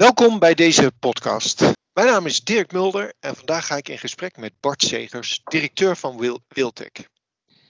Welkom 0.00 0.38
bij 0.38 0.54
deze 0.54 0.92
podcast. 0.98 1.60
Mijn 1.92 2.06
naam 2.06 2.26
is 2.26 2.44
Dirk 2.44 2.72
Mulder 2.72 3.12
en 3.18 3.36
vandaag 3.36 3.66
ga 3.66 3.76
ik 3.76 3.88
in 3.88 3.98
gesprek 3.98 4.36
met 4.36 4.52
Bart 4.60 4.82
Segers, 4.82 5.40
directeur 5.44 5.96
van 5.96 6.18
Wil 6.18 6.40
Wiltec. 6.48 7.08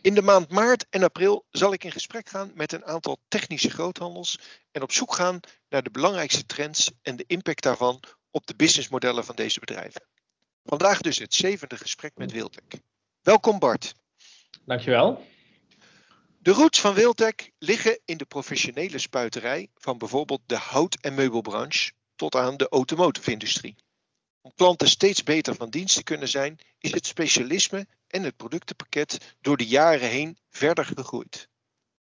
In 0.02 0.14
de 0.14 0.22
maand 0.22 0.50
maart 0.50 0.86
en 0.90 1.02
april 1.02 1.44
zal 1.50 1.72
ik 1.72 1.84
in 1.84 1.92
gesprek 1.92 2.28
gaan 2.28 2.50
met 2.54 2.72
een 2.72 2.84
aantal 2.84 3.18
technische 3.28 3.70
groothandels 3.70 4.38
en 4.72 4.82
op 4.82 4.92
zoek 4.92 5.14
gaan 5.14 5.40
naar 5.68 5.82
de 5.82 5.90
belangrijkste 5.90 6.46
trends 6.46 6.90
en 7.02 7.16
de 7.16 7.24
impact 7.26 7.62
daarvan 7.62 8.02
op 8.30 8.46
de 8.46 8.54
businessmodellen 8.56 9.24
van 9.24 9.36
deze 9.36 9.60
bedrijven. 9.60 10.02
Vandaag 10.64 11.00
dus 11.00 11.18
het 11.18 11.34
zevende 11.34 11.76
gesprek 11.76 12.12
met 12.14 12.32
Wiltec. 12.32 12.80
Welkom 13.22 13.58
Bart. 13.58 13.94
Dankjewel. 14.64 15.26
De 16.38 16.50
roots 16.50 16.80
van 16.80 16.94
Wiltec 16.94 17.50
liggen 17.58 18.00
in 18.04 18.16
de 18.16 18.24
professionele 18.24 18.98
spuiterij 18.98 19.70
van 19.74 19.98
bijvoorbeeld 19.98 20.42
de 20.46 20.56
hout- 20.56 20.98
en 21.00 21.14
meubelbranche 21.14 21.92
tot 22.20 22.34
aan 22.34 22.56
de 22.56 22.68
automotive-industrie. 22.68 23.76
Om 24.40 24.52
klanten 24.54 24.88
steeds 24.88 25.22
beter 25.22 25.54
van 25.54 25.70
dienst 25.70 25.94
te 25.96 26.02
kunnen 26.02 26.28
zijn, 26.28 26.58
is 26.78 26.92
het 26.92 27.06
specialisme 27.06 27.86
en 28.06 28.22
het 28.22 28.36
productenpakket 28.36 29.36
door 29.40 29.56
de 29.56 29.66
jaren 29.66 30.08
heen 30.08 30.38
verder 30.50 30.84
gegroeid. 30.84 31.48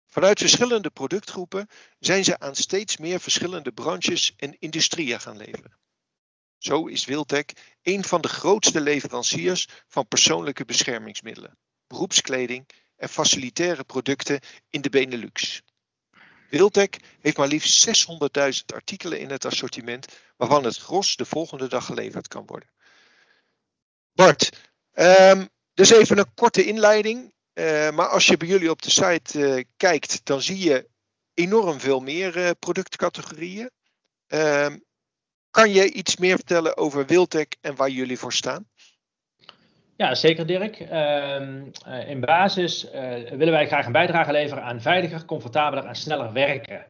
Vanuit 0.06 0.38
verschillende 0.38 0.90
productgroepen 0.90 1.68
zijn 1.98 2.24
ze 2.24 2.38
aan 2.38 2.54
steeds 2.54 2.96
meer 2.96 3.20
verschillende 3.20 3.72
branches 3.72 4.32
en 4.36 4.56
industrieën 4.58 5.20
gaan 5.20 5.36
leveren. 5.36 5.78
Zo 6.58 6.86
is 6.86 7.04
Wiltec 7.04 7.50
een 7.82 8.04
van 8.04 8.20
de 8.20 8.28
grootste 8.28 8.80
leveranciers 8.80 9.68
van 9.88 10.08
persoonlijke 10.08 10.64
beschermingsmiddelen, 10.64 11.58
beroepskleding 11.86 12.68
en 12.96 13.08
facilitaire 13.08 13.84
producten 13.84 14.40
in 14.70 14.80
de 14.80 14.90
Benelux. 14.90 15.62
Wiltec 16.52 16.96
heeft 17.20 17.36
maar 17.36 17.48
liefst 17.48 18.06
600.000 18.08 18.74
artikelen 18.74 19.20
in 19.20 19.30
het 19.30 19.44
assortiment, 19.44 20.06
waarvan 20.36 20.64
het 20.64 20.76
gros 20.76 21.16
de 21.16 21.24
volgende 21.24 21.68
dag 21.68 21.84
geleverd 21.84 22.28
kan 22.28 22.46
worden. 22.46 22.70
Bart, 24.12 24.70
um, 24.94 25.48
dus 25.74 25.90
even 25.90 26.18
een 26.18 26.34
korte 26.34 26.64
inleiding. 26.64 27.32
Uh, 27.54 27.90
maar 27.90 28.08
als 28.08 28.26
je 28.26 28.36
bij 28.36 28.48
jullie 28.48 28.70
op 28.70 28.82
de 28.82 28.90
site 28.90 29.38
uh, 29.38 29.64
kijkt, 29.76 30.20
dan 30.24 30.42
zie 30.42 30.58
je 30.58 30.88
enorm 31.34 31.80
veel 31.80 32.00
meer 32.00 32.36
uh, 32.36 32.50
productcategorieën. 32.58 33.70
Um, 34.26 34.84
kan 35.50 35.70
je 35.70 35.92
iets 35.92 36.16
meer 36.16 36.36
vertellen 36.36 36.76
over 36.76 37.06
Wiltec 37.06 37.56
en 37.60 37.74
waar 37.74 37.90
jullie 37.90 38.18
voor 38.18 38.32
staan? 38.32 38.68
Ja, 40.02 40.14
zeker 40.14 40.46
Dirk. 40.46 40.80
Uh, 40.80 42.08
in 42.08 42.20
basis 42.20 42.86
uh, 42.94 43.00
willen 43.30 43.52
wij 43.52 43.66
graag 43.66 43.86
een 43.86 43.92
bijdrage 43.92 44.32
leveren 44.32 44.62
aan 44.62 44.80
veiliger, 44.80 45.24
comfortabeler 45.24 45.84
en 45.84 45.94
sneller 45.94 46.32
werken. 46.32 46.84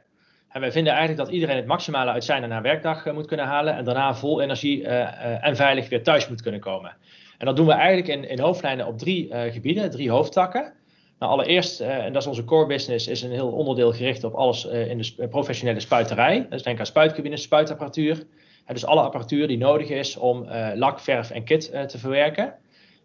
En 0.48 0.60
wij 0.60 0.72
vinden 0.72 0.92
eigenlijk 0.92 1.24
dat 1.24 1.34
iedereen 1.34 1.56
het 1.56 1.66
maximale 1.66 2.10
uit 2.10 2.24
zijn 2.24 2.42
en 2.42 2.50
haar 2.50 2.62
werkdag 2.62 3.06
uh, 3.06 3.12
moet 3.12 3.26
kunnen 3.26 3.46
halen 3.46 3.76
en 3.76 3.84
daarna 3.84 4.14
vol 4.14 4.40
energie 4.40 4.86
en 4.86 5.56
veilig 5.56 5.88
weer 5.88 6.02
thuis 6.02 6.28
moet 6.28 6.42
kunnen 6.42 6.60
komen. 6.60 6.96
En 7.38 7.46
dat 7.46 7.56
doen 7.56 7.66
we 7.66 7.72
eigenlijk 7.72 8.08
in, 8.08 8.28
in 8.28 8.40
hoofdlijnen 8.40 8.86
op 8.86 8.98
drie 8.98 9.28
gebieden, 9.50 9.90
drie 9.90 10.10
hoofdtakken. 10.10 10.72
Nou, 11.18 11.32
allereerst, 11.32 11.80
en 11.80 12.12
dat 12.12 12.22
is 12.22 12.28
onze 12.28 12.44
core 12.44 12.66
business, 12.66 13.08
is 13.08 13.22
een 13.22 13.30
heel 13.30 13.52
onderdeel 13.52 13.92
gericht 13.92 14.24
op 14.24 14.34
alles 14.34 14.64
in 14.64 14.98
de 14.98 15.28
professionele 15.28 15.80
spuiterij. 15.80 16.46
Dus 16.50 16.62
denk 16.62 16.78
aan 16.78 16.86
spuitcabines, 16.86 17.42
spuitapparatuur. 17.42 18.22
dus 18.66 18.84
alle 18.86 19.00
apparatuur 19.00 19.48
die 19.48 19.58
nodig 19.58 19.88
is 19.88 20.16
om 20.16 20.48
lak, 20.74 21.00
verf 21.00 21.30
en 21.30 21.44
kit 21.44 21.70
te 21.88 21.98
verwerken. 21.98 22.54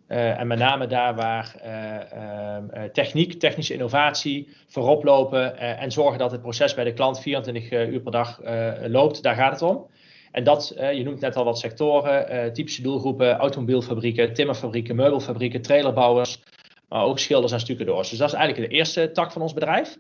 Uh, 0.10 0.40
en 0.40 0.48
met 0.48 0.60
name 0.60 0.88
daar 0.88 1.16
waar 1.16 1.56
uh, 1.66 2.84
uh, 2.84 2.84
techniek, 2.84 3.34
technische 3.34 3.74
innovatie 3.74 4.48
voorop 4.68 5.04
lopen 5.04 5.58
en 5.58 5.92
zorgen 5.92 6.20
dat 6.20 6.32
het 6.32 6.42
proces 6.42 6.74
bij 6.74 6.84
de 6.84 6.94
klant 6.94 7.20
24 7.20 7.72
uur 7.72 8.00
per 8.00 8.12
dag 8.12 8.42
loopt, 8.88 9.24
daar 9.24 9.36
gaat 9.36 9.52
het 9.52 9.62
om. 9.62 9.86
En 10.32 10.44
dat, 10.44 10.74
je 10.94 11.04
noemt 11.04 11.20
net 11.20 11.36
al 11.36 11.44
wat 11.44 11.60
sectoren, 11.60 12.54
typische 12.54 12.82
doelgroepen, 12.82 13.38
automobielfabrieken, 13.38 14.34
timmerfabrieken, 14.34 14.96
meubelfabrieken, 14.96 15.62
trailerbouwers, 15.62 16.44
maar 16.90 17.04
ook 17.04 17.20
schilders 17.20 17.52
en 17.52 17.60
stucadoors. 17.60 18.10
Dus 18.10 18.18
dat 18.18 18.28
is 18.28 18.36
eigenlijk 18.36 18.70
de 18.70 18.78
eerste 18.78 19.12
tak 19.12 19.32
van 19.32 19.42
ons 19.42 19.54
bedrijf. 19.54 19.98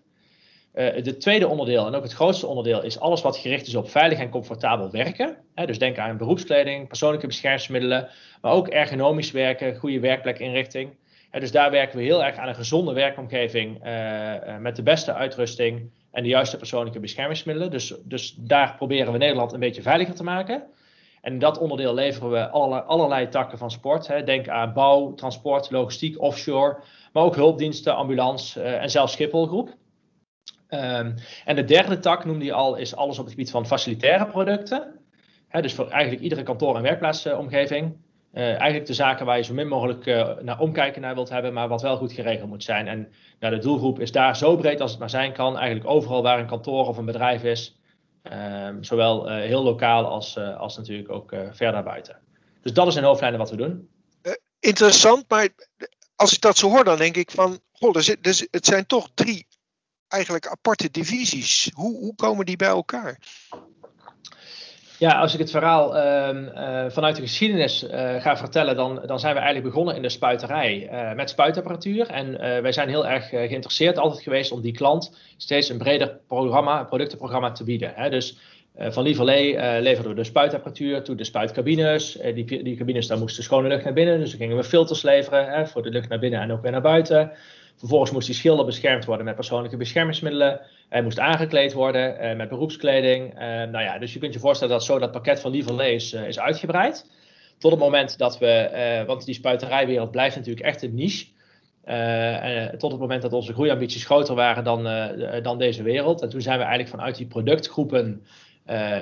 Het 0.78 1.22
tweede 1.22 1.48
onderdeel 1.48 1.88
en 1.88 1.96
ook 1.96 2.04
het 2.04 2.14
grootste 2.14 2.48
onderdeel 2.48 2.84
is 2.84 3.00
alles 3.00 3.22
wat 3.22 3.38
gericht 3.38 3.68
is 3.68 3.76
op 3.76 3.90
veilig 3.90 4.20
en 4.20 4.30
comfortabel 4.30 4.92
werken. 4.92 5.38
Dus 5.66 5.80
denk 5.80 5.98
aan 5.98 6.18
beroepskleding, 6.18 6.88
persoonlijke 6.88 7.28
beschermingsmiddelen, 7.28 8.10
maar 8.42 8.52
ook 8.52 8.68
ergonomisch 8.68 9.32
werken, 9.32 9.76
goede 9.76 10.00
werkplekinrichting. 10.00 10.96
Dus 11.32 11.52
daar 11.52 11.72
werken 11.72 11.98
we 11.98 12.04
heel 12.04 12.24
erg 12.24 12.38
aan 12.38 12.48
een 12.48 12.56
gezonde 12.56 12.94
werkomgeving 12.94 13.86
uh, 13.86 13.92
uh, 13.92 14.58
met 14.58 14.76
de 14.76 14.84
beste 14.84 15.14
uitrusting 15.14 15.92
en 16.12 16.24
de 16.24 16.30
juiste 16.30 16.58
persoonlijke 16.58 17.00
beschermingsmiddelen. 17.00 17.72
Dus, 17.72 17.94
dus 18.04 18.36
daar 18.38 18.76
proberen 18.76 19.12
we 19.12 19.18
Nederland 19.18 19.54
een 19.54 19.60
beetje 19.60 19.82
veiliger 19.82 20.16
te 20.16 20.24
maken. 20.24 20.64
En 21.22 21.34
in 21.34 21.40
dat 21.40 21.58
onderdeel 21.58 21.94
leveren 21.94 22.32
we 22.32 22.50
allerlei, 22.50 22.84
allerlei 22.88 23.30
takken 23.30 23.58
van 23.58 23.72
sport. 23.72 24.26
Denk 24.26 24.48
aan 24.48 24.74
bouw, 24.74 25.14
transport, 25.14 25.72
logistiek, 25.72 26.22
offshore, 26.22 26.78
maar 27.14 27.24
ook 27.24 27.36
hulpdiensten, 27.36 27.96
ambulance 27.96 28.62
en 28.62 28.90
zelfs 28.90 29.14
Schipholgroep. 29.14 29.76
Um, 30.70 31.16
en 31.46 31.56
de 31.56 31.64
derde 31.64 32.00
tak, 32.00 32.26
noemde 32.26 32.46
je 32.46 32.54
al, 32.54 32.76
is 32.76 32.96
alles 32.96 33.18
op 33.18 33.24
het 33.24 33.34
gebied 33.34 33.52
van 33.52 33.66
facilitaire 33.66 34.28
producten. 34.28 35.00
Dus 35.52 35.74
voor 35.74 35.90
eigenlijk 35.90 36.24
iedere 36.24 36.44
kantoor- 36.44 36.76
en 36.76 36.82
werkplaatsomgeving. 36.82 37.98
Uh, 38.34 38.44
eigenlijk 38.44 38.86
de 38.86 38.94
zaken 38.94 39.26
waar 39.26 39.38
je 39.38 39.44
zo 39.44 39.54
min 39.54 39.68
mogelijk 39.68 40.06
uh, 40.06 40.30
naar 40.42 40.60
omkijken 40.60 41.02
naar 41.02 41.14
wilt 41.14 41.30
hebben, 41.30 41.54
maar 41.54 41.68
wat 41.68 41.82
wel 41.82 41.98
goed 41.98 42.12
geregeld 42.12 42.50
moet 42.50 42.64
zijn. 42.64 42.88
En 42.88 43.12
nou, 43.40 43.56
de 43.56 43.62
doelgroep 43.62 44.00
is 44.00 44.12
daar 44.12 44.38
zo 44.38 44.56
breed 44.56 44.82
als 44.82 44.92
het 44.92 45.00
maar 45.00 45.10
zijn 45.10 45.34
kan. 45.34 45.58
Eigenlijk 45.58 45.90
overal 45.90 46.24
waar 46.24 46.40
een 46.40 46.48
kantoor 46.48 46.88
of 46.88 46.98
een 46.98 47.06
bedrijf 47.06 47.44
is. 47.44 47.80
Um, 48.24 48.84
zowel 48.84 49.30
uh, 49.30 49.36
heel 49.36 49.64
lokaal 49.64 50.06
als, 50.06 50.38
als 50.38 50.78
natuurlijk 50.78 51.12
ook 51.12 51.36
ver 51.52 51.72
daarbuiten. 51.72 52.20
Dus 52.62 52.74
dat 52.74 52.88
is 52.88 52.96
in 52.96 53.04
hoofdlijnen 53.04 53.40
wat 53.40 53.50
we 53.50 53.56
doen. 53.56 53.90
interessant, 54.60 55.26
maar 55.28 55.50
als 56.16 56.34
ik 56.34 56.42
dat 56.42 56.58
zo 56.58 56.70
hoor, 56.70 56.84
dan 56.84 56.98
denk 56.98 57.16
ik 57.16 57.32
van, 57.32 57.60
goh, 57.72 57.94
het 57.94 58.66
zijn 58.66 58.86
toch 58.86 59.10
drie 59.14 59.48
eigenlijk 60.08 60.48
aparte 60.48 60.92
divisies. 60.92 61.72
Hoe, 61.74 61.98
hoe 61.98 62.16
komen 62.16 62.46
die 62.46 62.58
bij 62.58 62.68
elkaar? 62.68 63.18
Ja, 65.00 65.20
als 65.20 65.34
ik 65.34 65.40
het 65.40 65.52
verhaal 65.52 65.96
uh, 65.96 66.30
uh, 66.34 66.86
vanuit 66.90 67.16
de 67.16 67.22
geschiedenis 67.22 67.84
uh, 67.84 68.22
ga 68.22 68.38
vertellen, 68.38 68.76
dan, 68.76 69.02
dan 69.06 69.20
zijn 69.20 69.34
we 69.34 69.40
eigenlijk 69.40 69.70
begonnen 69.70 69.96
in 69.96 70.02
de 70.02 70.10
spuiterij 70.10 70.90
met 71.16 71.30
spuitapparatuur. 71.30 72.08
En 72.08 72.38
wij 72.62 72.72
zijn 72.72 72.90
heel 72.90 73.08
erg 73.08 73.30
geïnteresseerd 73.30 73.98
altijd 73.98 74.24
geweest 74.24 74.52
om 74.52 74.62
die 74.62 74.72
klant 74.72 75.18
steeds 75.38 75.70
een 75.70 75.78
breder 75.78 76.20
programma, 76.28 76.84
productenprogramma 76.84 77.52
te 77.52 77.64
bieden. 77.64 77.94
Hè. 77.96 78.10
Dus 78.10 78.38
van 78.78 79.04
Lieverlee 79.04 79.82
leverden 79.82 80.12
we 80.12 80.18
de 80.22 80.24
spuitapparatuur 80.24 81.04
toe 81.04 81.16
de 81.16 81.24
spuitcabines. 81.24 82.18
die, 82.34 82.64
die 82.64 82.76
cabines, 82.76 83.08
daar 83.08 83.18
moest 83.18 83.44
schone 83.44 83.68
lucht 83.68 83.84
naar 83.84 83.94
binnen, 83.94 84.20
dus 84.20 84.30
dan 84.30 84.40
gingen 84.40 84.58
we 84.58 84.64
filters 84.64 85.02
leveren 85.02 85.50
hè, 85.50 85.68
voor 85.68 85.84
de 85.84 85.90
lucht 85.90 86.10
naar 86.10 86.20
binnen 86.20 86.42
en 86.42 86.52
ook 86.52 86.62
weer 86.62 86.72
naar 86.72 86.82
buiten. 86.82 87.32
Vervolgens 87.78 88.12
moest 88.12 88.26
die 88.26 88.36
schilder 88.36 88.66
beschermd 88.66 89.06
worden 89.06 89.26
met 89.26 89.36
persoonlijke 89.36 89.78
beschermingsmiddelen. 89.78 90.62
Hij 90.90 91.02
moest 91.02 91.20
aangekleed 91.20 91.74
worden 91.74 92.24
uh, 92.24 92.36
met 92.36 92.50
beroepskleding. 92.50 93.34
Uh, 93.34 93.40
nou 93.42 93.80
ja, 93.80 93.98
dus 94.00 94.14
je 94.14 94.20
kunt 94.20 94.34
je 94.34 94.40
voorstellen 94.40 94.74
dat 94.74 94.84
zo 94.84 95.00
dat 95.00 95.12
pakket 95.12 95.40
van 95.40 95.52
Lieverlee 95.52 95.94
is, 95.94 96.14
uh, 96.14 96.28
is 96.28 96.40
uitgebreid. 96.40 97.06
Tot 97.58 97.72
het 97.72 97.80
moment 97.80 98.18
dat 98.18 98.38
we, 98.38 99.04
want 99.08 99.26
die 99.26 99.34
spuiterijwereld 99.34 100.12
blijft 100.12 100.36
natuurlijk 100.36 100.66
echt 100.66 100.82
een 100.82 100.96
niche. 100.96 101.26
tot 102.78 102.92
het 102.92 103.00
moment 103.00 103.22
dat 103.22 103.34
onze 103.34 103.54
groeiambities 103.54 104.06
groter 104.06 104.36
waren 104.36 104.64
dan, 104.64 104.84
dan 105.44 105.58
deze 105.58 105.84
wereld. 105.84 106.22
En 106.22 106.30
toen 106.30 106.42
zijn 106.42 106.58
we 106.58 106.64
eigenlijk 106.64 106.96
vanuit 106.96 107.18
die 107.18 107.28
productgroepen 107.28 108.26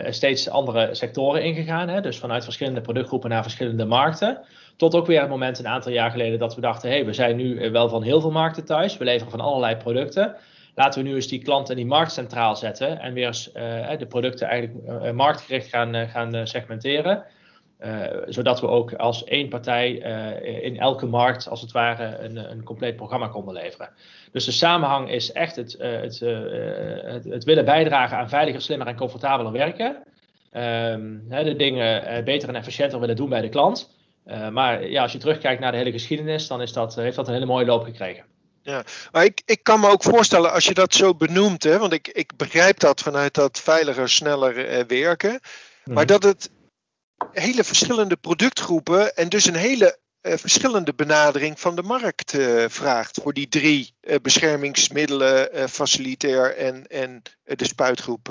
steeds 0.09 0.49
andere 0.49 0.95
sectoren 0.95 1.43
ingegaan. 1.43 1.89
Hè? 1.89 2.01
Dus 2.01 2.17
vanuit 2.17 2.43
verschillende 2.43 2.81
productgroepen 2.81 3.29
naar 3.29 3.43
verschillende 3.43 3.85
markten. 3.85 4.41
Tot 4.77 4.95
ook 4.95 5.05
weer 5.05 5.19
het 5.19 5.29
moment 5.29 5.59
een 5.59 5.67
aantal 5.67 5.91
jaar 5.91 6.11
geleden 6.11 6.39
dat 6.39 6.55
we 6.55 6.61
dachten: 6.61 6.89
hé, 6.89 6.95
hey, 6.95 7.05
we 7.05 7.13
zijn 7.13 7.35
nu 7.35 7.71
wel 7.71 7.89
van 7.89 8.03
heel 8.03 8.21
veel 8.21 8.31
markten 8.31 8.65
thuis. 8.65 8.97
We 8.97 9.03
leveren 9.03 9.31
van 9.31 9.39
allerlei 9.39 9.75
producten. 9.75 10.35
Laten 10.75 11.03
we 11.03 11.09
nu 11.09 11.15
eens 11.15 11.27
die 11.27 11.43
klant 11.43 11.69
en 11.69 11.75
die 11.75 11.85
markt 11.85 12.11
centraal 12.11 12.55
zetten. 12.55 12.99
En 12.99 13.13
weer 13.13 13.27
eens 13.27 13.51
uh, 13.53 13.97
de 13.97 14.05
producten 14.05 14.47
eigenlijk 14.47 15.13
marktgericht 15.13 15.67
gaan, 15.67 16.07
gaan 16.07 16.47
segmenteren. 16.47 17.23
zodat 18.27 18.61
we 18.61 18.67
ook 18.67 18.93
als 18.93 19.23
één 19.23 19.49
partij 19.49 19.91
in 20.61 20.79
elke 20.79 21.05
markt, 21.05 21.49
als 21.49 21.61
het 21.61 21.71
ware, 21.71 22.17
een, 22.17 22.51
een 22.51 22.63
compleet 22.63 22.95
programma 22.95 23.27
konden 23.27 23.53
leveren. 23.53 23.89
Dus 24.31 24.45
de 24.45 24.51
samenhang 24.51 25.09
is 25.09 25.31
echt 25.31 25.55
het, 25.55 25.75
het, 25.79 26.19
het, 27.29 27.43
willen 27.43 27.65
bijdragen 27.65 28.17
aan 28.17 28.29
veiliger, 28.29 28.61
slimmer 28.61 28.87
en 28.87 28.95
comfortabeler 28.95 29.51
werken. 29.51 30.03
Um, 30.53 31.23
de 31.27 31.55
dingen 31.57 32.23
beter 32.23 32.49
en 32.49 32.55
efficiënter 32.55 32.99
willen 32.99 33.15
doen 33.15 33.29
bij 33.29 33.41
de 33.41 33.49
klant. 33.49 33.94
Uh, 34.25 34.49
maar 34.49 34.87
ja, 34.87 35.01
als 35.01 35.11
je 35.11 35.17
terugkijkt 35.17 35.61
naar 35.61 35.71
de 35.71 35.77
hele 35.77 35.91
geschiedenis, 35.91 36.47
dan 36.47 36.61
is 36.61 36.73
dat, 36.73 36.95
heeft 36.95 37.15
dat 37.15 37.27
een 37.27 37.33
hele 37.33 37.45
mooie 37.45 37.65
loop 37.65 37.83
gekregen. 37.83 38.25
Ja, 38.61 38.83
maar 39.11 39.25
ik, 39.25 39.41
ik 39.45 39.63
kan 39.63 39.79
me 39.79 39.89
ook 39.89 40.03
voorstellen 40.03 40.51
als 40.51 40.65
je 40.65 40.73
dat 40.73 40.93
zo 40.93 41.15
benoemt, 41.15 41.63
hè, 41.63 41.77
want 41.77 41.93
ik, 41.93 42.07
ik 42.07 42.35
begrijp 42.35 42.79
dat 42.79 43.01
vanuit 43.01 43.33
dat 43.33 43.59
veiliger, 43.59 44.09
sneller 44.09 44.67
eh, 44.67 44.83
werken, 44.87 45.39
mm. 45.83 45.93
maar 45.93 46.05
dat 46.05 46.23
het 46.23 46.49
hele 47.31 47.63
verschillende 47.63 48.15
productgroepen 48.15 49.15
en 49.15 49.29
dus 49.29 49.45
een 49.45 49.55
hele 49.55 49.97
uh, 50.21 50.33
verschillende 50.37 50.93
benadering 50.93 51.59
van 51.59 51.75
de 51.75 51.83
markt 51.83 52.37
vraagt 52.67 53.19
voor 53.21 53.33
die 53.33 53.47
drie 53.47 53.95
beschermingsmiddelen, 54.21 55.69
facilitair 55.69 56.55
en, 56.55 56.87
en 56.87 57.21
de 57.43 57.65
spuitgroep. 57.65 58.29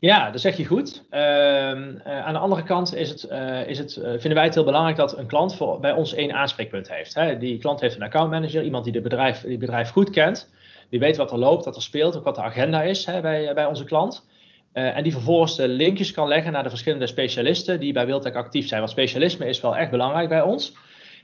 Ja, 0.00 0.30
dat 0.30 0.40
zeg 0.40 0.56
je 0.56 0.64
goed. 0.64 1.02
Ehm, 1.10 1.96
eh, 2.04 2.24
aan 2.24 2.32
de 2.32 2.38
andere 2.38 2.62
kant 2.62 2.94
is 2.94 3.08
het, 3.08 3.26
uh, 3.30 3.68
is 3.68 3.78
het, 3.78 3.92
vinden 3.92 4.34
wij 4.34 4.44
het 4.44 4.54
heel 4.54 4.64
belangrijk 4.64 4.96
dat 4.96 5.18
een 5.18 5.26
klant 5.26 5.56
voor, 5.56 5.80
bij 5.80 5.92
ons 5.92 6.14
één 6.14 6.32
aanspreekpunt 6.32 6.88
heeft. 6.92 7.14
Hè. 7.14 7.38
Die 7.38 7.58
klant 7.58 7.80
heeft 7.80 7.96
een 7.96 8.02
accountmanager, 8.02 8.62
iemand 8.62 8.84
die 8.84 8.92
het 8.92 9.02
bedrijf, 9.02 9.40
die 9.40 9.58
bedrijf 9.58 9.90
goed 9.90 10.10
kent. 10.10 10.50
Die 10.90 11.00
weet 11.00 11.16
wat 11.16 11.30
er 11.30 11.38
loopt, 11.38 11.64
wat 11.64 11.76
er 11.76 11.82
speelt, 11.82 12.16
ook 12.16 12.24
wat 12.24 12.34
de 12.34 12.42
agenda 12.42 12.82
is 12.82 13.04
hè, 13.04 13.20
bij, 13.20 13.54
bij 13.54 13.66
onze 13.66 13.84
klant. 13.84 14.28
en 14.72 15.02
die 15.02 15.12
vervolgens 15.12 15.56
de 15.56 15.68
linkjes 15.68 16.12
kan 16.12 16.28
leggen 16.28 16.52
naar 16.52 16.62
de 16.62 16.68
verschillende 16.68 17.06
specialisten 17.06 17.80
die 17.80 17.92
bij 17.92 18.06
Wildtech 18.06 18.34
actief 18.34 18.68
zijn. 18.68 18.80
Want 18.80 18.92
specialisme 18.92 19.46
is 19.46 19.60
wel 19.60 19.76
echt 19.76 19.90
belangrijk 19.90 20.28
bij 20.28 20.42
ons. 20.42 20.72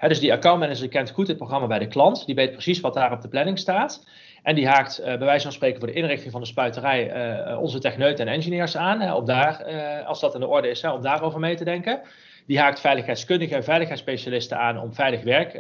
dus 0.09 0.21
die 0.21 0.33
accountmanager 0.33 0.89
kent 0.89 1.11
goed 1.11 1.29
het 1.29 1.37
programma 1.37 1.67
bij 1.67 1.79
de 1.79 1.89
klant. 1.89 2.27
Die 2.27 2.35
weet 2.35 2.53
precies 2.53 2.81
wat 2.81 2.95
daar 2.95 3.13
op 3.13 3.21
de 3.21 3.29
planning 3.29 3.59
staat. 3.59 4.05
En 4.47 4.55
die 4.55 4.69
haakt 4.69 5.01
uh, 5.01 5.05
bij 5.05 5.19
wijze 5.19 5.43
van 5.43 5.53
spreken 5.53 5.79
voor 5.79 5.89
de 5.89 5.95
inrichting 5.95 6.33
van 6.33 6.41
de 6.41 6.47
spuiterij 6.47 7.31
uh, 7.49 7.61
onze 7.61 7.79
techneuten 7.79 8.27
en 8.27 8.35
engineers 8.35 8.77
aan. 8.77 9.13
Om 9.13 9.25
daar, 9.25 9.65
als 10.05 10.21
dat 10.21 10.35
in 10.35 10.41
de 10.41 10.47
orde 10.47 10.69
is, 10.69 10.85
om 10.85 11.03
daarover 11.03 11.41
mee 11.41 11.57
te 11.57 11.65
denken. 11.65 12.01
Die 12.47 12.59
haakt 12.59 12.81
veiligheidskundigen 12.81 13.57
en 13.57 13.65
veiligheidsspecialisten 13.65 14.59
aan 14.59 14.81
om 14.81 14.95
veilig 14.95 15.23
werk 15.23 15.55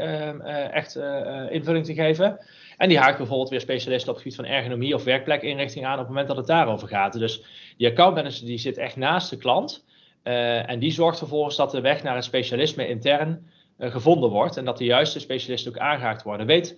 echt 0.72 0.96
invulling 1.50 1.84
te 1.84 1.94
geven. 1.94 2.38
En 2.76 2.88
die 2.88 2.98
haakt 2.98 3.16
bijvoorbeeld 3.16 3.48
weer 3.48 3.60
specialisten 3.60 4.08
op 4.08 4.14
het 4.14 4.24
gebied 4.24 4.46
van 4.46 4.56
ergonomie 4.56 4.94
of 4.94 5.04
werkplekinrichting 5.04 5.86
aan 5.86 5.92
op 5.92 5.98
het 5.98 6.08
moment 6.08 6.28
dat 6.28 6.36
het 6.36 6.46
daarover 6.46 6.88
gaat. 6.88 7.18
Dus 7.18 7.44
die 7.76 7.88
accountmanager 7.88 8.46
die 8.46 8.58
zit 8.58 8.78
echt 8.78 8.96
naast 8.96 9.30
de 9.30 9.36
klant. 9.36 9.84
en 10.22 10.78
die 10.78 10.92
zorgt 10.92 11.18
vervolgens 11.18 11.56
dat 11.56 11.70
de 11.70 11.80
weg 11.80 12.02
naar 12.02 12.14
het 12.14 12.24
specialisme 12.24 12.88
intern 12.88 13.50
gevonden 13.78 14.30
wordt. 14.30 14.56
En 14.56 14.64
dat 14.64 14.78
de 14.78 14.84
juiste 14.84 15.20
specialisten 15.20 15.72
ook 15.72 15.78
aangehaakt 15.78 16.22
worden. 16.22 16.46
Weet 16.46 16.76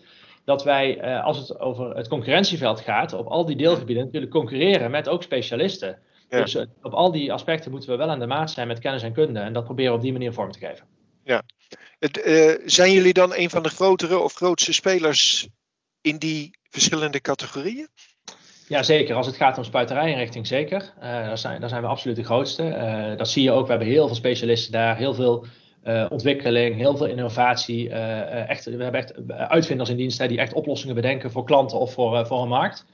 dat 0.49 0.65
wij, 0.65 1.05
uh, 1.05 1.25
als 1.25 1.39
het 1.39 1.61
over 1.61 1.97
het 1.97 2.09
concurrentieveld 2.09 2.81
gaat, 2.81 3.13
op 3.13 3.27
al 3.27 3.45
die 3.45 3.57
deelgebieden 3.57 4.05
natuurlijk 4.05 4.33
concurreren 4.33 4.91
met 4.91 5.09
ook 5.09 5.23
specialisten. 5.23 5.99
Dus 6.29 6.55
uh, 6.55 6.63
op 6.83 6.93
al 6.93 7.13
die 7.13 7.33
aspecten 7.33 7.71
moeten 7.71 7.91
we 7.91 7.97
wel 7.97 8.11
aan 8.11 8.19
de 8.19 8.27
maat 8.27 8.51
zijn 8.51 8.69
met 8.69 8.79
kennis 8.79 9.03
en 9.03 9.13
kunde. 9.13 9.41
En 9.41 9.53
dat 9.53 9.65
proberen 9.65 9.91
we 9.91 9.97
op 9.97 10.03
die 10.03 10.13
manier 10.13 10.33
vorm 10.33 10.53
te 10.53 10.59
geven. 10.59 10.87
Ja. 11.25 11.43
Het, 11.99 12.27
uh, 12.27 12.55
zijn 12.65 12.93
jullie 12.93 13.13
dan 13.13 13.35
een 13.35 13.51
van 13.51 13.63
de 13.63 13.69
grotere 13.69 14.19
of 14.19 14.35
grootste 14.35 14.73
spelers 14.73 15.49
in 16.01 16.19
die 16.19 16.59
verschillende 16.71 17.21
categorieën? 17.21 17.89
Ja, 18.69 18.83
zeker. 18.83 19.15
Als 19.15 19.27
het 19.27 19.37
gaat 19.37 19.59
om 19.59 19.65
spuiterijinrichting, 19.65 20.47
zeker. 20.47 20.93
daar, 21.01 21.39
zijn, 21.39 21.61
daar 21.61 21.69
zijn 21.69 21.83
we 21.83 21.89
absoluut 21.89 22.17
de 22.17 22.25
grootste. 22.25 23.15
dat 23.19 23.29
zie 23.29 23.43
je 23.43 23.51
ook. 23.51 23.65
We 23.65 23.71
hebben 23.71 23.89
heel 23.89 24.07
veel 24.07 24.17
specialisten 24.17 24.73
daar, 24.73 24.97
heel 24.97 25.15
veel 25.15 25.47
uh, 25.85 26.07
ontwikkeling, 26.11 26.77
heel 26.77 26.97
veel 26.97 27.07
innovatie. 27.07 27.89
Uh, 27.89 28.49
echt, 28.49 28.65
we 28.65 28.83
hebben 28.83 29.01
echt 29.01 29.15
uitvinders 29.29 29.91
in 29.91 29.97
dienst 29.97 30.19
hè, 30.19 30.29
die 30.29 30.39
echt 30.39 30.53
oplossingen 30.53 30.95
bedenken 30.95 31.31
voor 31.31 31.45
klanten 31.45 31.79
of 31.79 31.93
voor, 31.93 32.27
voor 32.27 32.43
een 32.43 32.49
markt. 32.49 32.87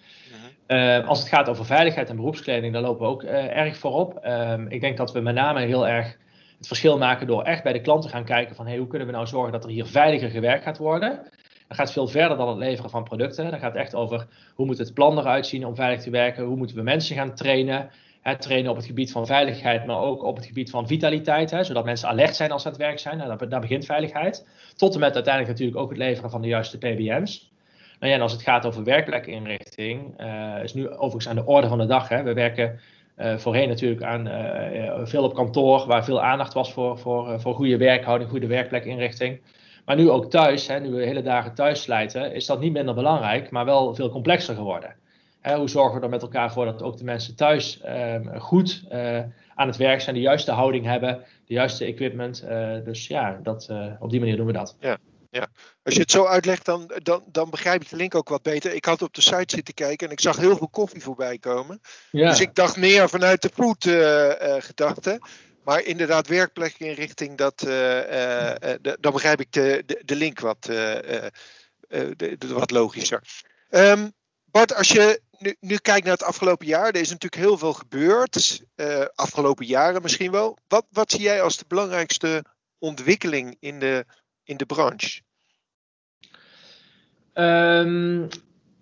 Uh, 0.67 1.09
als 1.09 1.19
het 1.19 1.29
gaat 1.29 1.49
over 1.49 1.65
veiligheid 1.65 2.09
en 2.09 2.17
beroepskleding, 2.17 2.73
daar 2.73 2.83
lopen 2.83 3.07
we 3.07 3.13
ook 3.13 3.23
erg 3.23 3.77
voorop. 3.77 4.19
Ehm, 4.19 4.67
ik 4.69 4.81
denk 4.81 4.97
dat 4.97 5.13
we 5.13 5.21
met 5.21 5.35
name 5.35 5.61
heel 5.61 5.89
erg 5.89 6.17
het 6.59 6.67
verschil 6.67 6.99
maken 6.99 7.27
door 7.27 7.43
echt 7.43 7.63
bij 7.63 7.73
de 7.73 7.81
klanten 7.81 8.11
gaan 8.11 8.25
kijken 8.25 8.57
van 8.57 8.67
hey, 8.67 8.77
hoe 8.77 8.87
kunnen 8.87 9.07
we 9.07 9.13
nou 9.13 9.27
zorgen 9.27 9.53
dat 9.53 9.65
er 9.65 9.71
hier 9.71 9.87
veiliger 9.87 10.31
gewerkt 10.31 10.63
gaat 10.63 10.79
worden. 10.79 11.23
Dat 11.69 11.77
gaat 11.77 11.93
veel 11.93 12.09
verder 12.09 12.37
dan 12.37 12.49
het 12.49 12.59
leveren 12.59 12.91
van 12.91 13.05
producten. 13.05 13.51
Dat 13.51 13.61
gaat 13.61 13.75
echt 13.75 13.95
over 13.95 14.27
hoe 14.55 14.67
moet 14.67 14.79
het 14.79 14.95
plan 14.95 15.19
eruit 15.19 15.47
zien 15.47 15.67
om 15.67 15.75
veilig 15.75 16.03
te 16.03 16.11
werken. 16.11 16.45
Hoe 16.45 16.57
moeten 16.57 16.77
we 16.77 16.83
mensen 16.83 17.17
gaan 17.17 17.35
trainen 17.35 17.91
trainen 18.33 18.71
op 18.71 18.77
het 18.77 18.87
gebied 18.87 19.13
van 19.13 19.27
veiligheid, 19.27 19.87
maar 19.87 19.99
ook 19.99 20.23
op 20.23 20.37
het 20.37 20.47
gebied 20.47 20.71
van 20.71 20.87
vitaliteit, 20.87 21.51
hè, 21.51 21.65
zodat 21.65 21.85
mensen 21.85 22.09
alert 22.09 22.37
zijn 22.37 22.51
als 22.51 22.63
ze 22.63 22.69
aan 22.69 22.75
het 22.75 22.83
werk 22.83 22.99
zijn. 22.99 23.19
Nou, 23.19 23.49
daar, 23.49 23.61
begint 23.61 23.85
veiligheid. 23.85 24.47
Tot 24.77 24.95
en 24.95 25.01
met 25.01 25.15
uiteindelijk 25.15 25.53
natuurlijk 25.53 25.79
ook 25.79 25.89
het 25.89 25.99
leveren 25.99 26.31
van 26.31 26.43
de 26.43 26.49
juiste 26.49 26.79
PBM's. 26.79 27.53
Nou 27.99 28.13
ja, 28.13 28.15
en 28.15 28.21
als 28.21 28.33
het 28.33 28.43
gaat 28.43 28.67
over 28.67 28.85
werkplekinrichting, 28.85 30.21
uh, 30.21 30.63
is 30.63 30.75
nu 30.75 30.89
overigens 30.89 31.29
aan 31.29 31.37
de 31.37 31.45
orde 31.45 31.69
van 31.69 31.79
de 31.79 31.87
dag. 31.87 32.09
Hè. 32.09 32.23
We 32.23 32.33
werken 32.33 32.81
uh, 33.19 33.37
voorheen 33.37 33.69
natuurlijk 33.69 34.03
aan 34.03 34.27
uh, 34.27 35.07
veel 35.07 35.25
op 35.25 35.35
kantoor, 35.35 35.87
waar 35.87 36.05
veel 36.05 36.23
aandacht 36.23 36.53
was 36.53 36.73
voor, 36.73 36.99
voor, 36.99 37.41
voor 37.41 37.55
goede 37.55 37.77
werkhouding, 37.77 38.31
goede 38.31 38.47
werkplekinrichting. 38.47 39.41
Maar 39.85 39.97
nu 39.97 40.11
ook 40.11 40.31
thuis, 40.31 40.67
hè, 40.67 40.81
nu 40.81 40.91
we 40.91 41.05
hele 41.05 41.23
dagen 41.23 41.55
thuis 41.55 41.83
slijten, 41.83 42.35
is 42.35 42.47
dat 42.47 42.61
niet 42.61 42.73
minder 42.73 42.95
belangrijk, 42.95 43.51
maar 43.51 43.65
wel 43.65 43.95
veel 43.95 44.11
complexer 44.11 44.55
geworden 44.55 44.95
hoe 45.53 45.69
zorgen 45.69 45.99
we 45.99 46.05
er 46.05 46.11
met 46.11 46.23
elkaar 46.23 46.53
voor 46.53 46.65
dat 46.65 46.83
ook 46.83 46.97
de 46.97 47.05
mensen 47.05 47.37
thuis 47.37 47.81
ehm, 47.81 48.39
goed 48.39 48.85
uh, 48.93 49.19
aan 49.55 49.67
het 49.67 49.77
werk 49.77 50.01
zijn, 50.01 50.15
de 50.15 50.21
juiste 50.21 50.51
houding 50.51 50.85
hebben, 50.85 51.25
de 51.47 51.55
juiste 51.55 51.85
equipment. 51.85 52.45
Uh, 52.45 52.85
dus 52.85 53.07
ja, 53.07 53.41
dat, 53.43 53.69
uh, 53.71 53.93
op 53.99 54.11
die 54.11 54.21
manier 54.21 54.37
doen 54.37 54.47
we 54.47 54.53
dat. 54.53 54.77
Ja. 54.81 54.99
Ja, 55.31 55.49
als 55.83 55.95
je 55.95 56.01
het 56.01 56.11
zo 56.11 56.27
uitlegt, 56.27 56.65
dan, 56.65 56.91
dan, 57.03 57.23
dan 57.27 57.51
begrijp 57.51 57.83
ik 57.83 57.89
de 57.89 57.97
link 57.97 58.15
ook 58.15 58.29
wat 58.29 58.43
beter. 58.43 58.75
Ik 58.75 58.85
had 58.85 59.03
op 59.03 59.15
de 59.15 59.21
site 59.21 59.55
zitten 59.55 59.75
kijken 59.75 60.07
en 60.07 60.13
ik 60.13 60.21
zag 60.21 60.37
heel 60.37 60.57
veel 60.57 60.69
koffie 60.69 61.03
voorbij 61.03 61.39
komen. 61.39 61.81
Ja. 62.11 62.29
Dus 62.29 62.41
ik 62.41 62.55
dacht 62.55 62.77
meer 62.77 63.09
vanuit 63.09 63.43
de 63.43 63.51
food 63.55 63.85
gedachte. 64.65 65.21
Maar 65.65 65.83
inderdaad, 65.85 66.29
werkplekinrichting, 66.29 67.37
dat, 67.37 67.59
dan 69.01 69.13
begrijp 69.13 69.41
ik 69.41 69.53
de, 69.53 69.83
de, 69.87 70.03
de 70.05 70.17
link 70.17 70.41
wat, 70.41 70.63
de, 70.63 71.31
wat 72.49 72.71
logischer. 72.71 73.23
Um, 73.71 74.13
Bart, 74.55 74.75
als 74.75 74.89
je 74.89 75.21
nu, 75.39 75.57
nu 75.61 75.77
kijkt 75.77 76.05
naar 76.05 76.15
het 76.15 76.23
afgelopen 76.23 76.67
jaar, 76.67 76.87
er 76.87 77.01
is 77.01 77.11
natuurlijk 77.11 77.43
heel 77.43 77.59
veel 77.59 77.73
gebeurd. 77.73 78.65
Uh, 78.77 79.05
afgelopen 79.15 79.67
jaren 79.67 80.03
misschien 80.03 80.31
wel. 80.31 80.59
Wat, 80.69 80.87
wat 80.91 81.11
zie 81.11 81.21
jij 81.21 81.43
als 81.43 81.57
de 81.57 81.65
belangrijkste 81.69 82.45
ontwikkeling 82.79 83.57
in 83.61 83.79
de, 83.79 84.05
in 84.45 84.57
de 84.57 84.67
branche? 84.67 85.21
Um, 87.35 88.29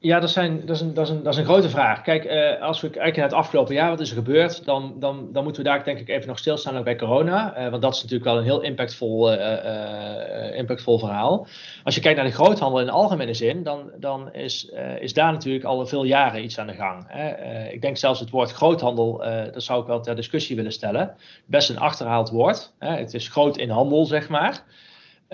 ja, 0.03 0.21
dat, 0.21 0.31
zijn, 0.31 0.67
dat, 0.67 0.77
is 0.77 0.83
een, 0.83 0.95
dat, 0.95 1.07
is 1.07 1.13
een, 1.13 1.23
dat 1.23 1.33
is 1.33 1.39
een 1.39 1.45
grote 1.45 1.69
vraag. 1.69 2.03
Kijk, 2.03 2.25
uh, 2.25 2.63
als 2.63 2.81
we 2.81 2.91
kijken 2.91 3.21
naar 3.21 3.29
het 3.29 3.39
afgelopen 3.39 3.75
jaar, 3.75 3.89
wat 3.89 4.01
is 4.01 4.11
er 4.11 4.17
gebeurd, 4.17 4.65
dan, 4.65 4.95
dan, 4.99 5.29
dan 5.33 5.45
moeten 5.45 5.63
we 5.63 5.69
daar 5.69 5.85
denk 5.85 5.99
ik 5.99 6.09
even 6.09 6.29
nog 6.29 6.39
stilstaan 6.39 6.77
ook 6.77 6.85
bij 6.85 6.97
corona. 6.97 7.59
Uh, 7.59 7.71
want 7.71 7.83
dat 7.83 7.95
is 7.95 8.03
natuurlijk 8.03 8.31
wel 8.31 8.39
een 8.39 8.45
heel 8.45 8.61
impactvol, 8.61 9.33
uh, 9.33 10.57
impactvol 10.57 10.99
verhaal. 10.99 11.47
Als 11.85 11.95
je 11.95 12.01
kijkt 12.01 12.17
naar 12.17 12.27
de 12.27 12.35
groothandel 12.35 12.81
in 12.81 12.87
de 12.87 12.93
algemene 12.93 13.35
zin, 13.35 13.63
dan, 13.63 13.91
dan 13.97 14.33
is, 14.33 14.71
is 15.01 15.13
daar 15.13 15.33
natuurlijk 15.33 15.65
al 15.65 15.87
veel 15.87 16.05
jaren 16.05 16.45
iets 16.45 16.59
aan 16.59 16.67
de 16.67 16.75
gang. 16.75 17.05
Hè. 17.09 17.69
ik 17.69 17.81
denk 17.81 17.97
zelfs 17.97 18.21
het 18.21 18.31
woord 18.31 18.53
groothandel, 18.53 19.19
dat 19.53 19.63
zou 19.63 19.81
ik 19.81 19.87
wel 19.87 20.01
ter 20.01 20.17
discussie 20.17 20.57
willen 20.57 20.73
stellen. 20.73 21.15
Best 21.47 21.71
een 21.71 21.79
achterhaald 21.79 22.31
woord. 22.31 22.73
Hè. 22.79 22.97
Het 22.97 23.15
is 23.15 23.29
groot 23.29 23.57
in 23.57 23.71
handel, 23.71 24.05
zeg 24.05 24.29
maar. 24.29 24.63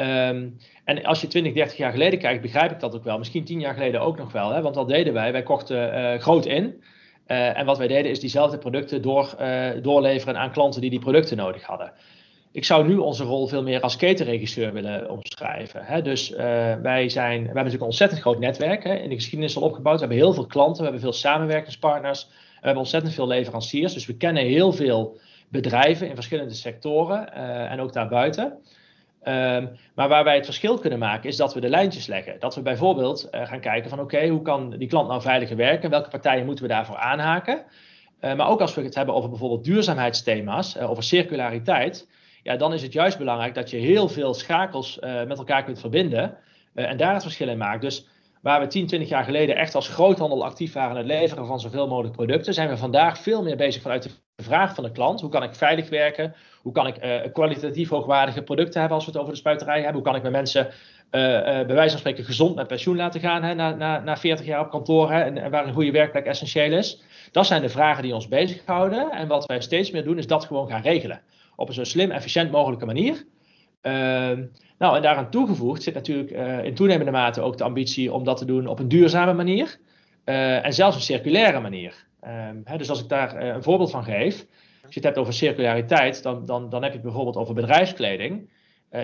Um, 0.00 0.56
en 0.84 1.04
als 1.04 1.20
je 1.20 1.26
20, 1.26 1.52
30 1.52 1.76
jaar 1.76 1.92
geleden 1.92 2.18
kijkt, 2.18 2.42
begrijp 2.42 2.70
ik 2.70 2.80
dat 2.80 2.94
ook 2.94 3.04
wel. 3.04 3.18
Misschien 3.18 3.44
10 3.44 3.60
jaar 3.60 3.74
geleden 3.74 4.00
ook 4.00 4.18
nog 4.18 4.32
wel. 4.32 4.50
Hè? 4.50 4.62
Want 4.62 4.74
wat 4.74 4.88
deden 4.88 5.12
wij? 5.12 5.32
Wij 5.32 5.42
kochten 5.42 5.94
uh, 5.94 6.20
groot 6.20 6.46
in. 6.46 6.82
Uh, 7.26 7.58
en 7.58 7.66
wat 7.66 7.78
wij 7.78 7.86
deden 7.86 8.10
is 8.10 8.20
diezelfde 8.20 8.58
producten 8.58 9.02
door, 9.02 9.34
uh, 9.40 9.70
doorleveren 9.82 10.36
aan 10.36 10.52
klanten 10.52 10.80
die 10.80 10.90
die 10.90 10.98
producten 10.98 11.36
nodig 11.36 11.62
hadden. 11.62 11.92
Ik 12.52 12.64
zou 12.64 12.88
nu 12.88 12.96
onze 12.96 13.24
rol 13.24 13.46
veel 13.46 13.62
meer 13.62 13.80
als 13.80 13.96
ketenregisseur 13.96 14.72
willen 14.72 15.10
omschrijven. 15.10 15.84
Hè? 15.84 16.02
Dus 16.02 16.30
wij, 16.82 17.08
zijn, 17.08 17.38
we 17.38 17.44
hebben 17.44 17.54
natuurlijk 17.54 17.80
een 17.80 17.88
ontzettend 17.88 18.20
groot 18.20 18.38
netwerk 18.38 18.84
hè, 18.84 18.94
in 18.94 19.08
de 19.08 19.14
geschiedenis 19.14 19.56
al 19.56 19.62
opgebouwd. 19.62 19.94
We 19.94 20.06
hebben 20.06 20.24
heel 20.24 20.32
veel 20.32 20.46
klanten, 20.46 20.76
we 20.76 20.82
hebben 20.82 21.00
veel 21.00 21.12
samenwerkingspartners. 21.12 22.26
We 22.28 22.64
hebben 22.64 22.82
ontzettend 22.82 23.14
veel 23.14 23.26
leveranciers. 23.26 23.94
Dus 23.94 24.06
we 24.06 24.16
kennen 24.16 24.44
heel 24.44 24.72
veel 24.72 25.18
bedrijven 25.48 26.08
in 26.08 26.14
verschillende 26.14 26.54
sectoren 26.54 27.32
en 27.68 27.80
ook 27.80 27.92
daarbuiten. 27.92 28.58
Um, 29.24 29.70
maar 29.94 30.08
waar 30.08 30.24
wij 30.24 30.34
het 30.34 30.44
verschil 30.44 30.78
kunnen 30.78 30.98
maken 30.98 31.28
is 31.28 31.36
dat 31.36 31.54
we 31.54 31.60
de 31.60 31.68
lijntjes 31.68 32.06
leggen. 32.06 32.36
Dat 32.38 32.54
we 32.54 32.62
bijvoorbeeld 32.62 33.28
uh, 33.30 33.46
gaan 33.46 33.60
kijken 33.60 33.90
van 33.90 34.00
oké, 34.00 34.28
hoe 34.28 34.42
kan 34.42 34.70
die 34.70 34.88
klant 34.88 35.08
nou 35.08 35.20
veiliger 35.22 35.56
werken? 35.56 35.90
Welke 35.90 36.08
partijen 36.08 36.44
moeten 36.44 36.64
we 36.64 36.70
daarvoor 36.70 36.96
aanhaken? 36.96 37.64
Uh, 38.20 38.34
maar 38.34 38.48
ook 38.48 38.60
als 38.60 38.74
we 38.74 38.82
het 38.82 38.94
hebben 38.94 39.14
over 39.14 39.28
bijvoorbeeld 39.28 39.64
duurzaamheidsthema's, 39.64 40.76
uh, 40.76 40.90
over 40.90 41.02
circulariteit. 41.02 42.08
Ja, 42.42 42.56
dan 42.56 42.72
is 42.72 42.82
het 42.82 42.92
juist 42.92 43.18
belangrijk 43.18 43.54
dat 43.54 43.70
je 43.70 43.76
heel 43.76 44.08
veel 44.08 44.34
schakels 44.34 44.98
met 45.00 45.38
elkaar 45.38 45.64
kunt 45.64 45.80
verbinden 45.80 46.36
en 46.74 46.96
daar 46.96 47.12
het 47.12 47.22
verschil 47.22 47.48
in 47.48 47.58
maakt. 47.58 47.82
Dus 47.82 48.06
waar 48.42 48.60
we 48.60 48.66
10, 48.66 48.86
20 48.86 49.08
jaar 49.08 49.24
geleden 49.24 49.56
echt 49.56 49.74
als 49.74 49.88
groothandel 49.88 50.44
actief 50.44 50.72
waren 50.72 50.90
in 50.90 50.96
het 50.96 51.06
leveren 51.06 51.46
van 51.46 51.60
zoveel 51.60 51.88
mogelijk 51.88 52.14
producten, 52.14 52.54
zijn 52.54 52.68
we 52.68 52.76
vandaag 52.76 53.18
veel 53.18 53.42
meer 53.42 53.56
bezig 53.56 53.82
vanuit 53.82 54.02
de 54.02 54.42
vraag 54.42 54.74
van 54.74 54.84
de 54.84 54.92
klant. 54.92 55.20
Hoe 55.20 55.30
kan 55.30 55.42
ik 55.42 55.54
veilig 55.54 55.88
werken? 55.88 56.34
Hoe 56.62 56.72
kan 56.72 56.86
ik 56.86 57.04
uh, 57.04 57.32
kwalitatief 57.32 57.88
hoogwaardige 57.88 58.42
producten 58.42 58.80
hebben 58.80 58.96
als 58.96 59.06
we 59.06 59.12
het 59.12 59.20
over 59.20 59.32
de 59.32 59.38
spuiterij 59.38 59.74
hebben? 59.74 59.94
Hoe 59.94 60.02
kan 60.02 60.14
ik 60.14 60.20
mijn 60.20 60.32
mensen 60.32 60.66
uh, 60.66 60.70
bij 61.40 61.66
wijze 61.66 61.90
van 61.90 61.98
spreken 61.98 62.24
gezond 62.24 62.54
met 62.54 62.66
pensioen 62.66 62.96
laten 62.96 63.20
gaan 63.20 63.42
hè, 63.42 63.54
na, 63.54 63.74
na, 63.74 64.00
na 64.00 64.16
40 64.16 64.46
jaar 64.46 64.60
op 64.60 64.70
kantoor 64.70 65.12
hè, 65.12 65.20
en, 65.20 65.38
en, 65.38 65.50
waar 65.50 65.66
een 65.66 65.74
goede 65.74 65.90
werkplek 65.90 66.26
essentieel 66.26 66.72
is? 66.72 67.02
Dat 67.32 67.46
zijn 67.46 67.62
de 67.62 67.68
vragen 67.68 68.02
die 68.02 68.14
ons 68.14 68.28
bezighouden. 68.28 69.10
En 69.10 69.28
wat 69.28 69.46
wij 69.46 69.60
steeds 69.60 69.90
meer 69.90 70.04
doen 70.04 70.18
is 70.18 70.26
dat 70.26 70.44
gewoon 70.44 70.68
gaan 70.68 70.82
regelen. 70.82 71.20
Op 71.56 71.68
een 71.68 71.74
zo 71.74 71.84
slim, 71.84 72.10
efficiënt 72.10 72.50
mogelijke 72.50 72.86
manier. 72.86 73.24
Ehm, 73.80 74.44
nou, 74.78 74.96
en 74.96 75.02
daaraan 75.02 75.30
toegevoegd 75.30 75.82
zit 75.82 75.94
natuurlijk 75.94 76.30
in 76.64 76.74
toenemende 76.74 77.10
mate 77.10 77.40
ook 77.40 77.56
de 77.56 77.64
ambitie 77.64 78.12
om 78.12 78.24
dat 78.24 78.36
te 78.36 78.44
doen 78.44 78.66
op 78.66 78.78
een 78.78 78.88
duurzame 78.88 79.32
manier. 79.32 79.78
en 80.24 80.72
zelfs 80.72 80.96
een 80.96 81.02
circulaire 81.02 81.60
manier. 81.60 82.06
Um, 82.24 82.60
hè, 82.64 82.78
dus 82.78 82.90
als 82.90 83.02
ik 83.02 83.08
daar 83.08 83.42
uh, 83.42 83.54
een 83.54 83.62
voorbeeld 83.62 83.90
van 83.90 84.04
geef, 84.04 84.46
als 84.84 84.94
je 84.94 85.00
het 85.00 85.04
hebt 85.04 85.18
over 85.18 85.32
circulariteit, 85.32 86.22
dan, 86.22 86.46
dan, 86.46 86.68
dan 86.68 86.82
heb 86.82 86.90
je 86.90 86.98
het 86.98 87.06
bijvoorbeeld 87.06 87.36
over 87.36 87.54
bedrijfskleding. 87.54 88.56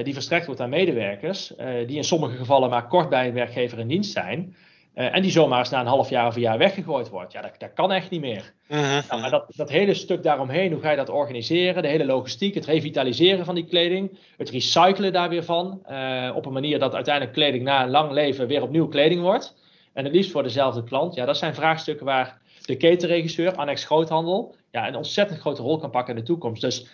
Die 0.02 0.12
verstrekt 0.12 0.46
wordt 0.46 0.60
aan 0.60 0.68
medewerkers, 0.68 1.52
die 1.86 1.96
in 1.96 2.04
sommige 2.04 2.36
gevallen 2.36 2.70
maar 2.70 2.86
kort 2.86 3.08
bij 3.08 3.28
een 3.28 3.34
werkgever 3.34 3.78
in 3.78 3.88
dienst 3.88 4.12
zijn. 4.12 4.56
En 4.94 5.22
die 5.22 5.30
zomaar 5.30 5.58
eens 5.58 5.70
na 5.70 5.80
een 5.80 5.86
half 5.86 6.08
jaar 6.10 6.26
of 6.26 6.34
een 6.34 6.40
jaar 6.40 6.58
weggegooid 6.58 7.08
wordt. 7.08 7.32
Ja, 7.32 7.40
dat, 7.42 7.54
dat 7.58 7.72
kan 7.74 7.92
echt 7.92 8.10
niet 8.10 8.20
meer. 8.20 8.52
Mhm. 8.68 9.00
Nou, 9.08 9.20
maar 9.20 9.30
dat, 9.30 9.44
dat 9.56 9.70
hele 9.70 9.94
stuk 9.94 10.22
daaromheen, 10.22 10.72
hoe 10.72 10.80
ga 10.80 10.90
je 10.90 10.96
dat 10.96 11.08
organiseren? 11.08 11.82
De 11.82 11.88
hele 11.88 12.04
logistiek, 12.04 12.54
het 12.54 12.64
revitaliseren 12.64 13.44
van 13.44 13.54
die 13.54 13.66
kleding, 13.66 14.18
het 14.36 14.50
recyclen 14.50 15.12
daar 15.12 15.28
weer 15.28 15.44
van. 15.44 15.80
eh, 15.84 16.30
op 16.34 16.46
een 16.46 16.52
manier 16.52 16.78
dat 16.78 16.94
uiteindelijk 16.94 17.34
kleding 17.34 17.64
na 17.64 17.82
een 17.82 17.90
lang 17.90 18.10
leven 18.10 18.46
weer 18.46 18.62
opnieuw 18.62 18.88
kleding 18.88 19.20
wordt. 19.20 19.54
En 19.92 20.04
het 20.04 20.14
liefst 20.14 20.30
voor 20.30 20.42
dezelfde 20.42 20.84
klant. 20.84 21.14
Ja, 21.14 21.24
dat 21.24 21.36
zijn 21.36 21.54
vraagstukken 21.54 22.06
waar 22.06 22.40
de 22.64 22.76
ketenregisseur, 22.76 23.54
Annex 23.54 23.84
Groothandel, 23.84 24.54
ja, 24.70 24.88
een 24.88 24.96
ontzettend 24.96 25.40
grote 25.40 25.62
rol 25.62 25.78
kan 25.78 25.90
pakken 25.90 26.14
in 26.14 26.20
de 26.20 26.26
toekomst. 26.26 26.60
Dus 26.60 26.86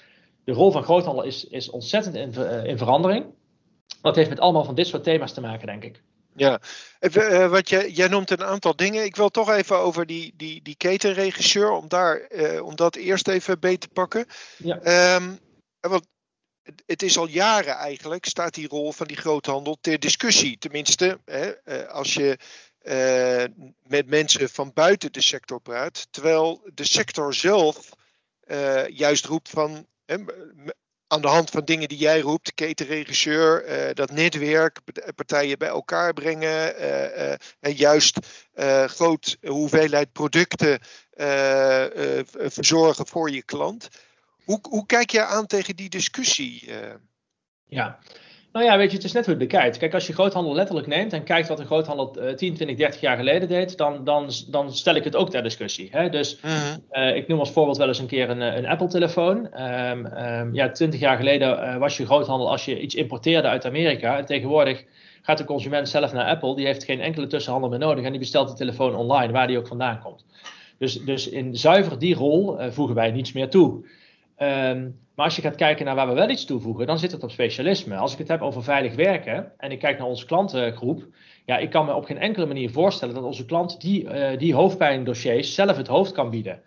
de 0.44 0.52
rol 0.52 0.70
van 0.70 0.82
groothandel 0.82 1.24
is, 1.24 1.44
is 1.44 1.70
ontzettend 1.70 2.14
in, 2.14 2.34
eh, 2.34 2.64
in 2.64 2.78
verandering. 2.78 3.24
Dat 4.02 4.16
heeft 4.16 4.28
met 4.28 4.40
allemaal 4.40 4.64
van 4.64 4.74
dit 4.74 4.86
soort 4.86 5.04
thema's 5.04 5.32
te 5.32 5.40
maken, 5.40 5.66
denk 5.66 5.84
ik. 5.84 6.02
Ja, 6.36 6.60
even, 6.98 7.28
eh, 7.30 7.50
wat 7.50 7.68
jij, 7.68 7.90
jij 7.90 8.08
noemt 8.08 8.30
een 8.30 8.44
aantal 8.44 8.76
dingen. 8.76 9.04
Ik 9.04 9.16
wil 9.16 9.28
toch 9.28 9.50
even 9.50 9.78
over 9.78 10.06
die, 10.06 10.32
die, 10.36 10.62
die 10.62 10.76
ketenregisseur, 10.76 11.70
om, 11.70 11.88
daar, 11.88 12.20
eh, 12.20 12.64
om 12.64 12.76
dat 12.76 12.96
eerst 12.96 13.28
even 13.28 13.60
beet 13.60 13.80
te 13.80 13.88
pakken. 13.88 14.26
Ja. 14.56 14.78
Ehm, 14.78 15.32
eh, 15.80 15.90
want 15.90 16.06
het- 16.86 17.02
is 17.02 17.18
al 17.18 17.28
jaren 17.28 17.74
eigenlijk, 17.74 18.26
staat 18.26 18.54
die 18.54 18.68
rol 18.68 18.92
van 18.92 19.06
die 19.06 19.16
groothandel 19.16 19.78
ter 19.80 19.98
discussie. 19.98 20.58
Tenminste, 20.58 21.20
hè, 21.24 21.50
eh, 21.50 21.88
als 21.88 22.14
je 22.14 22.38
met 23.82 24.06
mensen 24.06 24.48
van 24.48 24.72
buiten 24.74 25.12
de 25.12 25.20
sector 25.20 25.60
praat. 25.60 26.06
Terwijl 26.10 26.70
de 26.74 26.84
sector 26.84 27.34
zelf 27.34 27.88
juist 28.88 29.24
roept 29.24 29.48
van, 29.48 29.86
hè, 30.04 30.16
aan 31.10 31.20
de 31.20 31.28
hand 31.28 31.50
van 31.50 31.64
dingen 31.64 31.88
die 31.88 31.98
jij 31.98 32.20
roept, 32.20 32.54
ketenregisseur, 32.54 33.64
eh, 33.64 33.94
dat 33.94 34.10
netwerk, 34.10 34.78
p- 34.84 35.14
partijen 35.14 35.58
bij 35.58 35.68
elkaar 35.68 36.12
brengen, 36.12 36.76
eh, 36.76 37.32
eh, 37.32 37.38
en 37.60 37.72
juist 37.72 38.18
eh 38.52 38.84
groot 38.84 39.36
hoeveelheid 39.42 40.12
producten 40.12 40.80
eh, 41.10 42.18
eh, 42.18 42.26
verzorgen 42.32 43.06
voor 43.06 43.30
je 43.30 43.42
klant. 43.42 43.88
Hoe, 44.44 44.58
hoe 44.68 44.86
kijk 44.86 45.10
jij 45.10 45.24
aan 45.24 45.46
tegen 45.46 45.76
die 45.76 45.88
discussie? 45.88 46.66
eh? 46.66 46.94
Ja. 47.64 47.98
Nou 48.52 48.64
ja, 48.64 48.76
weet 48.76 48.90
je, 48.90 48.96
het 48.96 49.04
is 49.04 49.12
net 49.12 49.26
hoe 49.26 49.34
je 49.34 49.40
het 49.40 49.50
bekijkt. 49.50 49.76
Kijk, 49.76 49.94
als 49.94 50.06
je 50.06 50.12
groothandel 50.12 50.54
letterlijk 50.54 50.86
neemt 50.86 51.12
en 51.12 51.24
kijkt 51.24 51.48
wat 51.48 51.58
een 51.58 51.66
groothandel 51.66 52.14
eh, 52.14 52.34
10, 52.34 52.54
20, 52.54 52.76
30 52.76 53.00
jaar 53.00 53.16
geleden 53.16 53.48
deed, 53.48 53.76
dan, 53.76 54.04
dan, 54.04 54.30
dan 54.48 54.72
stel 54.72 54.94
ik 54.94 55.04
het 55.04 55.16
ook 55.16 55.30
ter 55.30 55.42
discussie. 55.42 55.88
Hè? 55.90 56.08
Dus 56.08 56.40
eh, 56.90 57.16
ik 57.16 57.28
noem 57.28 57.38
als 57.38 57.50
voorbeeld 57.50 57.76
wel 57.76 57.88
eens 57.88 57.98
een 57.98 58.06
keer 58.06 58.30
een, 58.30 58.42
eh, 58.42 58.56
een 58.56 58.66
Apple-telefoon. 58.66 59.52
Ehm, 59.52 60.06
ehm, 60.06 60.54
ja, 60.54 60.70
20 60.70 61.00
jaar 61.00 61.16
geleden 61.16 61.62
eh, 61.62 61.76
was 61.76 61.96
je 61.96 62.06
groothandel 62.06 62.50
als 62.50 62.64
je 62.64 62.80
iets 62.80 62.94
importeerde 62.94 63.48
uit 63.48 63.66
Amerika. 63.66 64.18
En 64.18 64.24
tegenwoordig 64.24 64.84
gaat 65.22 65.38
de 65.38 65.44
consument 65.44 65.88
zelf 65.88 66.12
naar 66.12 66.26
Apple. 66.26 66.56
Die 66.56 66.66
heeft 66.66 66.84
geen 66.84 67.00
enkele 67.00 67.26
tussenhandel 67.26 67.70
meer 67.70 67.78
nodig 67.78 68.04
en 68.04 68.10
die 68.10 68.20
bestelt 68.20 68.48
die 68.48 68.56
telefoon 68.56 68.94
online, 68.94 69.32
waar 69.32 69.46
die 69.46 69.58
ook 69.58 69.68
vandaan 69.68 70.00
komt. 70.00 70.24
Dus, 70.78 71.04
dus 71.04 71.28
in 71.28 71.56
zuiver 71.56 71.98
die 71.98 72.14
rol 72.14 72.56
voegen 72.70 72.94
wij 72.94 73.10
niets 73.10 73.32
meer 73.32 73.48
toe. 73.48 73.84
Ehm, 74.36 74.88
maar 75.20 75.28
als 75.28 75.38
je 75.38 75.44
gaat 75.44 75.56
kijken 75.56 75.84
naar 75.84 75.94
waar 75.94 76.08
we 76.08 76.14
wel 76.14 76.30
iets 76.30 76.44
toevoegen, 76.44 76.86
dan 76.86 76.98
zit 76.98 77.12
het 77.12 77.22
op 77.22 77.30
specialisme. 77.30 77.96
Als 77.96 78.12
ik 78.12 78.18
het 78.18 78.28
heb 78.28 78.42
over 78.42 78.62
veilig 78.62 78.94
werken 78.94 79.52
en 79.56 79.70
ik 79.70 79.78
kijk 79.78 79.98
naar 79.98 80.06
onze 80.06 80.26
klantengroep, 80.26 81.06
ja, 81.44 81.58
ik 81.58 81.70
kan 81.70 81.86
me 81.86 81.94
op 81.94 82.04
geen 82.04 82.18
enkele 82.18 82.46
manier 82.46 82.70
voorstellen 82.70 83.14
dat 83.14 83.24
onze 83.24 83.44
klant 83.44 83.80
die, 83.80 84.08
eh 84.08 84.38
die 84.38 84.54
hoofdpijndossiers 84.54 85.54
zelf 85.54 85.76
het 85.76 85.86
hoofd 85.86 86.12
kan 86.12 86.30
bieden. 86.30 86.60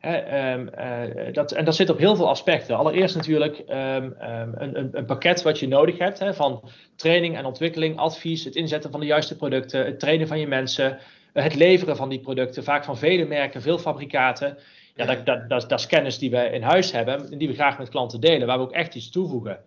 Ehm, 0.00 0.68
eh, 0.68 1.32
dat, 1.32 1.52
en 1.52 1.64
dat 1.64 1.74
zit 1.74 1.90
op 1.90 1.98
heel 1.98 2.16
veel 2.16 2.28
aspecten. 2.28 2.76
Allereerst 2.76 3.16
natuurlijk 3.16 3.58
ehm, 3.58 4.10
ehm, 4.18 4.50
een, 4.54 4.88
een, 4.92 5.04
pakket 5.04 5.42
wat 5.42 5.58
je 5.58 5.68
nodig 5.68 5.98
hebt 5.98 6.24
van 6.30 6.62
training 6.96 7.36
en 7.36 7.44
ontwikkeling, 7.44 7.98
advies, 7.98 8.44
het 8.44 8.56
inzetten 8.56 8.90
van 8.90 9.00
de 9.00 9.06
juiste 9.06 9.36
producten, 9.36 9.84
het 9.84 10.00
trainen 10.00 10.26
van 10.26 10.38
je 10.38 10.46
mensen, 10.46 10.98
eh, 11.32 11.42
het 11.42 11.54
leveren 11.54 11.96
van 11.96 12.08
die 12.08 12.20
producten, 12.20 12.64
vaak 12.64 12.84
van 12.84 12.98
vele 12.98 13.24
merken, 13.24 13.62
veel 13.62 13.78
fabrikaten. 13.78 14.58
Ja, 14.98 15.06
dat, 15.06 15.26
dat, 15.26 15.48
dat, 15.48 15.68
dat 15.68 15.78
is 15.78 15.86
kennis 15.86 16.18
die 16.18 16.30
we 16.30 16.50
in 16.50 16.62
huis 16.62 16.92
hebben 16.92 17.30
en 17.30 17.38
die 17.38 17.48
we 17.48 17.54
graag 17.54 17.78
met 17.78 17.88
klanten 17.88 18.20
delen, 18.20 18.46
waar 18.46 18.58
we 18.58 18.64
ook 18.64 18.72
echt 18.72 18.94
iets 18.94 19.10
toevoegen. 19.10 19.58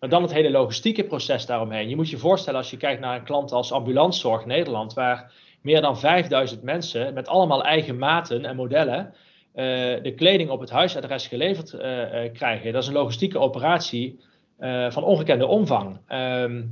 Maar 0.00 0.08
dan 0.08 0.22
het 0.22 0.32
hele 0.32 0.50
logistieke 0.50 1.04
proces 1.04 1.46
daaromheen. 1.46 1.88
Je 1.88 1.96
moet 1.96 2.10
je 2.10 2.18
voorstellen 2.18 2.58
als 2.58 2.70
je 2.70 2.76
kijkt 2.76 3.00
naar 3.00 3.16
een 3.16 3.24
klant 3.24 3.52
als 3.52 3.72
Ambulancezorg 3.72 4.44
Nederland, 4.44 4.94
waar 4.94 5.32
meer 5.60 5.80
dan 5.80 5.98
5000 5.98 6.62
mensen 6.62 7.14
met 7.14 7.28
allemaal 7.28 7.64
eigen 7.64 7.98
maten 7.98 8.44
en 8.44 8.56
modellen 8.56 9.14
eh, 9.52 9.64
de 10.02 10.12
kleding 10.16 10.50
op 10.50 10.60
het 10.60 10.70
huisadres 10.70 11.26
geleverd 11.26 11.72
eh, 11.72 12.32
krijgen. 12.32 12.72
Dat 12.72 12.82
is 12.82 12.88
een 12.88 12.94
logistieke 12.94 13.38
operatie 13.38 14.20
van 14.88 15.04
ongekende 15.04 15.46
omvang. 15.46 15.98
Ehm, 16.06 16.62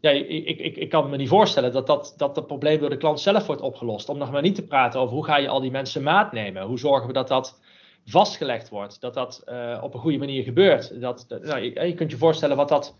ja, 0.00 0.10
ik, 0.10 0.58
ik, 0.58 0.76
ik, 0.76 0.88
kan 0.88 1.10
me 1.10 1.16
niet 1.16 1.28
voorstellen 1.28 1.72
dat 1.72 1.86
dat, 1.86 2.14
dat 2.16 2.34
dat 2.34 2.46
probleem 2.46 2.80
door 2.80 2.90
de 2.90 2.96
klant 2.96 3.20
zelf 3.20 3.46
wordt 3.46 3.62
opgelost. 3.62 4.08
Om 4.08 4.18
nog 4.18 4.30
maar 4.30 4.42
niet 4.42 4.54
te 4.54 4.66
praten 4.66 5.00
over 5.00 5.14
hoe 5.14 5.24
ga 5.24 5.36
je 5.36 5.48
al 5.48 5.60
die 5.60 5.70
mensen 5.70 6.02
maat 6.02 6.32
nemen. 6.32 6.62
Hoe 6.62 6.78
zorgen 6.78 7.06
we 7.06 7.12
dat 7.12 7.28
dat 7.28 7.60
vastgelegd 8.06 8.68
wordt. 8.68 9.00
Dat 9.00 9.14
dat 9.14 9.42
eh, 9.46 9.80
op 9.82 9.94
een 9.94 10.00
goede 10.00 10.18
manier 10.18 10.42
gebeurt. 10.42 11.00
Dat, 11.00 11.26
nou, 11.28 11.60
je, 11.60 11.94
kunt 11.94 12.10
je 12.10 12.16
voorstellen 12.16 12.56
wat 12.56 12.68
dat 12.68 12.96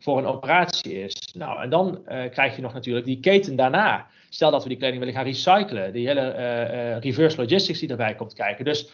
voor 0.00 0.18
een 0.18 0.26
operatie 0.26 1.02
is. 1.02 1.32
Nou, 1.34 1.62
en 1.62 1.70
dan 1.70 2.06
eh, 2.06 2.30
krijg 2.30 2.56
je 2.56 2.62
nog 2.62 2.72
natuurlijk 2.72 3.06
die 3.06 3.20
keten 3.20 3.56
daarna. 3.56 4.06
Stel 4.28 4.50
dat 4.50 4.62
we 4.62 4.68
die 4.68 4.78
kleding 4.78 4.98
willen 4.98 5.14
gaan 5.14 5.24
recyclen. 5.24 5.92
Die 5.92 6.06
hele 6.06 6.20
eh, 6.20 6.98
reverse 6.98 7.40
logistics 7.40 7.78
die 7.78 7.88
erbij 7.88 8.14
komt 8.14 8.34
kijken. 8.34 8.64
Dus 8.64 8.90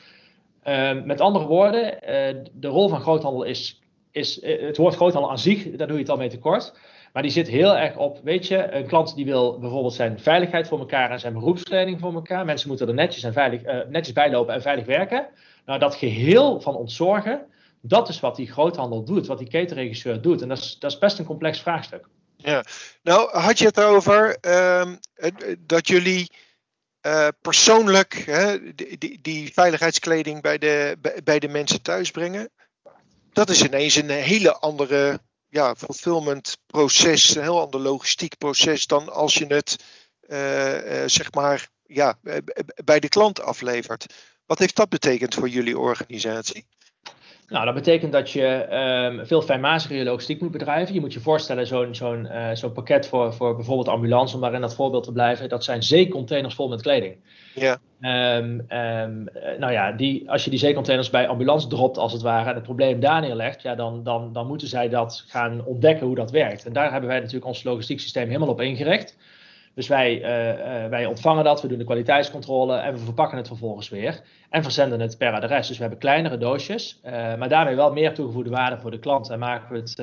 eh, 0.63 1.03
met 1.03 1.21
andere 1.21 1.47
woorden, 1.47 1.99
de 2.53 2.69
rol 2.69 2.89
van 2.89 3.01
groothandel 3.01 3.43
is, 3.43 3.81
is 4.11 4.43
het 4.43 4.77
woord 4.77 4.95
groothandel 4.95 5.31
aan 5.31 5.39
zich, 5.39 5.71
daar 5.71 5.87
doe 5.87 5.97
je 5.97 6.03
het 6.03 6.11
al 6.11 6.17
mee 6.17 6.29
tekort. 6.29 6.79
Maar 7.17 7.25
die 7.25 7.35
zit 7.35 7.49
heel 7.49 7.77
erg 7.77 7.97
op, 7.97 8.21
weet 8.23 8.47
je, 8.47 8.73
een 8.73 8.87
klant 8.87 9.15
die 9.15 9.25
wil 9.25 9.59
bijvoorbeeld 9.59 9.95
zijn 9.95 10.21
veiligheid 10.21 10.69
voor 10.69 10.79
elkaar 10.79 11.11
en 11.11 11.21
zijn 11.21 11.33
beroepskleding 11.33 12.01
voor 12.01 12.15
elkaar. 12.15 12.45
Mensen 12.45 12.69
moeten 12.69 12.89
er 12.89 12.95
netjes, 12.95 13.23
en 13.23 13.33
veilig, 13.33 13.63
eh, 13.63 13.79
netjes 13.89 14.15
bij 14.15 14.31
lopen 14.31 14.55
en 14.55 14.63
veilig 14.63 14.87
werken. 14.87 15.27
Nou, 15.67 15.79
dat 15.79 15.95
geheel 15.95 16.61
van 16.61 16.75
ontzorgen, 16.75 17.47
dat 17.81 18.09
is 18.09 18.21
wat 18.21 18.37
die 18.37 18.53
groothandel 18.53 19.05
doet, 19.05 19.27
wat 19.27 19.39
die 19.39 19.49
ketenregisseur 19.49 20.21
doet. 20.21 20.43
En 20.43 20.49
dat 20.49 20.59
is, 20.59 20.79
dat 20.79 20.93
is 20.93 20.99
best 20.99 21.19
een 21.19 21.25
complex 21.25 21.61
vraagstuk. 21.61 22.09
Nou, 23.03 23.39
had 23.39 23.59
je 23.59 23.67
het 23.67 23.79
erover 23.79 24.37
ehm, 24.41 24.97
eh, 25.15 25.31
dat 25.59 25.89
jullie 25.89 26.31
eh, 27.01 27.29
persoonlijk 27.41 28.15
hè, 28.15 28.75
die, 28.75 29.19
die, 29.23 29.53
veiligheidskleding 29.53 30.43
bij 30.43 30.59
de, 30.59 30.97
bij 31.25 31.39
de 31.39 31.49
mensen 31.49 31.83
thuis 31.83 32.11
brengen? 32.11 32.51
Dat 33.33 33.49
is 33.49 33.65
ineens 33.65 33.95
een 33.95 34.11
hele 34.11 34.53
andere 34.59 35.21
ja, 35.57 35.75
fulfillment 35.75 36.59
proces, 36.67 37.35
een 37.35 37.43
heel 37.43 37.61
ander 37.61 37.81
logistiek 37.81 38.39
proces 38.39 38.87
dan 38.87 39.13
als 39.13 39.35
je 39.35 39.47
het 39.47 39.77
eh, 40.21 41.03
eh, 41.03 41.09
zeg 41.09 41.33
maar 41.33 41.69
ja, 41.87 42.19
eh, 42.23 42.37
bij 42.85 43.01
de 43.01 43.09
klant 43.09 43.41
aflevert. 43.41 44.07
Wat 44.47 44.59
heeft 44.59 44.77
dat 44.77 44.89
betekend 44.89 45.35
voor 45.35 45.49
jullie 45.49 45.79
organisatie? 45.79 46.67
Nou, 47.49 47.65
dat 47.65 47.75
betekent 47.75 48.13
dat 48.13 48.31
je 48.31 48.47
ehm, 48.47 49.25
veel 49.25 49.43
fijnmaziger 49.43 49.97
je 49.97 50.05
logistiek 50.05 50.41
moet 50.41 50.51
bedrijven. 50.51 50.95
Je 50.95 51.01
moet 51.01 51.13
je 51.13 51.21
voorstellen, 51.21 51.67
zo'n 51.67 51.95
zo'n 51.95 52.27
eh, 52.27 52.55
zo'n 52.55 52.73
pakket 52.73 53.09
voor, 53.09 53.35
voor 53.35 53.55
bijvoorbeeld 53.55 53.89
ambulance, 53.89 54.35
om 54.35 54.41
maar 54.41 54.55
in 54.55 54.61
dat 54.61 54.75
voorbeeld 54.75 55.05
te 55.05 55.13
blijven, 55.13 55.49
dat 55.49 55.65
zijn 55.65 55.83
zeecontainers 55.83 56.55
vol 56.55 56.69
met 56.69 56.83
kleding. 56.83 57.17
Ja. 57.55 57.79
Ehm, 58.01 58.61
ehm, 58.69 59.27
eh, 59.27 59.59
nou 59.59 59.73
ja, 59.73 59.93
die, 59.93 60.31
als 60.31 60.45
je 60.45 60.51
die 60.51 60.59
zeecontainers 60.59 61.11
bij 61.11 61.29
ambulance 61.29 61.69
dropt, 61.69 61.99
als 61.99 62.13
het 62.13 62.23
ware, 62.23 62.49
en 62.49 62.55
het 62.55 62.65
probleem 62.65 63.01
daar 63.01 63.21
neerlegt, 63.21 63.63
ja, 63.63 63.75
dan, 63.75 64.03
dan, 64.03 64.33
dan 64.33 64.47
moeten 64.47 64.69
zij 64.69 64.89
dat 64.89 65.25
gaan 65.27 65.65
ontdekken 65.65 66.07
hoe 66.07 66.17
dat 66.17 66.31
werkt. 66.31 66.67
En 66.67 66.73
daar 66.73 66.91
hebben 66.91 67.09
wij 67.09 67.19
natuurlijk 67.19 67.47
ons 67.47 67.63
logistiek 67.63 68.01
systeem 68.01 68.27
helemaal 68.27 68.49
op 68.49 68.61
ingericht. 68.61 69.17
Dus 69.77 69.89
wij, 69.89 70.23
eh, 70.23 70.85
eh, 70.85 70.91
wij 70.91 71.07
ontvangen 71.07 71.45
dat, 71.45 71.63
we 71.63 71.69
doen 71.69 71.79
de 71.79 71.85
kwaliteitscontrole 71.85 72.77
en 72.77 72.93
we 72.93 72.99
verpakken 72.99 73.37
het 73.37 73.47
vervolgens 73.47 73.89
weer. 73.89 74.21
En 74.51 74.63
verzenden 74.63 75.01
het 75.01 75.19
per 75.19 75.33
adres. 75.33 75.67
Dus 75.67 75.77
we 75.77 75.83
hebben 75.83 76.01
kleinere 76.01 76.39
doosjes, 76.39 77.01
eh, 77.03 77.13
maar 77.13 77.49
daarmee 77.49 77.75
wel 77.75 77.93
meer 77.93 78.15
toegevoegde 78.15 78.51
waarde 78.51 78.79
voor 78.79 78.91
de 78.91 78.99
klant. 78.99 79.31
En 79.31 79.39
maken 79.39 79.73
we 79.73 79.79
het, 79.79 79.99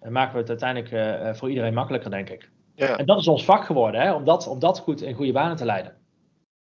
en 0.00 0.12
maken 0.12 0.32
we 0.32 0.38
het 0.38 0.48
uiteindelijk 0.48 1.36
voor 1.36 1.48
iedereen 1.48 1.74
makkelijker, 1.74 2.10
denk 2.10 2.28
ik. 2.28 2.50
Ja. 2.74 2.96
En 2.96 3.06
dat 3.06 3.18
is 3.18 3.28
ons 3.28 3.44
vak 3.44 3.64
geworden, 3.64 4.00
hè, 4.00 4.12
om, 4.12 4.24
dat, 4.24 4.46
om 4.46 4.58
dat 4.58 4.78
goed 4.78 5.02
in 5.02 5.14
goede 5.14 5.32
banen 5.32 5.56
te 5.56 5.64
leiden. 5.64 5.96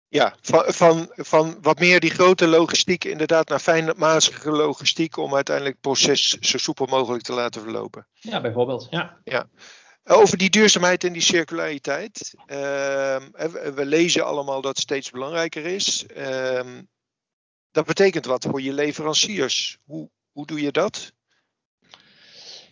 Ja, 0.08 0.36
van, 0.42 0.64
van, 0.66 1.08
van 1.12 1.58
wat 1.62 1.80
meer 1.80 2.00
die 2.00 2.10
grote 2.10 2.48
logistiek 2.48 3.04
inderdaad 3.04 3.50
naar 3.50 3.60
fijnmazige 3.60 4.52
logistiek 4.52 5.18
om 5.18 5.36
uiteindelijk 5.36 5.76
het 5.76 5.86
proces 5.86 6.30
zo 6.30 6.58
soepel 6.58 6.86
mogelijk 6.86 7.24
te 7.24 7.34
laten 7.34 7.62
verlopen. 7.62 8.08
Ja, 8.14 8.42
bijvoorbeeld. 8.42 8.88
Ja. 8.90 9.18
Over 10.12 10.38
die 10.38 10.50
duurzaamheid 10.50 11.04
en 11.04 11.14
die 11.14 11.22
circulariteit. 11.22 12.34
Ehm, 12.46 13.30
we, 13.74 13.86
lezen 13.86 14.26
allemaal 14.26 14.62
dat 14.62 14.72
het 14.72 14.80
steeds 14.80 15.10
belangrijker 15.10 15.66
is. 15.66 16.06
Ehm, 16.06 16.82
dat 17.72 17.86
betekent 17.86 18.26
wat 18.26 18.46
voor 18.46 18.62
je 18.62 18.74
leveranciers. 18.74 19.78
Hoe, 19.86 20.10
hoe 20.32 20.46
doe 20.46 20.62
je 20.62 20.72
dat? 20.72 21.14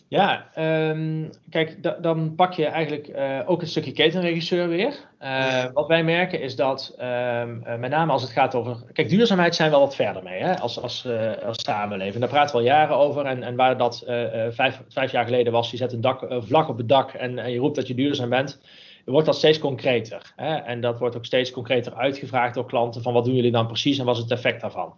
Ja, 0.09 0.49
ehm, 0.53 1.29
kijk, 1.49 1.83
da- 1.83 1.97
dan 2.01 2.35
pak 2.35 2.53
je 2.53 2.65
eigenlijk 2.65 3.07
eh, 3.07 3.39
ook 3.45 3.61
een 3.61 3.67
stukje 3.67 3.91
ketenregisseur 3.91 4.67
weer. 4.67 4.93
Eh. 5.19 5.65
Wat 5.73 5.87
wij 5.87 6.03
merken 6.03 6.41
is 6.41 6.55
dat, 6.55 6.95
ehm, 6.97 7.57
eh, 7.63 7.77
met 7.77 7.89
name 7.89 8.11
als 8.11 8.21
het 8.21 8.31
gaat 8.31 8.55
over. 8.55 8.77
Kijk, 8.93 9.09
duurzaamheid 9.09 9.55
zijn 9.55 9.69
we 9.69 9.75
wel 9.75 9.85
wat 9.85 9.95
verder 9.95 10.23
mee 10.23 10.41
hè, 10.41 10.59
als, 10.59 10.81
als, 10.81 11.07
als 11.45 11.63
samenleving. 11.63 12.19
Daar 12.19 12.29
praten 12.29 12.55
we 12.55 12.61
al 12.61 12.67
jaren 12.67 12.97
over. 12.97 13.25
En, 13.25 13.43
en 13.43 13.55
waar 13.55 13.77
dat 13.77 14.03
vijf, 14.49 14.81
vijf 14.89 15.11
jaar 15.11 15.25
geleden 15.25 15.53
was, 15.53 15.71
je 15.71 15.77
zet 15.77 15.93
een 15.93 16.01
dak, 16.01 16.25
vlag 16.29 16.69
op 16.69 16.77
het 16.77 16.89
dak 16.89 17.11
en, 17.13 17.39
en 17.39 17.51
je 17.51 17.59
roept 17.59 17.75
dat 17.75 17.87
je 17.87 17.95
duurzaam 17.95 18.29
bent. 18.29 18.61
wordt 19.05 19.25
dat 19.25 19.35
steeds 19.35 19.59
concreter. 19.59 20.33
Hè? 20.35 20.55
En 20.55 20.81
dat 20.81 20.99
wordt 20.99 21.15
ook 21.15 21.25
steeds 21.25 21.51
concreter 21.51 21.93
uitgevraagd 21.93 22.53
door 22.53 22.65
klanten 22.65 23.01
van 23.01 23.13
wat 23.13 23.25
doen 23.25 23.35
jullie 23.35 23.51
dan 23.51 23.67
precies 23.67 23.97
en 23.99 24.05
wat 24.05 24.15
is 24.15 24.21
het 24.21 24.31
effect 24.31 24.61
daarvan. 24.61 24.93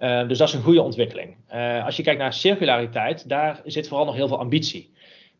Uh, 0.00 0.28
dus 0.28 0.38
dat 0.38 0.48
is 0.48 0.54
een 0.54 0.62
goede 0.62 0.82
ontwikkeling. 0.82 1.36
Uh, 1.54 1.84
als 1.84 1.96
je 1.96 2.02
kijkt 2.02 2.20
naar 2.20 2.32
circulariteit, 2.32 3.28
daar 3.28 3.60
zit 3.64 3.88
vooral 3.88 4.06
nog 4.06 4.14
heel 4.14 4.28
veel 4.28 4.38
ambitie. 4.38 4.92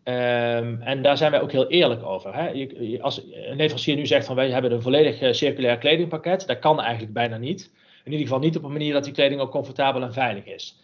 Um, 0.05 0.81
en 0.83 1.03
daar 1.03 1.17
zijn 1.17 1.31
wij 1.31 1.41
ook 1.41 1.53
heel 1.53 1.67
eerlijk 1.67 2.03
over. 2.03 2.35
Hè? 2.35 2.49
Je, 2.49 2.99
als 3.03 3.23
een 3.33 3.57
leverancier 3.57 3.97
nu 3.97 4.07
zegt 4.07 4.27
van 4.27 4.37
wij 4.37 4.51
hebben 4.51 4.73
een 4.73 4.83
volledig 4.83 5.35
circulair 5.35 5.79
kledingpakket, 5.79 6.47
dat 6.47 6.59
kan 6.59 6.81
eigenlijk 6.81 7.13
bijna 7.13 7.37
niet. 7.37 7.71
In 8.05 8.13
ieder 8.13 8.27
geval 8.27 8.43
niet 8.43 8.57
op 8.57 8.65
een 8.65 8.73
manier 8.73 8.93
dat 8.93 9.05
die 9.05 9.13
kleding 9.13 9.41
ook 9.41 9.51
comfortabel 9.51 10.03
en 10.03 10.13
veilig 10.13 10.45
is. 10.45 10.77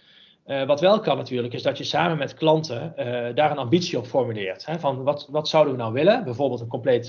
Wat 0.66 0.80
wel 0.80 1.00
kan 1.00 1.16
natuurlijk, 1.16 1.54
is 1.54 1.62
dat 1.62 1.78
je 1.78 1.84
samen 1.84 2.18
met 2.18 2.34
klanten 2.34 2.92
daar 3.34 3.50
een 3.50 3.58
ambitie 3.58 3.98
op 3.98 4.06
formuleert. 4.06 4.66
Hè? 4.66 4.78
Van 4.78 5.02
wat, 5.02 5.28
wat 5.30 5.48
zouden 5.48 5.72
we 5.72 5.78
nou 5.78 5.92
willen? 5.92 6.24
Bijvoorbeeld 6.24 6.60
een 6.60 6.68
compleet 6.68 7.04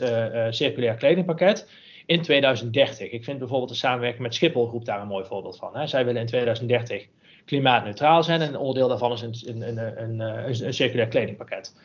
circulair 0.50 0.96
kledingpakket 0.96 1.68
in 2.06 2.22
2030. 2.22 3.12
Ik 3.12 3.24
vind 3.24 3.40
bijvoorbeeld 3.40 3.70
de 3.70 3.76
samenwerking 3.76 4.24
met 4.24 4.36
Schiphol 4.36 4.68
Groep 4.68 4.86
daar 4.86 5.02
een 5.02 5.08
mooi 5.08 5.26
voorbeeld 5.26 5.58
van. 5.58 5.78
Hè? 5.78 5.88
Zij 5.88 6.06
willen 6.06 6.22
in 6.22 6.28
2030 6.28 7.08
klimaatneutraal 7.46 8.24
zijn 8.24 8.42
en 8.42 8.48
een 8.48 8.58
onderdeel 8.58 8.88
daarvan 8.88 9.12
is 9.12 9.22
een, 9.22 9.62
een, 9.62 9.78
een, 9.78 10.20
een, 10.20 10.66
een 10.66 10.74
circulair 10.74 11.08
kledingpakket. 11.08 11.76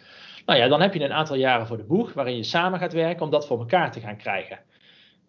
Nou 0.46 0.58
ja, 0.58 0.68
dan 0.68 0.80
heb 0.80 0.94
je 0.94 1.04
een 1.04 1.12
aantal 1.12 1.36
jaren 1.36 1.66
voor 1.66 1.76
de 1.76 1.84
boeg 1.84 2.12
waarin 2.12 2.36
je 2.36 2.42
samen 2.42 2.78
gaat 2.78 2.92
werken 2.92 3.24
om 3.24 3.30
dat 3.30 3.46
voor 3.46 3.58
elkaar 3.58 3.92
te 3.92 4.00
gaan 4.00 4.16
krijgen. 4.16 4.58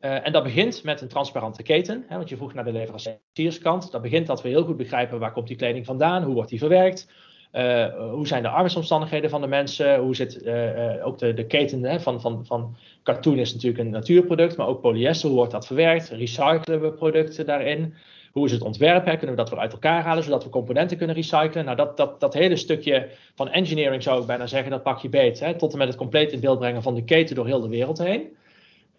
Uh, 0.02 0.26
en 0.26 0.32
dat 0.32 0.44
begint 0.44 0.84
met 0.84 1.02
een 1.02 1.08
transparante 1.08 1.64
keten, 1.64 2.06
hè, 2.08 2.18
want 2.18 2.30
je 2.30 2.38
vroeg 2.38 2.54
naar 2.54 2.64
de 2.64 2.72
leverancierskant. 2.72 3.92
Dat 3.92 4.02
begint 4.02 4.28
dat 4.28 4.42
we 4.42 4.50
heel 4.50 4.64
goed 4.64 4.78
begrijpen 4.78 5.20
waar 5.20 5.32
komt 5.32 5.48
die 5.48 5.58
kleding 5.58 5.86
vandaan, 5.86 6.24
hoe 6.24 6.34
wordt 6.34 6.50
die 6.50 6.60
verwerkt, 6.60 7.12
uh, 7.54 8.12
hoe 8.12 8.28
zijn 8.28 8.44
de 8.44 8.50
arbeidsomstandigheden 8.50 9.30
van 9.30 9.42
de 9.42 9.48
mensen, 9.48 10.00
hoe 10.00 10.16
zit 10.16 10.48
ook 11.04 11.18
de, 11.18 11.34
de 11.34 11.46
keten 11.48 11.84
hè, 11.84 12.00
van, 12.00 12.22
van, 12.22 12.46
van 12.46 12.78
katoen 13.04 13.38
is 13.38 13.54
natuurlijk 13.54 13.84
een 13.84 13.90
natuurproduct, 13.90 14.58
maar 14.58 14.68
ook 14.68 14.82
polyester, 14.82 15.28
hoe 15.28 15.38
wordt 15.38 15.52
dat 15.52 15.68
verwerkt, 15.68 16.10
recyclen 16.10 16.82
we 16.82 16.92
producten 16.92 17.46
daarin, 17.46 17.94
hoe 18.32 18.46
is 18.46 18.52
het 18.52 18.62
ontwerp, 18.62 19.06
hè, 19.06 19.12
kunnen 19.12 19.36
we 19.36 19.42
dat 19.42 19.50
weer 19.50 19.60
uit 19.60 19.72
elkaar 19.72 20.04
halen 20.04 20.24
zodat 20.24 20.44
we 20.44 20.50
componenten 20.50 20.98
kunnen 20.98 21.16
recyclen. 21.16 21.66
Nou, 21.66 21.78
dat, 21.78 21.98
dat, 21.98 22.20
dat 22.20 22.34
hele 22.34 22.56
stukje 22.56 23.10
van 23.36 23.50
engineering 23.50 24.04
zou 24.04 24.22
ik 24.22 24.28
bijna 24.28 24.48
zeggen, 24.48 24.72
dat 24.72 24.84
pak 24.84 25.00
je 25.00 25.10
beet, 25.10 25.40
hè, 25.40 25.58
tot 25.58 25.72
en 25.72 25.78
met 25.78 25.88
het 25.88 25.98
compleet 25.98 26.32
in 26.32 26.40
beeld 26.40 26.60
brengen 26.60 26.82
van 26.82 26.96
de 26.96 27.04
keten 27.04 27.36
door 27.36 27.46
heel 27.46 27.62
de 27.62 27.70
wereld 27.70 27.98
heen. 27.98 28.40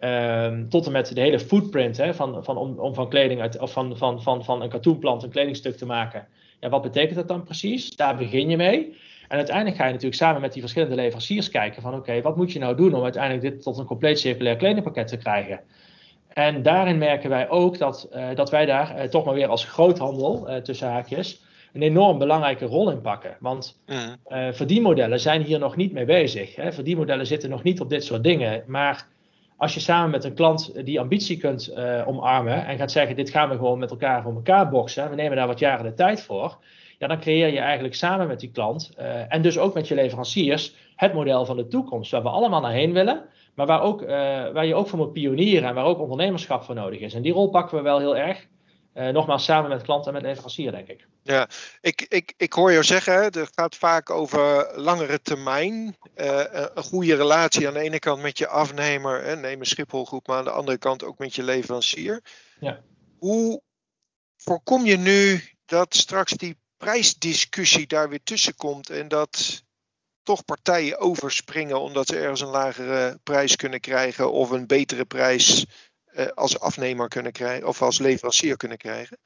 Um, 0.01 0.69
tot 0.69 0.87
en 0.87 0.93
met 0.93 1.15
de 1.15 1.21
hele 1.21 1.39
footprint 1.41 1.97
hè, 1.97 2.15
van, 2.15 2.45
van, 2.45 2.57
om, 2.57 2.79
om 2.79 2.95
van 2.95 3.09
kleding 3.09 3.41
uit, 3.41 3.59
of 3.59 3.73
van, 3.73 3.97
van, 3.97 4.23
van, 4.23 4.45
van 4.45 4.63
een 4.63 4.69
katoenplant 4.69 5.23
een 5.23 5.31
kledingstuk 5.31 5.77
te 5.77 5.87
maken. 5.87 6.27
Ja, 6.61 6.69
wat 6.69 6.83
betekent 6.83 7.15
dat 7.15 7.29
dan 7.29 7.43
precies? 7.43 7.97
Daar 7.97 8.17
begin 8.17 8.51
je 8.51 8.57
mee. 8.57 8.97
En 9.29 9.37
uiteindelijk 9.37 9.77
ga 9.77 9.85
je 9.85 9.93
natuurlijk 9.93 10.21
samen 10.21 10.41
met 10.41 10.53
die 10.53 10.61
verschillende 10.61 10.95
leveranciers 10.95 11.49
kijken 11.49 11.83
van 11.83 11.95
oké, 11.95 12.23
wat 12.23 12.37
moet 12.37 12.53
je 12.53 12.59
nou 12.59 12.77
doen 12.77 12.95
om 12.95 13.03
uiteindelijk 13.03 13.43
dit 13.43 13.63
tot 13.63 13.79
een 13.79 13.85
compleet 13.85 14.19
circulair 14.19 14.57
kledingpakket 14.57 15.09
te 15.09 15.17
krijgen? 15.17 15.61
En 16.33 16.63
daarin 16.63 16.99
merken 16.99 17.31
wij 17.31 17.49
ook 17.49 17.79
dat, 17.79 18.09
uh, 18.15 18.29
dat 18.35 18.51
wij 18.51 18.67
daar 18.67 18.97
uh, 18.97 19.03
toch 19.03 19.25
maar 19.25 19.35
weer 19.35 19.49
als 19.49 19.65
groothandel, 19.65 20.51
uh, 20.51 20.57
tussen 20.57 20.89
haakjes, 20.89 21.43
een 21.73 21.83
enorm 21.83 22.19
belangrijke 22.19 22.65
rol 22.65 22.91
in 22.91 23.01
pakken. 23.01 23.37
Want 23.41 23.81
verdienmodellen 24.51 25.21
zijn 25.21 25.43
hier 25.43 25.59
nog 25.59 25.77
niet 25.77 25.93
mee 25.93 26.05
bezig. 26.05 26.57
Hè. 26.57 26.73
Verdienmodellen 26.73 27.27
zitten 27.27 27.51
nog 27.51 27.63
niet 27.63 27.81
op 27.81 27.89
dit 27.89 28.05
soort 28.05 28.23
dingen. 28.23 28.63
Maar 28.67 29.07
als 29.57 29.75
je 29.75 29.81
samen 29.81 30.11
met 30.11 30.25
een 30.25 30.35
klant 30.35 30.85
die 30.85 31.01
ambitie 31.01 31.37
kunt 31.37 31.75
omarmen 32.07 32.67
en 32.67 32.79
gaat 32.79 32.93
zeggen: 32.93 33.17
Dit 33.17 33.31
gaan 33.31 33.49
we 33.49 33.55
gewoon 33.55 33.79
met 33.79 33.91
elkaar 33.91 34.23
voor 34.23 34.35
elkaar 34.35 34.69
boksen, 34.69 35.11
we 35.11 35.17
nemen 35.17 35.37
daar 35.37 35.47
wat 35.47 35.59
jaren 35.59 35.85
de 35.85 35.95
tijd 35.95 36.23
voor. 36.23 36.59
Ja, 37.03 37.09
dan 37.09 37.21
creëer 37.21 37.53
je 37.53 37.59
eigenlijk 37.59 37.95
samen 37.95 38.27
met 38.27 38.41
die 38.41 38.51
klant 38.51 38.91
uh, 38.99 39.33
en 39.33 39.43
dus 39.43 39.59
ook 39.59 39.75
met 39.75 39.89
je 39.89 39.95
leveranciers 39.95 40.75
het 40.97 41.13
model 41.13 41.45
van 41.45 41.57
de 41.57 41.69
toekomst, 41.69 42.11
waar 42.11 42.23
we 42.23 42.29
allemaal 42.29 42.61
naar 42.61 42.73
heen 42.73 42.93
willen, 42.93 43.25
maar 43.55 43.67
waar, 43.67 43.83
ook, 43.83 44.03
uh, 44.03 44.09
waar 44.53 44.67
je 44.67 44.75
ook 44.75 44.89
voor 44.89 44.99
moet 44.99 45.13
pionieren 45.13 45.69
en 45.69 45.75
waar 45.75 45.85
ook 45.85 45.99
ondernemerschap 45.99 46.65
voor 46.65 46.75
nodig 46.75 47.01
is. 47.01 47.15
En 47.15 47.23
die 47.23 47.33
rol 47.33 47.51
pakken 47.51 47.77
we 47.77 47.83
wel 47.83 47.99
heel 47.99 48.17
erg. 48.17 48.47
Uh, 48.95 49.09
nogmaals, 49.09 49.45
samen 49.45 49.71
met 49.71 49.83
klant 49.83 50.07
en 50.07 50.13
met 50.13 50.23
leverancier, 50.23 50.71
denk 50.71 50.89
ik. 50.89 51.07
Ja, 51.23 51.49
ik, 51.81 52.07
ik, 52.09 52.35
ik 52.37 52.53
hoor 52.53 52.73
jou 52.73 52.85
zeggen, 52.85 53.23
het 53.23 53.51
gaat 53.55 53.77
vaak 53.77 54.11
over 54.11 54.73
langere 54.77 55.21
termijn. 55.21 55.97
Uh, 56.17 56.43
een 56.75 56.83
goede 56.83 57.15
relatie 57.15 57.67
aan 57.67 57.75
de 57.75 57.81
ene 57.81 57.99
kant 57.99 58.23
met 58.23 58.39
je 58.39 58.49
afnemer, 58.49 59.25
hè, 59.25 59.37
neem 59.37 59.61
een 59.61 59.67
Schipholgroep, 59.67 60.27
maar 60.27 60.39
aan 60.39 60.45
de 60.45 60.51
andere 60.51 60.79
kant 60.79 61.05
ook 61.05 61.19
met 61.19 61.35
je 61.35 61.43
leverancier. 61.43 62.23
Ja. 62.61 62.81
Hoe 63.19 63.63
voorkom 64.37 64.85
je 64.85 64.97
nu 64.97 65.43
dat 65.67 65.95
straks 65.95 66.33
die 66.33 66.61
prijsdiscussie 66.83 67.87
daar 67.87 68.09
weer 68.09 68.23
tussen 68.25 68.57
komt 68.57 68.91
en 68.91 69.09
dat 69.09 69.65
toch 70.23 70.45
partijen 70.45 70.99
overspringen 70.99 71.81
omdat 71.81 72.07
ze 72.07 72.17
ergens 72.17 72.41
een 72.41 72.49
lagere 72.49 73.19
prijs 73.23 73.57
kunnen 73.57 73.81
krijgen 73.81 74.33
of 74.33 74.51
een 74.51 74.67
betere 74.67 75.05
prijs 75.05 75.67
uh, 76.15 76.27
als 76.27 76.61
afnemer 76.61 77.09
kunnen 77.09 77.33
krijgen 77.33 77.69
of 77.69 77.83
als 77.83 77.99
leverancier 77.99 78.57
kunnen 78.57 78.79
krijgen? 78.79 79.19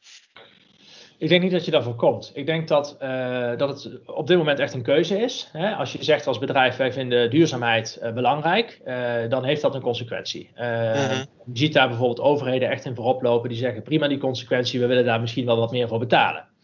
Ik 1.18 1.28
denk 1.28 1.42
niet 1.42 1.52
dat 1.52 1.64
je 1.64 1.70
dat 1.70 1.84
voorkomt. 1.84 2.30
Ik 2.34 2.46
denk 2.46 2.68
dat, 2.68 2.96
uh, 3.02 3.56
dat 3.56 3.68
het 3.68 4.06
op 4.06 4.26
dit 4.26 4.36
moment 4.36 4.58
echt 4.58 4.74
een 4.74 4.82
keuze 4.82 5.18
is. 5.18 5.48
Hè? 5.52 5.74
Als 5.74 5.92
je 5.92 6.04
zegt 6.04 6.26
als 6.26 6.38
bedrijf, 6.38 6.76
wij 6.76 6.92
vinden 6.92 7.30
duurzaamheid 7.30 7.98
uh, 8.02 8.12
belangrijk, 8.12 8.80
uh, 8.84 9.28
dan 9.28 9.44
heeft 9.44 9.62
dat 9.62 9.74
een 9.74 9.80
consequentie. 9.80 10.50
-huh. 10.54 11.22
Je 11.52 11.58
ziet 11.58 11.72
daar 11.72 11.88
bijvoorbeeld 11.88 12.20
overheden 12.20 12.70
echt 12.70 12.84
in 12.84 12.94
voorop 12.94 13.22
lopen 13.22 13.48
die 13.48 13.58
zeggen, 13.58 13.82
prima 13.82 14.08
die 14.08 14.18
consequentie, 14.18 14.80
we 14.80 14.86
willen 14.86 15.04
daar 15.04 15.20
misschien 15.20 15.46
wel 15.46 15.56
wat 15.56 15.70
meer 15.70 15.88
voor 15.88 15.98
betalen. 15.98 16.54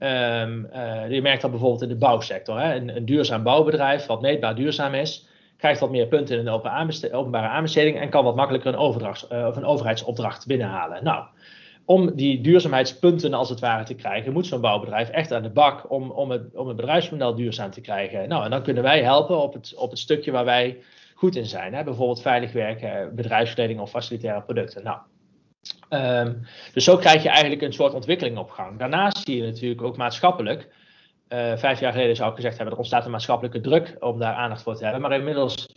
Um, 0.00 0.68
je 1.08 1.20
merkt 1.22 1.42
dat 1.42 1.50
bijvoorbeeld 1.50 1.82
in 1.82 1.88
de 1.88 1.96
bouwsector. 1.96 2.60
Hè? 2.60 2.74
Een, 2.74 3.04
duurzaam 3.04 3.42
bouwbedrijf, 3.42 4.06
wat 4.06 4.20
meetbaar 4.20 4.54
duurzaam 4.54 4.94
is, 4.94 5.28
krijgt 5.56 5.80
wat 5.80 5.90
meer 5.90 6.06
punten 6.06 6.38
in 6.38 6.46
een 6.46 7.12
openbare 7.12 7.48
aanbesteding 7.48 8.00
en 8.00 8.08
kan 8.08 8.24
wat 8.24 8.36
makkelijker 8.36 8.72
een, 8.72 8.78
overdracht, 8.78 9.28
of 9.28 9.56
een 9.56 9.64
overheidsopdracht 9.64 10.46
binnenhalen. 10.46 11.04
Nou, 11.04 11.24
om 11.84 12.14
die 12.14 12.40
duurzaamheidspunten 12.40 13.34
als 13.34 13.48
het 13.48 13.60
ware 13.60 13.84
te 13.84 13.94
krijgen, 13.94 14.32
moet 14.32 14.46
zo'n 14.46 14.60
bouwbedrijf 14.60 15.08
echt 15.08 15.32
aan 15.32 15.42
de 15.42 15.50
bak 15.50 15.90
om, 15.90 16.10
om, 16.10 16.30
het, 16.30 16.54
om 16.54 16.66
het 16.66 16.76
bedrijfsmodel 16.76 17.34
duurzaam 17.34 17.70
te 17.70 17.80
krijgen. 17.80 18.28
Nou, 18.28 18.44
en 18.44 18.50
dan 18.50 18.62
kunnen 18.62 18.82
wij 18.82 19.02
helpen 19.02 19.42
op 19.42 19.52
het, 19.52 19.74
op 19.76 19.90
het 19.90 19.98
stukje 19.98 20.30
waar 20.30 20.44
wij 20.44 20.78
goed 21.14 21.36
in 21.36 21.46
zijn. 21.46 21.74
Hè? 21.74 21.84
Bijvoorbeeld 21.84 22.22
veilig 22.22 22.52
werken, 22.52 23.14
bedrijfskleding 23.14 23.80
of 23.80 23.90
facilitaire 23.90 24.42
producten. 24.42 24.84
Nou, 24.84 24.98
um, 25.90 26.46
dus 26.72 26.84
zo 26.84 26.96
krijg 26.96 27.22
je 27.22 27.28
eigenlijk 27.28 27.62
een 27.62 27.72
soort 27.72 27.94
ontwikkeling 27.94 28.38
op 28.38 28.50
gang. 28.50 28.78
Daarnaast 28.78 29.24
zie 29.24 29.36
je 29.36 29.42
natuurlijk 29.42 29.82
ook 29.82 29.96
maatschappelijk. 29.96 30.68
Uh, 31.28 31.56
vijf 31.56 31.80
jaar 31.80 31.92
geleden 31.92 32.16
zou 32.16 32.30
ik 32.30 32.36
gezegd 32.36 32.54
hebben, 32.56 32.72
er 32.72 32.80
ontstaat 32.80 33.04
een 33.04 33.10
maatschappelijke 33.10 33.60
druk 33.60 33.96
om 34.00 34.18
daar 34.18 34.34
aandacht 34.34 34.62
voor 34.62 34.76
te 34.76 34.84
hebben. 34.84 35.02
Maar 35.02 35.12
inmiddels 35.12 35.68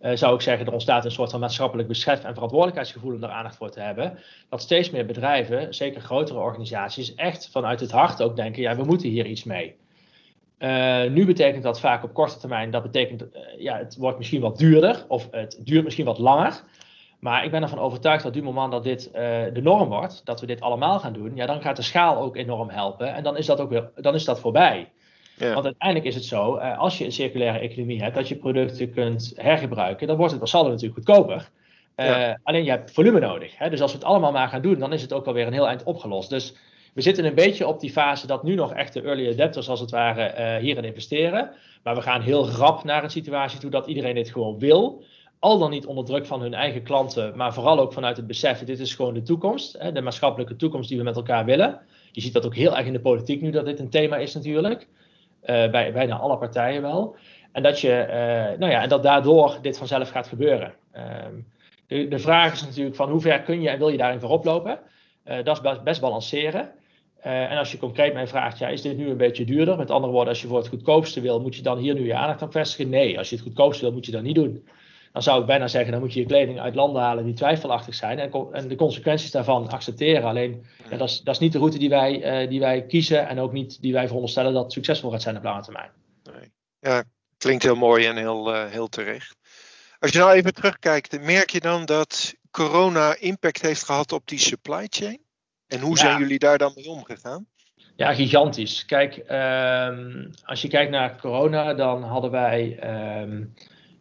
uh, 0.00 0.10
zou 0.14 0.34
ik 0.34 0.40
zeggen, 0.40 0.66
er 0.66 0.72
ontstaat 0.72 1.04
een 1.04 1.10
soort 1.10 1.30
van 1.30 1.40
maatschappelijk 1.40 1.88
besef 1.88 2.24
en 2.24 2.34
verantwoordelijkheidsgevoel 2.34 3.12
om 3.14 3.20
daar 3.20 3.30
aandacht 3.30 3.56
voor 3.56 3.70
te 3.70 3.80
hebben. 3.80 4.18
Dat 4.48 4.62
steeds 4.62 4.90
meer 4.90 5.06
bedrijven, 5.06 5.74
zeker 5.74 6.00
grotere 6.00 6.38
organisaties, 6.38 7.14
echt 7.14 7.48
vanuit 7.50 7.80
het 7.80 7.90
hart 7.90 8.22
ook 8.22 8.36
denken, 8.36 8.62
ja, 8.62 8.76
we 8.76 8.84
moeten 8.84 9.08
hier 9.08 9.26
iets 9.26 9.44
mee. 9.44 9.76
Uh, 10.58 11.04
nu 11.04 11.26
betekent 11.26 11.62
dat 11.62 11.80
vaak 11.80 12.04
op 12.04 12.14
korte 12.14 12.38
termijn, 12.38 12.70
dat 12.70 12.82
betekent, 12.82 13.24
ja, 13.58 13.78
het 13.78 13.96
wordt 13.96 14.18
misschien 14.18 14.40
wat 14.40 14.58
duurder 14.58 15.04
of 15.08 15.28
het 15.30 15.60
duurt 15.64 15.84
misschien 15.84 16.04
wat 16.04 16.18
langer. 16.18 16.62
Maar 17.18 17.44
ik 17.44 17.50
ben 17.50 17.62
ervan 17.62 17.78
overtuigd 17.78 18.22
dat 18.22 18.36
op 18.36 18.44
het 18.44 18.54
moment 18.54 18.72
dat 18.72 18.82
dit 18.82 19.10
de 19.54 19.60
norm 19.62 19.88
wordt, 19.88 20.20
dat 20.24 20.40
we 20.40 20.46
dit 20.46 20.60
allemaal 20.60 20.98
gaan 20.98 21.12
doen, 21.12 21.34
ja, 21.34 21.46
dan 21.46 21.62
gaat 21.62 21.76
de 21.76 21.82
schaal 21.82 22.16
ook 22.16 22.36
enorm 22.36 22.70
helpen 22.70 23.14
en 23.14 23.22
dan 23.22 23.36
is 23.36 23.46
dat 23.46 23.60
ook 23.60 23.70
weer, 23.70 23.90
dan 23.96 24.14
is 24.14 24.24
dat 24.24 24.40
voorbij. 24.40 24.88
Ja. 25.36 25.52
Want 25.52 25.64
uiteindelijk 25.64 26.08
is 26.08 26.14
het 26.14 26.24
zo, 26.24 26.56
uh, 26.56 26.78
als 26.78 26.98
je 26.98 27.04
een 27.04 27.12
circulaire 27.12 27.58
economie 27.58 28.02
hebt, 28.02 28.14
dat 28.14 28.28
je 28.28 28.36
producten 28.36 28.92
kunt 28.92 29.32
hergebruiken, 29.36 30.06
dan 30.06 30.16
wordt 30.16 30.32
het 30.32 30.40
per 30.40 30.50
saldo 30.50 30.68
natuurlijk 30.68 30.94
goedkoper. 30.94 31.48
Uh, 31.96 32.06
ja. 32.06 32.38
Alleen 32.42 32.64
je 32.64 32.70
hebt 32.70 32.92
volume 32.92 33.20
nodig. 33.20 33.58
Hè? 33.58 33.70
Dus 33.70 33.80
als 33.80 33.92
we 33.92 33.98
het 33.98 34.06
allemaal 34.06 34.32
maar 34.32 34.48
gaan 34.48 34.62
doen, 34.62 34.78
dan 34.78 34.92
is 34.92 35.02
het 35.02 35.12
ook 35.12 35.26
alweer 35.26 35.46
een 35.46 35.52
heel 35.52 35.68
eind 35.68 35.82
opgelost. 35.82 36.30
Dus 36.30 36.54
we 36.94 37.00
zitten 37.00 37.24
een 37.24 37.34
beetje 37.34 37.66
op 37.66 37.80
die 37.80 37.90
fase 37.90 38.26
dat 38.26 38.42
nu 38.42 38.54
nog 38.54 38.72
echt 38.72 38.92
de 38.92 39.02
early 39.02 39.28
adapters 39.32 39.68
als 39.68 39.80
het 39.80 39.90
ware 39.90 40.58
hierin 40.60 40.84
investeren. 40.84 41.50
Maar 41.82 41.94
we 41.94 42.02
gaan 42.02 42.20
heel 42.20 42.48
rap 42.48 42.84
naar 42.84 43.04
een 43.04 43.10
situatie 43.10 43.58
toe 43.58 43.70
dat 43.70 43.86
iedereen 43.86 44.14
dit 44.14 44.30
gewoon 44.30 44.58
wil. 44.58 45.02
Al 45.38 45.58
dan 45.58 45.70
niet 45.70 45.86
onder 45.86 46.04
druk 46.04 46.26
van 46.26 46.40
hun 46.40 46.54
eigen 46.54 46.82
klanten, 46.82 47.36
maar 47.36 47.54
vooral 47.54 47.78
ook 47.78 47.92
vanuit 47.92 48.16
het 48.16 48.26
besef, 48.26 48.64
dit 48.64 48.78
is 48.78 48.94
gewoon 48.94 49.14
de 49.14 49.22
toekomst. 49.22 49.94
De 49.94 50.00
maatschappelijke 50.00 50.56
toekomst 50.56 50.88
die 50.88 50.98
we 50.98 51.04
met 51.04 51.16
elkaar 51.16 51.44
willen. 51.44 51.80
Je 52.12 52.20
ziet 52.20 52.32
dat 52.32 52.46
ook 52.46 52.54
heel 52.54 52.76
erg 52.76 52.86
in 52.86 52.92
de 52.92 53.00
politiek 53.00 53.40
nu 53.40 53.50
dat 53.50 53.64
dit 53.64 53.78
een 53.78 53.90
thema 53.90 54.16
is 54.16 54.34
natuurlijk. 54.34 54.88
Uh, 55.42 55.70
bij 55.70 55.92
bijna 55.92 56.16
alle 56.16 56.38
partijen 56.38 56.82
wel. 56.82 57.16
En 57.52 57.62
dat, 57.62 57.80
je, 57.80 58.06
uh, 58.08 58.58
nou 58.58 58.72
ja, 58.72 58.82
en 58.82 58.88
dat 58.88 59.02
daardoor 59.02 59.58
dit 59.62 59.78
vanzelf 59.78 60.10
gaat 60.10 60.26
gebeuren. 60.26 60.74
Um, 61.26 61.46
de, 61.86 62.08
de, 62.08 62.18
vraag 62.18 62.52
is 62.52 62.62
natuurlijk 62.62 62.96
van 62.96 63.10
hoe 63.10 63.20
ver 63.20 63.40
kun 63.40 63.60
je 63.60 63.68
en 63.68 63.78
wil 63.78 63.88
je 63.88 63.96
daarin 63.96 64.20
voorop 64.20 64.44
lopen? 64.44 64.78
Uh, 65.24 65.44
dat 65.44 65.56
is 65.56 65.62
best, 65.62 65.82
best 65.82 66.00
balanceren. 66.00 66.70
en 67.20 67.58
als 67.58 67.72
je 67.72 67.78
concreet 67.78 68.12
mij 68.12 68.26
vraagt, 68.26 68.58
ja, 68.58 68.68
is 68.68 68.82
dit 68.82 68.96
nu 68.96 69.08
een 69.08 69.16
beetje 69.16 69.44
duurder? 69.44 69.76
Met 69.76 69.90
andere 69.90 70.12
woorden, 70.12 70.32
als 70.32 70.42
je 70.42 70.48
voor 70.48 70.58
het 70.58 70.68
goedkoopste 70.68 71.20
wil, 71.20 71.40
moet 71.40 71.56
je 71.56 71.62
dan 71.62 71.78
hier 71.78 71.94
nu 71.94 72.06
je 72.06 72.14
aandacht 72.14 72.42
aan 72.42 72.52
vestigen? 72.52 72.88
Nee, 72.88 73.18
als 73.18 73.28
je 73.28 73.34
het 73.34 73.44
goedkoopste 73.44 73.84
wil, 73.84 73.92
moet 73.92 74.06
je 74.06 74.12
dat 74.12 74.22
niet 74.22 74.34
doen. 74.34 74.68
Dan 75.18 75.26
zou 75.26 75.40
ik 75.40 75.46
bijna 75.46 75.68
zeggen, 75.68 75.92
dan 75.92 76.00
moet 76.00 76.12
je 76.12 76.20
je 76.20 76.26
kleding 76.26 76.60
uit 76.60 76.74
landen 76.74 77.02
halen 77.02 77.24
die 77.24 77.34
twijfelachtig 77.34 77.94
zijn 77.94 78.18
en, 78.18 78.32
en 78.52 78.68
de 78.68 78.76
consequenties 78.76 79.30
daarvan 79.30 79.68
accepteren. 79.68 80.22
Alleen, 80.22 80.66
ja, 80.90 80.96
dat, 80.96 81.08
is, 81.08 81.20
dat 81.20 81.34
is 81.34 81.40
niet 81.40 81.52
de 81.52 81.58
route 81.58 81.78
die 81.78 81.88
wij, 81.88 82.42
uh, 82.42 82.48
die 82.48 82.60
wij 82.60 82.86
kiezen 82.86 83.28
en 83.28 83.38
ook 83.38 83.52
niet 83.52 83.82
die 83.82 83.92
wij 83.92 84.06
veronderstellen 84.06 84.52
dat 84.52 84.72
succesvol 84.72 85.10
gaat 85.10 85.22
zijn 85.22 85.36
op 85.36 85.42
lange 85.42 85.62
termijn. 85.62 85.90
Nee. 86.22 86.52
Ja, 86.80 87.04
klinkt 87.38 87.62
heel 87.62 87.74
mooi 87.74 88.06
en 88.06 88.16
heel, 88.16 88.54
uh, 88.54 88.66
heel 88.66 88.88
terecht. 88.88 89.36
Als 89.98 90.10
je 90.10 90.18
nou 90.18 90.32
even 90.32 90.54
terugkijkt, 90.54 91.22
merk 91.22 91.50
je 91.50 91.60
dan 91.60 91.84
dat 91.84 92.34
corona 92.50 93.16
impact 93.16 93.62
heeft 93.62 93.84
gehad 93.84 94.12
op 94.12 94.26
die 94.26 94.38
supply 94.38 94.86
chain? 94.88 95.20
En 95.66 95.80
hoe 95.80 95.98
zijn 95.98 96.18
jullie 96.18 96.38
daar 96.38 96.58
dan 96.58 96.72
mee 96.74 96.88
omgegaan? 96.88 97.46
Ja, 97.96 98.14
gigantisch. 98.14 98.84
Kijk, 98.84 99.16
ehm, 99.16 100.26
als 100.44 100.62
je 100.62 100.68
kijkt 100.68 100.90
naar 100.90 101.20
corona, 101.20 101.74
dan 101.74 102.02
hadden 102.02 102.30
wij. 102.30 102.78
Ehm, 102.80 103.44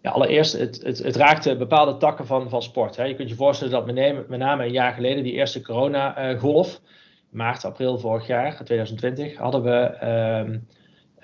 allereerst, 0.09 0.53
het, 0.53 0.81
het, 0.83 1.03
het, 1.03 1.15
raakte 1.15 1.55
bepaalde 1.55 1.97
takken 1.97 2.25
van, 2.25 2.49
van 2.49 2.61
sport. 2.61 2.95
Hè. 2.95 3.03
Je 3.03 3.15
kunt 3.15 3.29
je 3.29 3.35
voorstellen 3.35 3.73
dat 3.73 3.85
met 4.27 4.39
name 4.39 4.65
een 4.65 4.71
jaar 4.71 4.93
geleden, 4.93 5.23
die 5.23 5.33
eerste 5.33 5.61
corona-golf, 5.61 6.81
maart, 7.29 7.65
april 7.65 7.97
vorig 7.97 8.27
jaar, 8.27 8.63
2020, 8.63 9.37
hadden 9.37 9.63
we 9.63 9.75
ehm, 9.75 10.57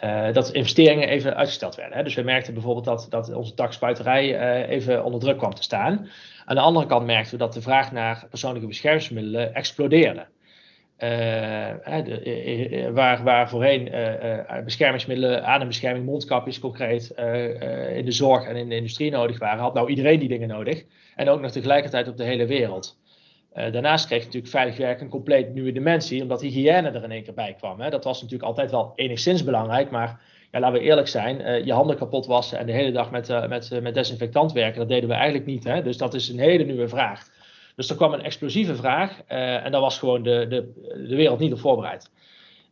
uh, 0.04 0.34
dat 0.34 0.52
investeringen 0.52 1.08
even 1.08 1.36
uitgesteld 1.36 1.76
werden. 1.76 1.98
Hè. 1.98 2.04
Dus 2.04 2.16
we 2.16 2.22
merkten 2.22 2.54
bijvoorbeeld 2.54 2.86
dat, 2.86 3.08
dat 3.10 3.34
onze 3.34 3.54
tak 3.54 3.74
uh, 3.82 4.70
even 4.70 5.04
onder 5.04 5.20
druk 5.20 5.38
kwam 5.38 5.54
te 5.54 5.64
staan. 5.64 6.10
Aan 6.46 6.56
de 6.56 6.62
andere 6.62 6.86
kant 6.86 7.06
merkten 7.06 7.32
we 7.32 7.38
dat 7.38 7.54
de 7.54 7.62
vraag 7.62 7.92
naar 7.92 8.26
persoonlijke 8.30 8.68
beschermingsmiddelen 8.68 9.54
explodeerde. 9.54 10.26
Uh, 11.04 12.04
de, 12.04 12.90
waar, 12.94 13.24
waar 13.24 13.50
voorheen 13.50 13.92
beschermingsmiddelen, 14.64 15.44
adembescherming, 15.44 16.06
mondkapjes 16.06 16.60
concreet 16.60 17.10
in 17.94 18.06
de 18.06 18.12
zorg 18.12 18.46
en 18.46 18.56
in 18.56 18.70
de 18.70 18.76
industrie 18.76 19.12
nodig 19.12 19.40
waren, 19.40 19.64
had 19.64 19.74
nou 19.74 19.90
iedereen 19.90 20.20
die 20.20 20.28
dingen 20.28 20.48
nodig. 20.48 20.84
En 21.16 21.30
ook 21.30 21.42
nog 21.42 21.52
tegelijkertijd 21.52 22.08
op 22.08 22.18
de 22.18 22.24
hele 22.24 22.46
wereld. 22.46 23.02
Uh, 23.56 23.72
daarnaast 23.72 24.06
kreeg 24.06 24.24
natuurlijk 24.24 24.52
veilig 24.52 24.78
werken 24.78 25.04
een 25.04 25.10
compleet 25.10 25.54
nieuwe 25.54 25.72
dimensie, 25.72 26.22
omdat 26.22 26.42
hygiëne 26.42 26.90
er 26.90 27.04
in 27.04 27.12
één 27.12 27.24
keer 27.24 27.34
bij 27.34 27.54
kwam. 27.58 27.82
Hè. 27.82 27.90
Dat 27.90 28.04
was 28.04 28.22
natuurlijk 28.22 28.50
altijd 28.50 28.72
wel 28.72 28.92
enigszins 28.96 29.44
belangrijk, 29.44 29.92
maar 29.92 30.20
ja, 30.52 30.60
laten 30.60 30.80
we 30.80 30.86
eerlijk 30.86 31.08
zijn, 31.08 31.42
uh, 31.42 31.66
je 31.66 31.74
handen 31.74 31.96
kapot 31.98 32.26
wassen 32.26 32.58
en 32.58 32.66
de 32.66 32.72
hele 32.72 32.92
dag 32.92 33.12
met, 33.12 33.30
uh, 33.30 33.48
met, 33.48 33.80
met 33.82 33.94
desinfectant 33.94 34.52
werken, 34.52 34.80
dat 34.80 34.90
deden 34.90 35.10
we 35.10 35.16
eigenlijk 35.16 35.46
niet. 35.46 35.64
Hè. 35.64 35.82
Dus 35.82 35.98
dat 35.98 36.14
is 36.14 36.30
een 36.30 36.40
hele 36.40 36.64
nieuwe 36.64 36.88
vraag. 36.88 37.30
Dus 37.76 37.90
er 37.90 37.96
kwam 37.96 38.14
een 38.14 38.24
explosieve 38.24 38.76
vraag 38.76 39.22
en 39.28 39.72
daar 39.72 39.82
was 39.82 40.00
gewoon 40.00 40.24
de, 40.24 40.46
de, 40.50 40.72
de 41.08 41.16
wereld 41.16 41.40
niet 41.40 41.54
op 41.54 41.60
voorbereid. 41.60 42.12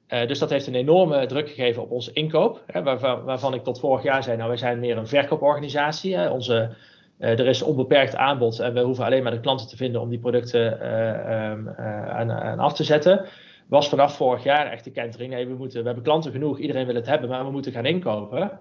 dus 0.08 0.40
dat 0.40 0.50
heeft 0.50 0.68
een 0.68 0.76
enorme 0.76 1.26
druk 1.26 1.50
gegeven 1.50 1.84
op 1.84 1.92
onze 1.92 2.14
inkoop, 2.14 2.64
hè, 2.68 2.84
waarvan, 2.84 3.24
waarvan, 3.24 3.54
ik 3.54 3.64
tot 3.64 3.80
vorig 3.80 4.04
jaar 4.04 4.24
zei, 4.24 4.38
nou 4.38 4.50
wij 4.50 4.58
zijn 4.58 4.80
meer 4.80 4.98
een 4.98 5.08
verkooporganisatie. 5.08 6.16
Hè. 6.16 6.30
Onze 6.30 6.76
uh, 7.22 7.30
er 7.30 7.48
is 7.48 7.62
onbeperkt 7.62 8.16
aanbod 8.16 8.60
en 8.60 8.74
we 8.74 8.82
hoeven 8.82 9.06
alleen 9.06 9.24
maar 9.24 9.32
de 9.32 9.40
klanten 9.40 9.68
te 9.68 9.76
vinden 9.76 10.02
om 10.02 10.10
die 10.10 10.20
producten 10.20 10.80
uh, 10.82 11.50
um, 11.52 11.70
aan, 11.70 12.32
aan, 12.32 12.60
af 12.60 12.74
te 12.74 12.84
zetten. 12.84 13.26
Was 13.68 13.90
vanaf 13.90 14.16
vorig 14.16 14.44
jaar 14.44 14.72
echt 14.72 14.84
de 14.84 14.92
kentering. 14.92 15.34
Nee, 15.34 15.48
we, 15.48 15.54
moeten, 15.54 15.80
we 15.80 15.86
hebben 15.86 16.04
klanten 16.04 16.32
genoeg, 16.32 16.60
iedereen 16.60 16.86
wil 16.86 16.96
het 16.96 17.06
hebben, 17.06 17.30
maar 17.30 17.46
we 17.46 17.52
moeten 17.52 17.72
gaan 17.72 17.86
inkopen. 17.86 18.60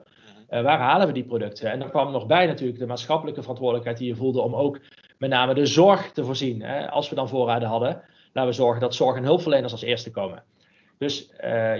Uh, 0.50 0.62
waar 0.62 0.78
halen 0.78 1.06
we 1.06 1.12
die 1.12 1.24
producten? 1.24 1.70
En 1.70 1.78
dan 1.78 1.90
kwam 1.90 2.12
nog 2.12 2.26
bij 2.26 2.46
natuurlijk 2.46 2.78
de 2.78 2.86
maatschappelijke 2.86 3.40
verantwoordelijkheid 3.40 3.98
die 3.98 4.08
je 4.08 4.16
voelde 4.16 4.40
om 4.40 4.54
ook 4.54 4.80
met 5.20 5.30
name 5.30 5.54
de 5.54 5.66
zorg 5.66 6.12
te 6.12 6.24
voorzien. 6.24 6.62
Hè? 6.62 6.90
Als 6.90 7.08
we 7.08 7.14
dan 7.14 7.28
voorraden 7.28 7.68
hadden, 7.68 8.02
laten 8.32 8.50
we 8.50 8.56
zorgen 8.56 8.80
dat 8.80 8.94
zorg 8.94 9.16
en 9.16 9.24
hulpverleners 9.24 9.72
als 9.72 9.82
eerste 9.82 10.10
komen. 10.10 10.42
Dus 10.98 11.30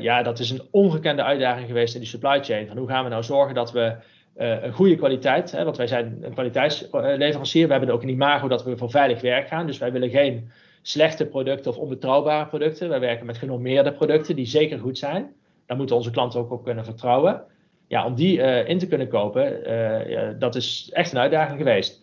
ja, 0.00 0.22
dat 0.22 0.38
is 0.38 0.50
een 0.50 0.62
ongekende 0.70 1.22
uitdaging 1.22 1.66
geweest 1.66 1.94
in 1.94 2.00
die 2.00 2.08
supply 2.08 2.42
chain. 2.42 2.66
Van 2.66 2.76
hoe 2.76 2.88
gaan 2.88 3.04
we 3.04 3.10
nou 3.10 3.22
zorgen 3.22 3.54
dat 3.54 3.72
we 3.72 3.96
uh, 4.36 4.62
een 4.62 4.72
goede 4.72 4.96
kwaliteit. 4.96 5.52
Hè, 5.52 5.64
want 5.64 5.76
wij 5.76 5.86
zijn 5.86 6.18
een 6.20 6.32
kwaliteitsleverancier. 6.32 7.66
We 7.66 7.72
hebben 7.72 7.94
ook 7.94 8.02
een 8.02 8.08
imago 8.08 8.48
dat 8.48 8.64
we 8.64 8.76
voor 8.76 8.90
veilig 8.90 9.20
werk 9.20 9.48
gaan. 9.48 9.66
Dus 9.66 9.78
wij 9.78 9.92
willen 9.92 10.10
geen 10.10 10.50
slechte 10.82 11.26
producten 11.26 11.70
of 11.70 11.76
onbetrouwbare 11.76 12.46
producten. 12.46 12.88
Wij 12.88 13.00
werken 13.00 13.26
met 13.26 13.38
genormeerde 13.38 13.92
producten 13.92 14.36
die 14.36 14.46
zeker 14.46 14.78
goed 14.78 14.98
zijn. 14.98 15.32
Daar 15.66 15.76
moeten 15.76 15.96
onze 15.96 16.10
klanten 16.10 16.40
ook 16.40 16.50
op 16.50 16.64
kunnen 16.64 16.84
vertrouwen. 16.84 17.42
Ja, 17.88 18.06
om 18.06 18.14
die 18.14 18.38
uh, 18.38 18.68
in 18.68 18.78
te 18.78 18.86
kunnen 18.86 19.08
kopen, 19.08 20.38
dat 20.38 20.54
is 20.54 20.90
echt 20.92 21.12
een 21.12 21.18
uitdaging 21.18 21.58
geweest. 21.58 21.99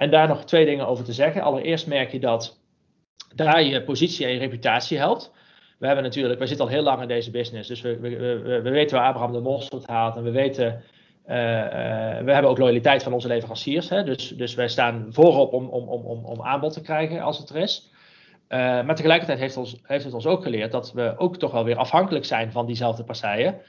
En 0.00 0.10
daar 0.10 0.28
nog 0.28 0.44
twee 0.44 0.64
dingen 0.64 0.86
over 0.86 1.04
te 1.04 1.12
zeggen. 1.12 1.42
Allereerst 1.42 1.86
merk 1.86 2.12
je 2.12 2.20
dat 2.20 2.58
daar 3.34 3.62
je 3.62 3.82
positie 3.82 4.26
en 4.26 4.32
je 4.32 4.38
reputatie 4.38 4.98
helpt. 4.98 5.32
We 5.78 5.86
hebben 5.86 6.04
natuurlijk, 6.04 6.38
wij 6.38 6.46
zitten 6.46 6.66
al 6.66 6.72
heel 6.72 6.82
lang 6.82 7.02
in 7.02 7.08
deze 7.08 7.30
business, 7.30 7.68
dus 7.68 7.80
we, 7.80 7.98
we, 7.98 8.16
we, 8.16 8.60
we 8.62 8.70
weten 8.70 8.96
waar 8.96 9.06
Abraham 9.06 9.32
de 9.32 9.40
Mosterd 9.40 9.86
haalt 9.86 10.16
en 10.16 10.22
we 10.22 10.30
weten 10.30 10.82
uh, 11.26 11.36
we 12.24 12.32
hebben 12.32 12.48
ook 12.48 12.58
loyaliteit 12.58 13.02
van 13.02 13.12
onze 13.12 13.28
leveranciers. 13.28 13.88
Hè? 13.88 14.04
Dus, 14.04 14.28
dus 14.28 14.54
wij 14.54 14.68
staan 14.68 15.06
voorop 15.10 15.52
om, 15.52 15.68
om, 15.68 15.88
om, 15.88 16.24
om 16.24 16.42
aanbod 16.42 16.72
te 16.72 16.82
krijgen 16.82 17.20
als 17.20 17.38
het 17.38 17.48
er 17.48 17.56
is. 17.56 17.90
Uh, 18.48 18.58
maar 18.58 18.94
tegelijkertijd 18.94 19.38
heeft, 19.38 19.56
ons, 19.56 19.76
heeft 19.82 20.04
het 20.04 20.14
ons 20.14 20.26
ook 20.26 20.42
geleerd 20.42 20.72
dat 20.72 20.92
we 20.92 21.14
ook 21.16 21.36
toch 21.36 21.52
wel 21.52 21.64
weer 21.64 21.76
afhankelijk 21.76 22.24
zijn 22.24 22.52
van 22.52 22.66
diezelfde 22.66 23.04
partijen. 23.04 23.60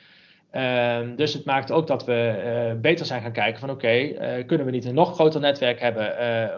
Uh, 0.52 1.00
dus 1.16 1.34
het 1.34 1.46
maakt 1.46 1.72
ook 1.72 1.88
dat 1.88 2.06
we 2.06 2.78
beter 2.82 3.06
zijn 3.06 3.22
gaan 3.22 3.32
kijken 3.32 3.60
van 3.60 3.70
oké, 3.70 4.14
kunnen 4.46 4.66
we 4.66 4.72
niet 4.72 4.86
een 4.86 4.94
nog 4.94 5.14
groter 5.14 5.40
netwerk 5.40 5.80
hebben? 5.80 6.08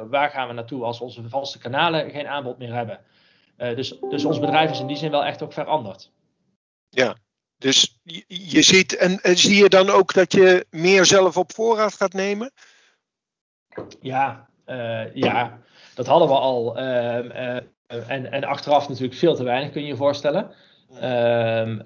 waar 0.09 0.29
gaan 0.29 0.47
we 0.47 0.53
naartoe 0.53 0.83
als 0.83 1.01
onze 1.01 1.29
vaste 1.29 1.57
kanalen 1.57 2.09
geen 2.09 2.27
aanbod 2.27 2.57
meer 2.57 2.73
hebben? 2.73 2.99
dus, 3.57 3.99
dus 4.09 4.25
ons 4.25 4.39
bedrijf 4.39 4.71
is 4.71 4.79
in 4.79 4.87
die 4.87 4.97
zin 4.97 5.11
wel 5.11 5.25
echt 5.25 5.41
ook 5.41 5.53
veranderd. 5.53 6.11
Ja, 6.89 7.15
dus 7.57 7.99
je, 8.27 8.61
ziet, 8.61 8.95
en, 8.95 9.19
zie 9.37 9.55
je 9.55 9.69
dan 9.69 9.89
ook 9.89 10.13
dat 10.13 10.33
je 10.33 10.65
meer 10.69 11.05
zelf 11.05 11.37
op 11.37 11.53
voorraad 11.53 11.93
gaat 11.93 12.13
nemen? 12.13 12.51
Ja, 14.01 14.49
ja 15.13 15.61
dat 15.95 16.07
hadden 16.07 16.27
we 16.27 16.33
al. 16.33 16.77
Uh, 16.79 17.55
en, 17.87 18.31
en 18.31 18.43
achteraf 18.43 18.87
natuurlijk 18.89 19.19
veel 19.19 19.35
te 19.35 19.43
weinig, 19.43 19.71
kun 19.71 19.81
je 19.81 19.87
je 19.87 19.95
voorstellen. 19.95 20.51
Ehm, 20.99 21.77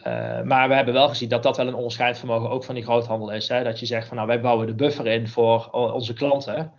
maar 0.47 0.67
we 0.67 0.75
hebben 0.75 0.93
wel 0.93 1.07
gezien 1.07 1.29
dat 1.29 1.43
dat 1.43 1.57
wel 1.57 1.67
een 1.67 1.73
onderscheidsvermogen 1.73 2.49
ook 2.49 2.63
van 2.63 2.75
die 2.75 2.83
groothandel 2.83 3.31
is. 3.31 3.47
Hè? 3.47 3.63
Dat 3.63 3.79
je 3.79 3.85
zegt 3.85 4.07
van 4.07 4.15
nou 4.15 4.27
wij 4.27 4.41
bouwen 4.41 4.67
de 4.67 4.75
buffer 4.75 5.07
in 5.07 5.27
voor 5.27 5.69
onze 5.71 6.13
klanten. 6.13 6.71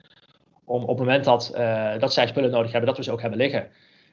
Om 0.64 0.82
op 0.82 0.88
het 0.88 0.98
moment 0.98 1.24
dat, 1.24 1.52
dat 1.98 2.12
zij 2.12 2.26
spullen 2.26 2.50
nodig 2.50 2.70
hebben, 2.70 2.88
dat 2.88 2.98
we 2.98 3.04
ze 3.04 3.12
ook 3.12 3.20
hebben 3.20 3.38
liggen. 3.38 3.68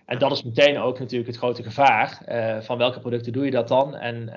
En 0.05 0.19
dat 0.19 0.31
is 0.31 0.43
meteen 0.43 0.77
ook 0.79 0.99
natuurlijk 0.99 1.29
het 1.29 1.37
grote 1.37 1.63
gevaar. 1.63 2.21
Uh, 2.27 2.61
van 2.61 2.77
welke 2.77 2.99
producten 2.99 3.33
doe 3.33 3.45
je 3.45 3.51
dat 3.51 3.67
dan? 3.67 3.95
En, 3.95 4.33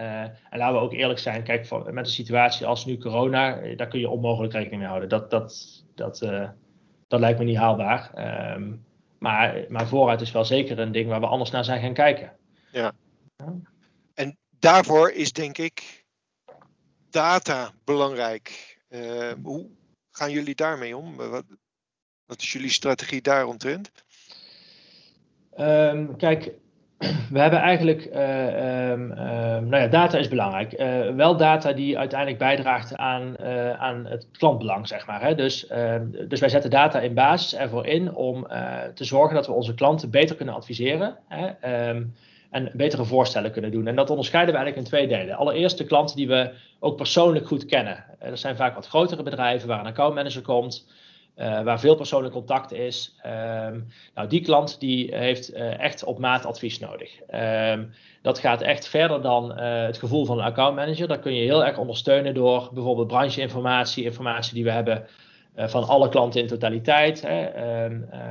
en 0.50 0.58
laten 0.58 0.74
we 0.74 0.80
ook 0.80 0.92
eerlijk 0.92 1.18
zijn, 1.18 1.42
kijk, 1.42 1.70
met 1.70 2.06
een 2.06 2.12
situatie 2.12 2.66
als 2.66 2.84
nu 2.84 2.98
corona, 2.98 3.58
eh, 3.58 3.76
daar 3.76 3.88
kun 3.88 4.00
je 4.00 4.08
onmogelijk 4.08 4.52
rekening 4.52 4.80
mee 4.80 4.88
houden. 4.88 5.08
Dat, 5.08 5.30
dat, 5.30 5.84
dat, 5.94 6.18
dat 7.08 7.20
lijkt 7.20 7.38
me 7.38 7.44
niet 7.44 7.56
haalbaar. 7.56 8.10
Um, 8.54 8.84
maar, 9.18 9.64
maar 9.68 9.86
vooruit 9.86 10.20
is 10.20 10.32
wel 10.32 10.44
zeker 10.44 10.78
een 10.78 10.92
ding 10.92 11.08
waar 11.08 11.20
we 11.20 11.26
anders 11.26 11.50
naar 11.50 11.64
zijn 11.64 11.80
gaan 11.80 11.92
kijken. 11.92 12.32
Ja. 12.72 12.92
En 14.14 14.38
daarvoor 14.58 15.10
is 15.10 15.32
denk 15.32 15.58
ik 15.58 16.04
data 17.10 17.72
belangrijk. 17.84 18.76
hoe 19.42 19.70
gaan 20.10 20.30
jullie 20.30 20.54
daarmee 20.54 20.96
om? 20.96 21.16
Wat, 21.16 21.44
wat 22.26 22.40
is 22.40 22.52
jullie 22.52 22.70
strategie 22.70 23.22
daaromtrent? 23.22 23.90
Um, 25.56 26.16
kijk, 26.16 26.52
we 27.34 27.38
hebben 27.38 27.60
eigenlijk, 27.60 28.04
uh, 28.04 28.90
um, 28.90 29.08
nou 29.68 29.76
ja, 29.76 29.86
data 29.86 30.18
is 30.18 30.28
belangrijk. 30.28 30.72
Wel 31.16 31.36
data 31.36 31.72
die 31.72 31.98
uiteindelijk 31.98 32.38
bijdraagt 32.38 32.96
aan, 32.96 33.38
aan 33.78 34.06
het 34.06 34.28
klantbelang, 34.32 34.88
zeg 34.88 35.06
maar. 35.06 35.22
Hè? 35.22 35.34
Dus, 35.34 35.66
dus 36.28 36.40
wij 36.40 36.48
zetten 36.48 36.70
data 36.70 37.00
in 37.00 37.14
basis 37.14 37.54
ervoor 37.54 37.86
in 37.86 38.14
om 38.14 38.46
te 38.94 39.04
zorgen 39.04 39.34
dat 39.34 39.46
we 39.46 39.52
onze 39.52 39.74
klanten 39.74 40.10
beter 40.10 40.36
kunnen 40.36 40.54
adviseren. 40.54 41.18
Hè? 41.28 41.52
En 42.50 42.70
betere 42.74 43.04
voorstellen 43.04 43.52
kunnen 43.52 43.70
doen. 43.70 43.86
En 43.86 43.96
dat 43.96 44.10
onderscheiden 44.10 44.54
we 44.54 44.60
eigenlijk 44.60 44.90
in 44.90 44.98
twee 44.98 45.18
delen. 45.18 45.36
Allereerst 45.36 45.78
de 45.78 45.84
klanten 45.84 46.16
die 46.16 46.28
we 46.28 46.50
ook 46.80 46.96
persoonlijk 46.96 47.46
goed 47.46 47.64
kennen. 47.64 48.04
dat 48.20 48.38
zijn 48.38 48.56
vaak 48.56 48.74
wat 48.74 48.86
grotere 48.86 49.22
bedrijven 49.22 49.68
waar 49.68 49.80
een 49.80 49.86
accountmanager 49.86 50.42
komt. 50.42 50.86
Uh, 51.36 51.62
waar 51.62 51.80
veel 51.80 51.94
persoonlijk 51.94 52.34
contact 52.34 52.72
is. 52.72 53.16
Um, 53.26 53.86
nou, 54.14 54.28
die 54.28 54.40
klant 54.40 54.80
die 54.80 55.16
heeft 55.16 55.54
uh, 55.54 55.78
echt 55.78 56.04
op 56.04 56.18
maat 56.18 56.46
advies 56.46 56.78
nodig. 56.78 57.10
Um, 57.34 57.90
dat 58.22 58.38
gaat 58.38 58.60
echt 58.60 58.88
verder 58.88 59.22
dan 59.22 59.58
het 59.58 59.98
gevoel 59.98 60.24
van 60.24 60.38
een 60.38 60.44
accountmanager. 60.44 61.08
Dat 61.08 61.20
kun 61.20 61.34
je 61.34 61.44
heel 61.44 61.64
erg 61.64 61.78
ondersteunen 61.78 62.34
door 62.34 62.70
bijvoorbeeld 62.72 63.06
brancheinformatie, 63.06 64.04
informatie 64.04 64.54
die 64.54 64.64
we 64.64 64.70
hebben 64.70 65.06
van 65.66 65.88
alle 65.88 66.08
klanten 66.08 66.40
in 66.40 66.46
totaliteit. 66.46 67.22
Hè, 67.22 67.84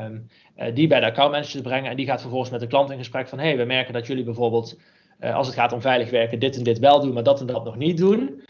um, 0.06 0.28
die 0.74 0.88
bij 0.88 1.00
de 1.00 1.06
accountmanager 1.06 1.52
te 1.52 1.62
brengen. 1.62 1.90
En 1.90 1.96
die 1.96 2.06
gaat 2.06 2.22
vervolgens 2.22 2.52
met 2.52 2.60
de 2.60 2.68
klant 2.68 2.92
in 2.92 2.98
gesprek 2.98 3.28
van: 3.28 3.40
hey, 3.40 3.58
we 3.58 3.63
merken 3.63 3.94
dat 3.94 4.08
jullie 4.08 4.24
bijvoorbeeld, 4.24 4.80
als 5.20 5.48
het 5.48 5.56
gaat 5.56 5.74
om 5.74 5.82
veilig 5.82 6.10
werken, 6.10 6.40
dit 6.40 6.58
en 6.58 6.63
dit 6.63 6.80
wel 6.80 7.00
doen, 7.00 7.13
maar 7.13 7.24
dat 7.24 7.40
en 7.40 7.46
dat 7.46 7.63
nog 7.63 7.76
niet 7.76 7.98
doen. 7.98 8.44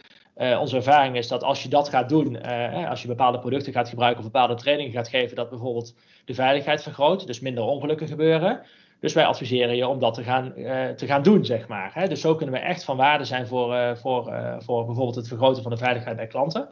Onze 0.59 0.75
ervaring 0.75 1.15
is 1.15 1.27
dat 1.27 1.43
als 1.43 1.63
je 1.63 1.69
dat 1.69 1.89
gaat 1.89 2.09
doen, 2.09 2.41
als 2.87 3.01
je 3.01 3.07
bepaalde 3.07 3.39
producten 3.39 3.73
gaat 3.73 3.89
gebruiken 3.89 4.23
of 4.23 4.31
bepaalde 4.31 4.55
trainingen 4.55 4.91
gaat 4.91 5.07
geven, 5.07 5.35
dat 5.35 5.49
bijvoorbeeld 5.49 5.95
de 6.25 6.33
veiligheid 6.33 6.83
vergroot, 6.83 7.27
dus 7.27 7.39
minder 7.39 7.63
ongelukken 7.63 8.07
gebeuren. 8.07 8.61
Dus 8.99 9.13
wij 9.13 9.25
adviseren 9.25 9.75
je 9.75 9.87
om 9.87 9.99
dat 9.99 10.13
te 10.13 10.23
gaan, 10.23 10.53
te 10.95 11.05
gaan 11.05 11.23
doen, 11.23 11.45
zeg 11.45 11.67
maar. 11.67 11.91
Hè? 11.93 12.07
Dus 12.07 12.21
zo 12.21 12.35
kunnen 12.35 12.55
we 12.55 12.61
echt 12.61 12.83
van 12.83 12.97
waarde 12.97 13.23
zijn 13.23 13.47
voor, 13.47 13.97
voor, 13.97 14.23
voor 14.59 14.85
bijvoorbeeld 14.85 15.15
het 15.15 15.27
vergroten 15.27 15.61
van 15.61 15.71
de 15.71 15.77
veiligheid 15.77 16.15
bij 16.15 16.27
klanten. 16.27 16.69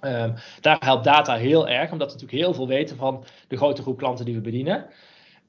Um, 0.00 0.34
daar 0.60 0.76
helpt 0.80 1.04
data 1.04 1.36
heel 1.36 1.68
erg, 1.68 1.92
omdat 1.92 2.06
we 2.06 2.12
natuurlijk 2.12 2.42
heel 2.42 2.54
veel 2.54 2.66
weten 2.66 2.96
van 2.96 3.24
de 3.48 3.56
grote 3.56 3.82
groep 3.82 3.98
klanten 3.98 4.24
die 4.24 4.34
we 4.34 4.40
bedienen. 4.40 4.86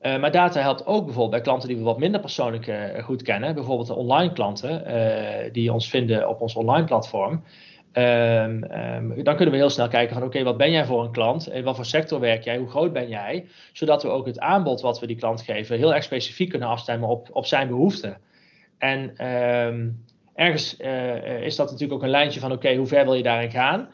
Uh, 0.01 0.19
maar 0.19 0.31
data 0.31 0.61
helpt 0.61 0.85
ook 0.85 1.03
bijvoorbeeld 1.05 1.31
bij 1.31 1.41
klanten 1.41 1.67
die 1.67 1.77
we 1.77 1.83
wat 1.83 1.99
minder 1.99 2.21
persoonlijk 2.21 2.67
uh, 2.67 3.03
goed 3.03 3.21
kennen. 3.21 3.55
Bijvoorbeeld 3.55 3.87
de 3.87 3.95
online 3.95 4.33
klanten 4.33 4.83
uh, 4.87 5.51
die 5.51 5.73
ons 5.73 5.89
vinden 5.89 6.29
op 6.29 6.41
ons 6.41 6.55
online 6.55 6.85
platform. 6.85 7.43
Ehm, 7.91 8.63
ehm, 8.63 9.23
dan 9.23 9.35
kunnen 9.35 9.53
we 9.53 9.59
heel 9.59 9.69
snel 9.69 9.87
kijken 9.87 10.15
van 10.15 10.23
oké, 10.23 10.43
wat 10.43 10.57
ben 10.57 10.71
jij 10.71 10.85
voor 10.85 11.03
een 11.03 11.11
klant? 11.11 11.47
En 11.47 11.63
wat 11.63 11.75
voor 11.75 11.85
sector 11.85 12.19
werk 12.19 12.43
jij? 12.43 12.57
Hoe 12.57 12.69
groot 12.69 12.93
ben 12.93 13.09
jij? 13.09 13.47
Zodat 13.73 14.03
we 14.03 14.09
ook 14.09 14.25
het 14.25 14.39
aanbod 14.39 14.81
wat 14.81 14.99
we 14.99 15.07
die 15.07 15.15
klant 15.15 15.41
geven 15.41 15.77
heel 15.77 15.93
erg 15.93 16.03
specifiek 16.03 16.49
kunnen 16.49 16.67
afstemmen 16.67 17.09
op, 17.09 17.29
op 17.31 17.45
zijn 17.45 17.67
behoeften. 17.67 18.17
En 18.77 19.17
ehm, 19.17 19.89
ergens 20.35 20.77
is 21.41 21.55
dat 21.55 21.65
natuurlijk 21.65 21.93
ook 21.93 22.03
een 22.03 22.09
lijntje 22.09 22.39
van 22.39 22.51
oké, 22.51 22.75
hoe 22.75 22.87
ver 22.87 23.05
wil 23.05 23.13
je 23.13 23.23
daarin 23.23 23.51
gaan? 23.51 23.89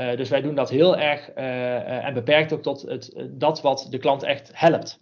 Uh, 0.00 0.16
dus 0.16 0.28
wij 0.28 0.40
doen 0.40 0.54
dat 0.54 0.70
heel 0.70 0.96
erg 0.96 1.30
uh, 1.38 2.04
en 2.06 2.14
beperkt 2.14 2.52
ook 2.52 2.62
tot 2.62 2.82
het, 2.82 3.12
dat 3.30 3.60
wat 3.60 3.86
de 3.90 3.98
klant 3.98 4.22
echt 4.22 4.50
helpt. 4.54 5.00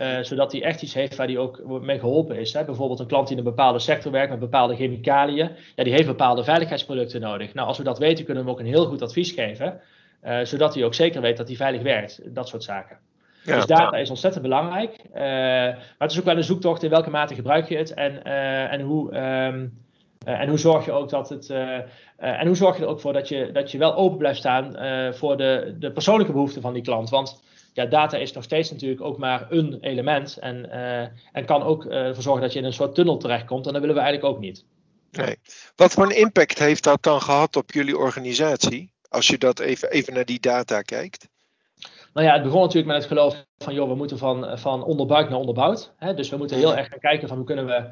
Uh, 0.00 0.18
zodat 0.20 0.52
hij 0.52 0.62
echt 0.62 0.82
iets 0.82 0.94
heeft 0.94 1.16
waar 1.16 1.26
hij 1.26 1.38
ook 1.38 1.80
mee 1.80 1.98
geholpen 1.98 2.38
is. 2.38 2.52
Hè. 2.52 2.64
Bijvoorbeeld 2.64 3.00
een 3.00 3.06
klant 3.06 3.28
die 3.28 3.36
in 3.36 3.44
een 3.44 3.50
bepaalde 3.50 3.78
sector 3.78 4.12
werkt 4.12 4.30
met 4.30 4.38
bepaalde 4.38 4.76
chemicaliën. 4.76 5.50
Ja, 5.74 5.84
die 5.84 5.92
heeft 5.92 6.06
bepaalde 6.06 6.44
veiligheidsproducten 6.44 7.20
nodig. 7.20 7.54
Nou, 7.54 7.68
als 7.68 7.78
we 7.78 7.84
dat 7.84 7.98
weten, 7.98 8.24
kunnen 8.24 8.42
we 8.42 8.48
hem 8.48 8.58
ook 8.58 8.64
een 8.64 8.72
heel 8.72 8.86
goed 8.86 9.02
advies 9.02 9.30
geven. 9.32 9.80
Zodat 10.42 10.74
hij 10.74 10.84
ook 10.84 10.94
zeker 10.94 11.20
weet 11.20 11.36
dat 11.36 11.46
hij 11.46 11.56
veilig 11.56 11.82
werkt. 11.82 12.20
Dat 12.24 12.48
soort 12.48 12.64
zaken. 12.64 12.98
Ja, 13.42 13.56
dus 13.56 13.66
data 13.66 13.96
is 13.96 14.10
ontzettend 14.10 14.42
belangrijk. 14.42 14.96
Maar 15.12 15.96
het 15.98 16.10
is 16.10 16.18
ook 16.18 16.24
wel 16.24 16.36
een 16.36 16.44
zoektocht 16.44 16.82
in 16.82 16.90
welke 16.90 17.10
mate 17.10 17.34
gebruik 17.34 17.68
je 17.68 17.76
het. 17.76 17.94
En, 17.94 18.24
en, 18.70 18.80
hoe, 18.80 19.16
um, 19.16 19.78
en 20.24 20.48
hoe 20.48 20.58
zorg 20.58 20.84
je 20.84 20.92
ook 20.92 21.08
dat 21.08 21.28
het. 21.28 21.54
En 22.16 22.46
hoe 22.46 22.56
zorg 22.56 22.76
je 22.76 22.82
er 22.82 22.88
ook 22.88 23.00
voor 23.00 23.12
dat 23.12 23.28
je, 23.28 23.50
dat 23.52 23.70
je 23.70 23.78
wel 23.78 23.94
open 23.94 24.18
blijft 24.18 24.38
staan 24.38 24.74
voor 25.14 25.36
de, 25.36 25.76
de 25.78 25.92
persoonlijke 25.92 26.32
behoeften 26.32 26.62
van 26.62 26.72
die 26.72 26.82
klant. 26.82 27.10
Want 27.10 27.42
ja, 27.76 27.86
data 27.86 28.16
is 28.16 28.32
nog 28.32 28.44
steeds 28.44 28.70
natuurlijk 28.70 29.00
ook 29.00 29.18
maar 29.18 29.46
een 29.50 29.78
element. 29.80 30.36
En, 30.36 30.66
uh, 30.66 31.00
en 31.32 31.44
kan 31.44 31.62
ook 31.62 31.84
ervoor 31.84 32.22
zorgen 32.22 32.42
dat 32.42 32.52
je 32.52 32.58
in 32.58 32.64
een 32.64 32.72
soort 32.72 32.94
tunnel 32.94 33.16
terechtkomt. 33.16 33.66
En 33.66 33.72
dat 33.72 33.80
willen 33.80 33.96
we 33.96 34.02
eigenlijk 34.02 34.34
ook 34.34 34.40
niet. 34.40 34.64
Nee. 35.10 35.36
Wat 35.76 35.92
voor 35.92 36.04
een 36.04 36.16
impact 36.16 36.58
heeft 36.58 36.84
dat 36.84 37.02
dan 37.02 37.20
gehad 37.20 37.56
op 37.56 37.72
jullie 37.72 37.98
organisatie? 37.98 38.92
Als 39.08 39.26
je 39.26 39.38
dat 39.38 39.58
even, 39.58 39.90
even 39.90 40.14
naar 40.14 40.24
die 40.24 40.40
data 40.40 40.82
kijkt. 40.82 41.28
Nou 42.12 42.26
ja, 42.26 42.32
het 42.32 42.42
begon 42.42 42.60
natuurlijk 42.60 42.86
met 42.86 42.96
het 42.96 43.06
geloof 43.06 43.44
van, 43.58 43.74
joh, 43.74 43.88
we 43.88 43.94
moeten 43.94 44.18
van, 44.18 44.58
van 44.58 44.84
onderbuik 44.84 45.28
naar 45.28 45.38
onderbouwd. 45.38 45.92
Hè? 45.96 46.14
Dus 46.14 46.28
we 46.28 46.36
moeten 46.36 46.56
heel 46.56 46.76
erg 46.76 46.88
gaan 46.88 46.98
kijken 46.98 47.28
van 47.28 47.36
hoe 47.36 47.46
kunnen 47.46 47.66
we, 47.66 47.90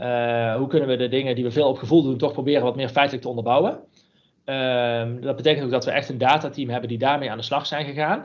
uh, 0.00 0.56
hoe 0.56 0.66
kunnen 0.66 0.88
we 0.88 0.96
de 0.96 1.08
dingen 1.08 1.34
die 1.34 1.44
we 1.44 1.50
veel 1.50 1.68
op 1.68 1.78
gevoel 1.78 2.02
doen, 2.02 2.18
toch 2.18 2.32
proberen 2.32 2.62
wat 2.62 2.76
meer 2.76 2.88
feitelijk 2.88 3.22
te 3.22 3.28
onderbouwen. 3.28 3.78
Uh, 4.46 5.02
dat 5.20 5.36
betekent 5.36 5.64
ook 5.64 5.70
dat 5.70 5.84
we 5.84 5.90
echt 5.90 6.08
een 6.08 6.18
datateam 6.18 6.68
hebben 6.68 6.88
die 6.88 6.98
daarmee 6.98 7.30
aan 7.30 7.36
de 7.36 7.42
slag 7.42 7.66
zijn 7.66 7.84
gegaan. 7.84 8.18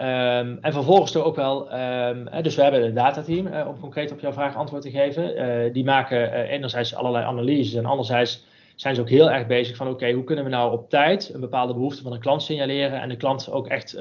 Um, 0.00 0.58
en 0.60 0.72
vervolgens 0.72 1.14
er 1.14 1.24
ook 1.24 1.36
wel, 1.36 1.72
um, 1.72 2.28
dus 2.42 2.54
we 2.54 2.62
hebben 2.62 2.84
een 2.84 2.94
datateam, 2.94 3.46
uh, 3.46 3.68
om 3.68 3.80
concreet 3.80 4.12
op 4.12 4.20
jouw 4.20 4.32
vraag 4.32 4.56
antwoord 4.56 4.82
te 4.82 4.90
geven. 4.90 5.36
Uh, 5.36 5.72
die 5.72 5.84
maken 5.84 6.32
enerzijds 6.32 6.94
allerlei 6.94 7.24
analyses 7.24 7.74
en 7.74 7.86
anderzijds 7.86 8.46
zijn 8.74 8.94
ze 8.94 9.00
ook 9.00 9.08
heel 9.08 9.30
erg 9.30 9.46
bezig 9.46 9.76
van 9.76 9.88
oké, 9.88 10.12
hoe 10.12 10.24
kunnen 10.24 10.44
we 10.44 10.50
nou 10.50 10.72
op 10.72 10.90
tijd 10.90 11.30
een 11.34 11.40
bepaalde 11.40 11.74
behoefte 11.74 12.02
van 12.02 12.12
een 12.12 12.20
klant 12.20 12.42
signaleren 12.42 13.00
en 13.00 13.08
de 13.08 13.16
klant 13.16 13.50
ook 13.50 13.66
echt 13.66 13.98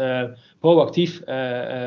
proactief 0.59 1.21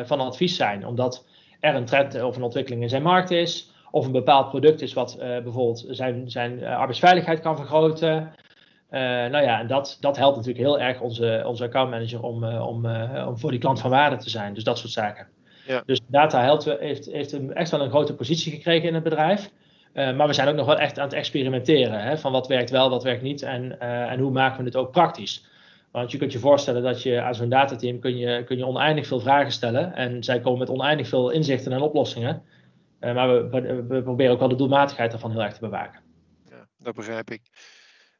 van 0.04 0.20
advies 0.20 0.56
zijn. 0.56 0.86
Omdat 0.86 1.26
er 1.60 1.74
een 1.74 1.84
trend 1.84 2.22
of 2.22 2.36
een 2.36 2.42
ontwikkeling 2.42 2.82
in 2.82 2.88
zijn 2.88 3.02
markt 3.02 3.30
is, 3.30 3.72
of 3.90 4.06
een 4.06 4.12
bepaald 4.12 4.48
product 4.48 4.82
is 4.82 4.92
wat 4.92 5.16
bijvoorbeeld 5.18 5.86
zijn, 5.88 6.30
zijn 6.30 6.64
arbeidsveiligheid 6.64 7.40
kan 7.40 7.56
vergroten. 7.56 8.32
Uh, 8.90 9.00
nou 9.00 9.44
ja, 9.44 9.60
en 9.60 9.66
dat, 9.66 9.96
dat 10.00 10.16
helpt 10.16 10.36
natuurlijk 10.36 10.64
heel 10.64 10.80
erg 10.80 11.00
onze, 11.00 11.42
onze 11.46 11.64
accountmanager 11.64 12.22
om, 12.22 12.44
uh, 12.44 12.66
om, 12.66 12.84
uh, 12.84 13.24
om 13.28 13.38
voor 13.38 13.50
die 13.50 13.60
klant 13.60 13.80
van 13.80 13.90
waarde 13.90 14.16
te 14.16 14.30
zijn. 14.30 14.54
Dus 14.54 14.64
dat 14.64 14.78
soort 14.78 14.92
zaken. 14.92 15.26
Ja. 15.66 15.82
Dus 15.86 16.00
data 16.06 16.42
helpt, 16.42 16.64
heeft, 16.64 17.06
heeft 17.06 17.32
een, 17.32 17.54
echt 17.54 17.70
wel 17.70 17.80
een 17.80 17.90
grote 17.90 18.14
positie 18.14 18.52
gekregen 18.52 18.88
in 18.88 18.94
het 18.94 19.02
bedrijf. 19.02 19.50
maar 19.94 20.26
we 20.26 20.32
zijn 20.32 20.48
ook 20.48 20.54
nog 20.54 20.66
wel 20.66 20.78
echt 20.78 20.98
aan 20.98 21.04
het 21.04 21.14
experimenteren. 21.14 22.02
Hè, 22.02 22.18
van 22.18 22.32
wat 22.32 22.46
werkt 22.46 22.70
wel, 22.70 22.90
wat 22.90 23.02
werkt 23.02 23.22
niet 23.22 23.42
en, 23.42 23.80
en 23.80 24.20
hoe 24.20 24.30
maken 24.30 24.58
we 24.58 24.64
het 24.64 24.76
ook 24.76 24.90
praktisch. 24.90 25.44
Want 25.90 26.10
je 26.10 26.18
kunt 26.18 26.32
je 26.32 26.38
voorstellen 26.38 26.82
dat 26.82 27.02
je 27.02 27.20
aan 27.20 27.34
zo'n 27.34 27.48
datateam 27.48 27.98
kun 27.98 28.16
je, 28.16 28.44
kun 28.44 28.56
je 28.56 28.66
oneindig 28.66 29.06
veel 29.06 29.20
vragen 29.20 29.52
stellen. 29.52 29.94
En 29.94 30.24
zij 30.24 30.40
komen 30.40 30.58
met 30.58 30.70
oneindig 30.70 31.08
veel 31.08 31.30
inzichten 31.30 31.72
en 31.72 31.80
oplossingen. 31.80 32.42
Maar 33.00 33.50
we, 33.50 33.84
we 33.88 34.02
proberen 34.02 34.32
ook 34.32 34.38
wel 34.38 34.48
de 34.48 34.56
doelmatigheid 34.56 35.10
daarvan 35.10 35.30
heel 35.30 35.42
erg 35.42 35.54
te 35.54 35.60
bewaken. 35.60 36.00
Ja, 36.48 36.66
dat 36.78 36.94
begrijp 36.94 37.30
ik. 37.30 37.40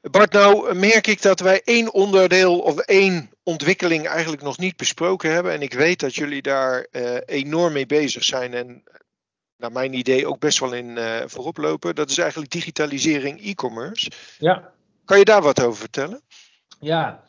Bart, 0.00 0.32
nou 0.32 0.74
merk 0.74 1.06
ik 1.06 1.22
dat 1.22 1.40
wij 1.40 1.60
één 1.64 1.94
onderdeel 1.94 2.58
of 2.58 2.78
één 2.78 3.30
ontwikkeling 3.42 4.06
eigenlijk 4.06 4.42
nog 4.42 4.58
niet 4.58 4.76
besproken 4.76 5.32
hebben. 5.32 5.52
En 5.52 5.62
ik 5.62 5.72
weet 5.72 6.00
dat 6.00 6.14
jullie 6.14 6.42
daar 6.42 6.86
uh, 6.92 7.16
enorm 7.24 7.72
mee 7.72 7.86
bezig 7.86 8.24
zijn 8.24 8.54
en 8.54 8.82
naar 9.56 9.72
mijn 9.72 9.94
idee 9.94 10.26
ook 10.26 10.38
best 10.38 10.58
wel 10.58 10.72
in 10.72 10.96
uh, 10.96 11.20
voorop 11.26 11.56
lopen. 11.56 11.94
Dat 11.94 12.10
is 12.10 12.18
eigenlijk 12.18 12.50
digitalisering 12.50 13.40
e-commerce. 13.40 14.10
Ja. 14.38 14.72
Kan 15.04 15.18
je 15.18 15.24
daar 15.24 15.42
wat 15.42 15.62
over 15.62 15.78
vertellen? 15.78 16.20
Ja, 16.80 17.24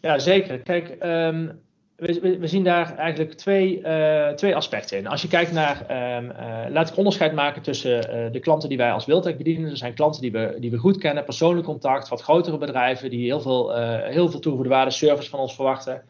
ja 0.00 0.18
zeker. 0.18 0.58
Kijk, 0.58 0.96
um, 1.02 1.62
we, 2.02 2.38
we, 2.38 2.46
zien 2.46 2.64
daar 2.64 2.96
eigenlijk 2.96 3.32
twee, 3.32 3.80
uh, 3.80 4.28
twee 4.28 4.56
aspecten 4.56 4.98
in. 4.98 5.06
Als 5.06 5.22
je 5.22 5.28
kijkt 5.28 5.52
naar, 5.52 5.76
um, 6.16 6.30
uh, 6.30 6.64
laat 6.68 6.88
ik 6.88 6.96
onderscheid 6.96 7.32
maken 7.32 7.62
tussen 7.62 7.98
uh, 7.98 8.32
de 8.32 8.40
klanten 8.40 8.68
die 8.68 8.78
wij 8.78 8.92
als 8.92 9.06
Wildtech 9.06 9.36
bedienen. 9.36 9.70
Er 9.70 9.76
zijn 9.76 9.94
klanten 9.94 10.22
die 10.22 10.32
we, 10.32 10.56
die 10.60 10.70
we 10.70 10.76
goed 10.76 10.98
kennen, 10.98 11.24
persoonlijk 11.24 11.66
contact, 11.66 12.08
wat 12.08 12.22
grotere 12.22 12.58
bedrijven 12.58 13.10
die 13.10 13.24
heel 13.24 13.40
veel, 13.40 13.76
heel 14.02 14.30
veel 14.30 14.40
toegevoegde 14.40 14.74
waarde 14.74 14.90
service 14.90 15.30
van 15.30 15.38
ons 15.38 15.54
verwachten. 15.54 16.02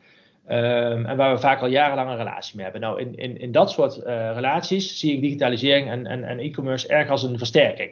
Um, 0.51 1.07
en 1.07 1.17
waar 1.17 1.35
we 1.35 1.41
vaak 1.41 1.61
al 1.61 1.69
jarenlang 1.69 2.11
een 2.11 2.17
relatie 2.17 2.57
mee 2.57 2.65
hebben. 2.65 2.83
Nou, 2.83 3.01
in, 3.01 3.17
in, 3.17 3.41
in 3.41 3.53
dat 3.53 3.71
soort 3.71 4.01
relaties 4.35 4.99
zie 4.99 5.15
ik 5.15 5.21
digitalisering 5.21 5.91
en, 5.91 6.07
en, 6.07 6.25
en 6.25 6.39
e-commerce 6.39 6.89
erg 6.89 7.09
als 7.09 7.23
een 7.23 7.39
versterking. 7.39 7.91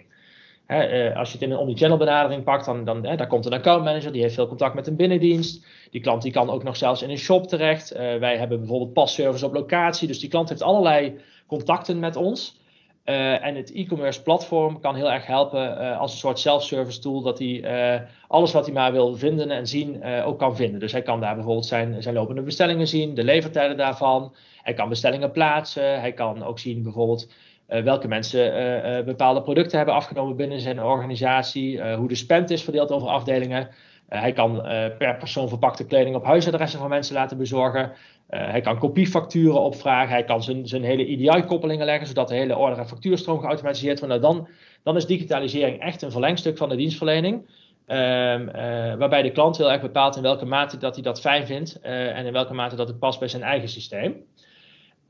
Hè, 0.71 1.15
als 1.15 1.29
je 1.29 1.35
het 1.35 1.43
in 1.43 1.51
een 1.51 1.59
omnichannel 1.59 1.97
benadering 1.97 2.45
pakt, 2.45 2.65
dan, 2.65 2.85
dan 2.85 3.03
daar 3.03 3.27
komt 3.27 3.47
een 3.47 3.53
accountmanager, 3.53 4.13
die 4.13 4.23
heeft 4.23 4.35
veel 4.35 4.49
contact 4.49 4.75
met 4.75 4.87
een 4.87 4.97
binnendienst. 4.97 5.65
Die 5.91 6.01
klant 6.01 6.23
die 6.23 6.33
kan 6.33 6.51
ook 6.51 6.63
nog 6.63 6.77
zelfs 6.77 7.03
in 7.03 7.11
een 7.11 7.19
shop 7.19 7.47
terecht. 7.47 7.93
Uh, 7.93 7.99
wij 7.99 8.37
hebben 8.37 8.59
bijvoorbeeld 8.59 8.93
passervice 8.93 9.47
op 9.47 9.55
locatie. 9.55 10.09
Dus 10.09 10.21
die 10.21 10.29
klant 10.29 10.49
heeft 10.49 10.63
allerlei 10.63 11.21
contacten 11.47 11.99
met 11.99 12.17
ons. 12.17 12.59
Uh, 13.05 13.45
en 13.45 13.55
het 13.55 13.73
e-commerce 13.73 14.23
platform 14.23 14.81
kan 14.81 14.95
heel 14.95 15.11
erg 15.13 15.27
helpen 15.27 15.97
als 15.99 16.13
een 16.13 16.19
soort 16.19 16.39
self-service 16.39 17.01
tool, 17.01 17.23
dat 17.23 17.39
hij 17.39 18.09
alles 18.29 18.53
wat 18.53 18.65
hij 18.65 18.75
maar 18.75 18.93
wil 18.93 19.17
vinden 19.17 19.51
en 19.51 19.67
zien 19.67 20.05
ook 20.05 20.39
kan 20.39 20.57
vinden. 20.57 20.81
Dus 20.81 20.93
hij 20.93 21.03
kan 21.03 21.21
daar 21.21 21.35
bijvoorbeeld 21.35 21.67
zijn, 21.67 22.03
zijn 22.03 22.15
lopende 22.15 22.43
bestellingen 22.43 22.89
zien, 22.89 23.15
de 23.15 23.25
levertijden 23.25 23.77
daarvan. 23.77 24.35
Hij 24.63 24.75
kan 24.75 24.89
bestellingen 24.89 25.31
plaatsen. 25.31 26.01
Hij 26.01 26.13
kan 26.13 26.43
ook 26.43 26.59
zien 26.59 26.83
bijvoorbeeld 26.83 27.29
welke 27.71 28.09
mensen 28.09 29.05
bepaalde 29.05 29.43
producten 29.43 29.77
hebben 29.77 29.95
afgenomen 29.95 30.37
binnen 30.37 30.61
zijn 30.61 30.83
organisatie, 30.83 31.95
hoe 31.95 32.09
de 32.09 32.15
spend 32.15 32.51
is 32.51 32.63
verdeeld 32.63 32.91
over 32.91 33.09
afdelingen. 33.09 33.69
Hij 34.09 34.33
kan 34.33 34.63
per 34.99 35.17
persoon 35.19 35.49
verpakte 35.49 35.87
kleding 35.87 36.17
op 36.17 36.25
huisadressen 36.25 36.79
van 36.79 36.89
mensen 36.89 37.15
laten 37.15 37.37
bezorgen. 37.37 37.93
Hij 38.29 38.61
kan 38.61 38.79
kopiefacturen 38.79 39.61
opvragen. 39.61 40.11
Hij 40.11 40.25
kan 40.25 40.43
zijn, 40.43 40.67
zijn 40.69 40.85
hele 40.85 41.07
EDI-koppelingen 41.07 41.87
leggen, 41.87 42.07
zodat 42.07 42.29
de 42.29 42.35
hele 42.35 42.57
order- 42.57 42.79
en 42.79 42.89
factuurstroom 42.89 43.41
geautomatiseerd 43.41 44.01
wordt. 44.01 44.21
Nou, 44.21 44.35
dan, 44.35 44.49
dan 44.83 44.97
is 44.97 45.07
digitalisering 45.07 45.81
echt 45.81 46.03
een 46.03 46.11
verlengstuk 46.11 46.57
van 46.57 46.69
de 46.69 46.77
dienstverlening. 46.77 47.49
Ehm, 47.87 48.47
waarbij 48.99 49.23
de 49.23 49.31
klant 49.31 49.57
heel 49.57 49.73
erg 49.73 49.81
bepaalt 49.81 50.17
in 50.17 50.23
welke 50.23 50.45
mate 50.45 50.77
dat 50.77 50.95
hij 50.95 51.03
dat 51.03 51.21
fijn 51.21 51.47
vindt 51.47 51.81
en 51.81 52.27
in 52.27 52.33
welke 52.33 52.55
mate 52.55 52.77
dat 52.77 52.89
het 52.89 52.99
past 52.99 53.19
bij 53.19 53.29
zijn 53.29 53.43
eigen 53.43 53.69
systeem. 53.69 54.25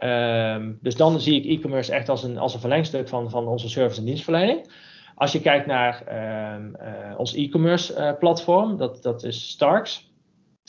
Ehm, 0.00 0.72
dus 0.80 0.96
dan 0.96 1.20
zie 1.20 1.42
ik 1.42 1.58
e-commerce 1.58 1.92
echt 1.92 2.08
als 2.08 2.22
een, 2.22 2.38
als 2.38 2.54
een 2.54 2.60
verlengstuk 2.60 3.08
van, 3.08 3.30
van 3.30 3.46
onze 3.46 3.68
service- 3.68 4.00
en 4.00 4.06
dienstverlening. 4.06 4.70
Als 5.14 5.32
je 5.32 5.40
kijkt 5.40 5.66
naar 5.66 6.02
uh, 6.08 6.86
uh, 6.86 7.18
ons 7.18 7.34
e-commerce 7.34 7.94
uh, 7.94 8.18
platform, 8.18 8.76
dat, 8.76 9.02
dat 9.02 9.24
is 9.24 9.48
Starks. 9.48 10.12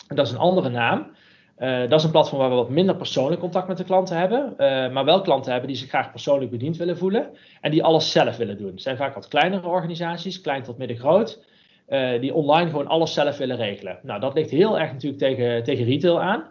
Dat 0.08 0.26
is 0.26 0.32
een 0.32 0.38
andere 0.38 0.70
naam. 0.70 1.12
Eh, 1.56 1.80
dat 1.90 2.00
is 2.00 2.04
een 2.04 2.12
platform 2.12 2.40
waar 2.40 2.50
we 2.50 2.56
wat 2.56 2.70
minder 2.70 2.96
persoonlijk 2.96 3.42
contact 3.42 3.68
met 3.68 3.78
de 3.78 3.84
klanten 3.84 4.18
hebben. 4.18 4.54
maar 4.94 5.06
wel 5.06 5.22
klanten 5.22 5.52
hebben 5.52 5.70
die 5.70 5.78
zich 5.78 5.90
graag 5.90 6.12
persoonlijk 6.12 6.52
bediend 6.52 6.78
willen 6.78 6.98
voelen. 6.98 7.30
En 7.62 7.72
die 7.72 7.84
alles 7.84 8.12
zelf 8.12 8.38
willen 8.38 8.58
doen. 8.58 8.72
Het 8.72 8.82
zijn 8.82 8.98
vaak 8.98 9.14
wat 9.14 9.28
kleinere 9.28 9.68
organisaties, 9.68 10.42
klein 10.42 10.64
tot 10.64 10.78
midden 10.78 10.98
groot. 10.98 11.44
die 12.20 12.34
online 12.34 12.70
gewoon 12.70 12.88
alles 12.88 13.14
zelf 13.14 13.38
willen 13.38 13.58
regelen. 13.58 14.00
Nou, 14.04 14.20
dat 14.20 14.34
ligt 14.34 14.50
heel 14.50 14.80
erg 14.80 14.92
natuurlijk 14.92 15.22
tegen, 15.22 15.64
tegen 15.64 15.86
retail 15.86 16.22
aan. 16.22 16.44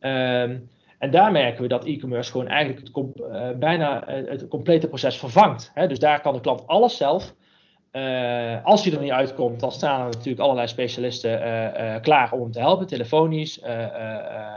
Ehm, 0.00 0.56
en 0.98 1.10
daar 1.10 1.32
merken 1.32 1.62
we 1.62 1.68
dat 1.68 1.84
e-commerce 1.84 2.30
gewoon 2.30 2.48
eigenlijk 2.48 2.86
het, 2.86 2.96
uh, 2.96 3.50
bijna 3.58 4.08
uh, 4.08 4.30
het 4.30 4.48
complete 4.48 4.88
proces 4.88 5.18
vervangt. 5.18 5.70
Hè? 5.74 5.86
Dus 5.86 5.98
daar 5.98 6.20
kan 6.20 6.34
de 6.34 6.40
klant 6.40 6.66
alles 6.66 6.96
zelf. 6.96 7.34
Uh, 7.92 8.64
als 8.64 8.84
hij 8.84 8.92
er 8.92 9.00
niet 9.00 9.10
uitkomt, 9.10 9.60
dan 9.60 9.72
staan 9.72 10.00
er 10.00 10.06
natuurlijk 10.06 10.40
allerlei 10.40 10.68
specialisten 10.68 11.40
klaar 12.00 12.32
om 12.32 12.40
hem 12.40 12.50
te 12.50 12.58
helpen, 12.58 12.86
telefonisch 12.86 13.60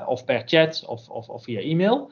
of 0.05 0.25
per 0.25 0.41
chat 0.45 0.83
of, 0.87 1.09
of, 1.09 1.29
of 1.29 1.43
via 1.43 1.59
e-mail. 1.59 2.11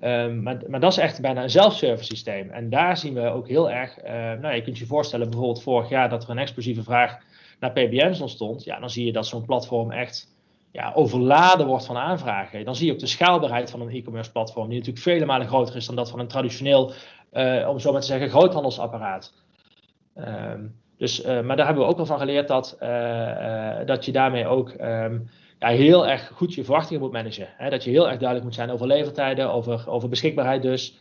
Um, 0.00 0.42
maar, 0.42 0.62
maar, 0.68 0.80
dat 0.80 0.92
is 0.92 0.98
echt 0.98 1.20
bijna 1.20 1.42
een 1.42 1.50
zelfservice 1.50 2.04
systeem. 2.04 2.50
En 2.50 2.70
daar 2.70 2.96
zien 2.96 3.14
we 3.14 3.20
ook 3.20 3.48
heel 3.48 3.70
erg. 3.70 3.96
nou, 4.40 4.54
je 4.54 4.62
kunt 4.62 4.78
je 4.78 4.86
voorstellen, 4.86 5.30
bijvoorbeeld 5.30 5.62
vorig 5.62 5.88
jaar 5.88 6.08
dat 6.08 6.24
er 6.24 6.30
een 6.30 6.38
explosieve 6.38 6.82
vraag 6.82 7.18
naar 7.60 7.72
PBM's 7.72 8.20
ontstond. 8.20 8.64
Ja, 8.64 8.80
dan 8.80 8.90
zie 8.90 9.06
je 9.06 9.12
dat 9.12 9.26
zo'n 9.26 9.44
platform 9.44 9.90
echt 9.90 10.33
ja, 10.74 10.92
overladen 10.94 11.66
wordt 11.66 11.86
van 11.86 11.96
aanvragen. 11.96 12.64
Dan 12.64 12.76
zie 12.76 12.86
je 12.86 12.92
ook 12.92 12.98
de 12.98 13.06
schaalbaarheid 13.06 13.70
van 13.70 13.80
een 13.80 13.90
e-commerce 13.90 14.32
platform, 14.32 14.68
die 14.68 14.78
natuurlijk 14.78 15.04
vele 15.04 15.24
malen 15.24 15.46
groter 15.46 15.76
is 15.76 15.86
dan 15.86 15.96
dat 15.96 16.10
van 16.10 16.18
een 16.18 16.28
traditioneel, 16.28 16.92
uh, 17.32 17.68
om 17.68 17.78
zo 17.78 17.92
maar 17.92 18.00
te 18.00 18.06
zeggen, 18.06 18.28
groothandelsapparaat. 18.28 19.34
Um, 20.16 20.74
Dus, 20.96 21.22
maar 21.22 21.56
daar 21.56 21.66
hebben 21.66 21.84
we 21.84 21.90
ook 21.90 21.96
wel 21.96 22.06
van 22.06 22.18
geleerd 22.18 22.48
dat, 22.48 22.76
dat 23.86 24.04
je 24.04 24.12
daarmee 24.12 24.46
ook 24.46 24.70
ehm, 24.70 25.18
ja, 25.58 25.68
heel 25.68 26.06
erg 26.06 26.30
goed 26.34 26.54
je 26.54 26.64
verwachtingen 26.64 27.02
moet 27.02 27.12
managen. 27.12 27.48
Hè? 27.56 27.70
Dat 27.70 27.84
je 27.84 27.90
heel 27.90 28.08
erg 28.08 28.18
duidelijk 28.18 28.44
moet 28.44 28.54
zijn 28.54 28.70
over 28.70 28.86
levertijden, 28.86 29.52
over, 29.52 29.90
over 29.90 30.08
beschikbaarheid 30.08 30.62
dus. 30.62 30.98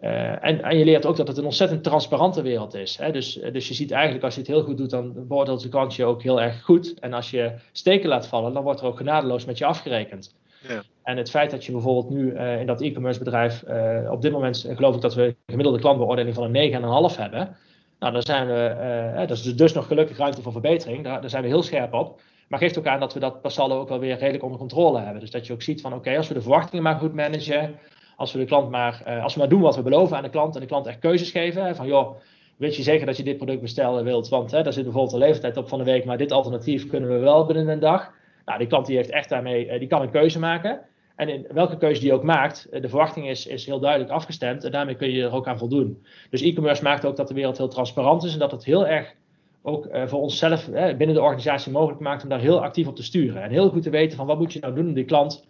Ehm, 0.00 0.36
en, 0.40 0.62
en, 0.62 0.78
je 0.78 0.84
leert 0.84 1.06
ook 1.06 1.16
dat 1.16 1.28
het 1.28 1.36
een 1.36 1.44
ontzettend 1.44 1.84
transparante 1.84 2.42
wereld 2.42 2.74
is. 2.74 2.96
Hè? 2.96 3.12
Dus, 3.12 3.40
dus 3.52 3.68
je 3.68 3.74
ziet 3.74 3.90
eigenlijk 3.90 4.24
als 4.24 4.34
je 4.34 4.40
het 4.40 4.48
heel 4.48 4.62
goed 4.62 4.76
doet, 4.76 4.90
dan 4.90 5.26
beoordeelt 5.28 5.62
de 5.62 5.68
klant 5.68 5.94
je 5.94 6.04
ook 6.04 6.22
heel 6.22 6.40
erg 6.40 6.62
goed. 6.62 6.94
En 7.00 7.12
als 7.12 7.30
je 7.30 7.52
steken 7.72 8.08
laat 8.08 8.26
vallen, 8.26 8.52
dan 8.52 8.62
wordt 8.62 8.80
er 8.80 8.86
ook 8.86 8.96
genadeloos 8.96 9.44
met 9.44 9.58
je 9.58 9.64
afgerekend. 9.64 10.34
Ja. 10.68 10.82
En 11.02 11.16
het 11.16 11.30
feit 11.30 11.50
dat 11.50 11.64
je 11.64 11.72
bijvoorbeeld 11.72 12.10
nu 12.10 12.32
uh, 12.32 12.60
in 12.60 12.66
dat 12.66 12.80
e-commerce 12.80 13.18
bedrijf, 13.18 13.64
uh, 13.68 14.10
op 14.10 14.22
dit 14.22 14.32
moment 14.32 14.68
geloof 14.74 14.94
ik 14.94 15.00
dat 15.00 15.14
we 15.14 15.22
een 15.22 15.36
gemiddelde 15.46 15.78
klantbeoordeling 15.78 16.34
van 16.34 16.54
een 16.54 16.72
9,5 17.10 17.16
hebben. 17.16 17.56
Nou, 17.98 18.12
dan 18.12 18.22
zijn 18.22 18.46
we, 18.46 19.24
dat 19.26 19.30
is 19.30 19.56
dus, 19.56 19.72
nog 19.72 19.86
gelukkig 19.86 20.16
ruimte 20.16 20.42
voor 20.42 20.52
verbetering. 20.52 21.04
Daar, 21.04 21.20
daar, 21.20 21.30
zijn 21.30 21.42
we 21.42 21.48
heel 21.48 21.62
scherp 21.62 21.92
op. 21.92 22.20
Maar 22.48 22.58
geeft 22.58 22.78
ook 22.78 22.86
aan 22.86 23.00
dat 23.00 23.14
we 23.14 23.20
dat 23.20 23.40
per 23.40 23.50
saldo 23.50 23.80
ook 23.80 23.88
wel 23.88 23.98
weer 23.98 24.18
redelijk 24.18 24.42
onder 24.42 24.58
controle 24.58 25.00
hebben. 25.00 25.20
Dus 25.20 25.30
dat 25.30 25.46
je 25.46 25.52
ook 25.52 25.62
ziet 25.62 25.80
van 25.80 25.94
oké, 25.94 26.16
als 26.16 26.28
we 26.28 26.34
de 26.34 26.42
verwachtingen 26.42 26.82
maar 26.82 26.98
goed 26.98 27.14
managen, 27.14 27.74
als 28.16 28.32
we 28.32 28.38
de 28.38 28.44
klant 28.44 28.70
maar, 28.70 29.20
als 29.22 29.34
we 29.34 29.40
maar 29.40 29.48
doen 29.48 29.60
wat 29.60 29.76
we 29.76 29.82
beloven 29.82 30.16
aan 30.16 30.22
de 30.22 30.30
klant 30.30 30.54
en 30.54 30.60
de 30.60 30.66
klant 30.66 30.86
echt 30.86 30.98
keuzes 30.98 31.30
geven. 31.30 31.76
Van 31.76 31.86
joh, 31.86 32.16
weet 32.56 32.76
je 32.76 32.82
zeker 32.82 33.06
dat 33.06 33.16
je 33.16 33.22
dit 33.22 33.36
product 33.36 33.60
bestellen 33.60 34.04
wilt? 34.04 34.28
Want 34.28 34.50
hè, 34.50 34.62
daar 34.62 34.72
zit 34.72 34.84
bijvoorbeeld 34.84 35.12
een 35.12 35.28
leeftijd 35.28 35.56
op 35.56 35.68
van 35.68 35.78
de 35.78 35.84
week, 35.84 36.04
maar 36.04 36.18
dit 36.18 36.32
alternatief 36.32 36.88
kunnen 36.88 37.10
we 37.10 37.18
wel 37.18 37.46
binnen 37.46 37.68
een 37.68 37.78
dag. 37.78 38.12
Nou, 38.44 38.58
die 38.58 38.68
klant 38.68 38.86
die 38.86 38.96
heeft 38.96 39.10
echt 39.10 39.28
daarmee, 39.28 39.78
die 39.78 39.88
kan 39.88 40.02
een 40.02 40.10
keuze 40.10 40.38
maken. 40.38 40.80
En 41.16 41.28
in 41.28 41.46
welke 41.52 41.76
keuze 41.76 42.00
die 42.00 42.12
ook 42.12 42.22
maakt, 42.22 42.68
eh, 42.70 42.82
de 42.82 42.88
verwachting 42.88 43.28
is, 43.28 43.46
is 43.46 43.66
heel 43.66 43.80
duidelijk 43.80 44.10
afgestemd 44.10 44.64
en 44.64 44.70
daarmee 44.70 44.96
kun 44.96 45.10
je 45.10 45.22
er 45.22 45.32
ook 45.32 45.46
aan 45.46 45.58
voldoen. 45.58 46.04
Dus 46.30 46.42
e-commerce 46.42 46.82
maakt 46.82 47.06
ook 47.06 47.16
dat 47.16 47.28
de 47.28 47.34
wereld 47.34 47.58
heel 47.58 47.68
transparant 47.68 48.24
is 48.24 48.32
en 48.32 48.38
dat 48.38 48.50
het 48.50 48.64
heel 48.64 48.86
erg 48.86 49.14
ook 49.62 49.88
voor 50.06 50.20
onszelf 50.20 50.70
binnen 50.70 51.14
de 51.14 51.22
organisatie 51.22 51.72
mogelijk 51.72 52.00
maakt 52.00 52.22
om 52.22 52.28
daar 52.28 52.40
heel 52.40 52.62
actief 52.62 52.86
op 52.86 52.96
te 52.96 53.02
sturen. 53.02 53.42
En 53.42 53.50
heel 53.50 53.68
goed 53.68 53.82
te 53.82 53.90
weten 53.90 54.16
van 54.16 54.26
wat 54.26 54.38
moet 54.38 54.52
je 54.52 54.60
nou 54.60 54.74
doen 54.74 54.86
om 54.86 54.94
die 54.94 55.04
klant 55.04 55.44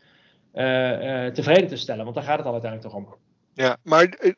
tevreden 1.34 1.68
te 1.68 1.76
stellen, 1.76 2.04
want 2.04 2.16
daar 2.16 2.24
gaat 2.24 2.38
het 2.38 2.46
al 2.46 2.52
uiteindelijk 2.52 2.92
toch 2.92 3.02
om. 3.02 3.16
Ja, 3.54 3.76
maar 3.82 4.34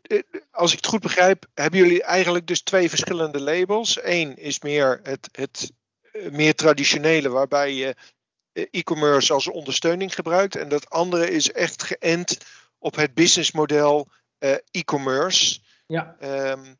als 0.50 0.70
ik 0.70 0.76
het 0.76 0.86
goed 0.86 1.00
begrijp, 1.00 1.46
hebben 1.54 1.80
jullie 1.80 2.02
eigenlijk 2.02 2.46
dus 2.46 2.62
twee 2.62 2.88
verschillende 2.88 3.40
labels. 3.40 3.98
Eén 4.02 4.36
is 4.36 4.60
meer 4.60 5.00
het, 5.02 5.28
het 5.32 5.72
meer 6.30 6.54
traditionele, 6.54 7.28
waarbij 7.28 7.74
je 7.74 7.94
eh, 8.52 8.64
e-commerce 8.70 9.32
als 9.32 9.48
ondersteuning 9.48 10.14
gebruikt. 10.14 10.56
En 10.56 10.68
dat 10.68 10.90
andere 10.90 11.30
is 11.30 11.52
echt 11.52 11.82
geënt 11.82 12.38
op 12.78 12.94
het 12.96 13.14
businessmodel 13.14 14.08
uh, 14.38 14.54
e-commerce. 14.70 15.60
Ja. 15.86 16.16
Um, 16.50 16.78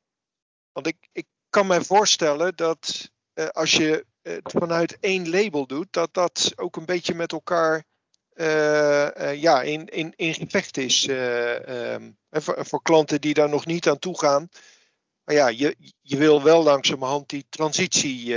want 0.72 0.86
ik, 0.86 1.08
ik 1.12 1.26
kan 1.50 1.66
me 1.66 1.84
voorstellen 1.84 2.56
dat 2.56 3.10
uh, 3.34 3.46
als 3.46 3.72
je 3.72 4.06
het 4.22 4.52
vanuit 4.58 4.98
één 5.00 5.30
label 5.30 5.66
doet, 5.66 5.92
dat 5.92 6.14
dat 6.14 6.52
ook 6.56 6.76
een 6.76 6.84
beetje 6.84 7.14
met 7.14 7.32
elkaar 7.32 7.84
ja, 9.34 9.62
in, 9.62 9.86
in, 9.86 10.12
in 10.16 10.34
gevecht 10.34 10.76
is. 10.76 11.06
Um, 11.08 12.18
voor, 12.30 12.66
voor, 12.66 12.82
klanten 12.82 13.20
die 13.20 13.34
daar 13.34 13.48
nog 13.48 13.66
niet 13.66 13.88
aan 13.88 13.98
toe 13.98 14.18
gaan. 14.18 14.48
Maar 15.24 15.34
ja, 15.34 15.48
je, 15.48 15.76
je 16.00 16.16
wil 16.16 16.42
wel 16.42 16.62
langzamerhand 16.62 17.28
die 17.28 17.46
transitie 17.48 18.34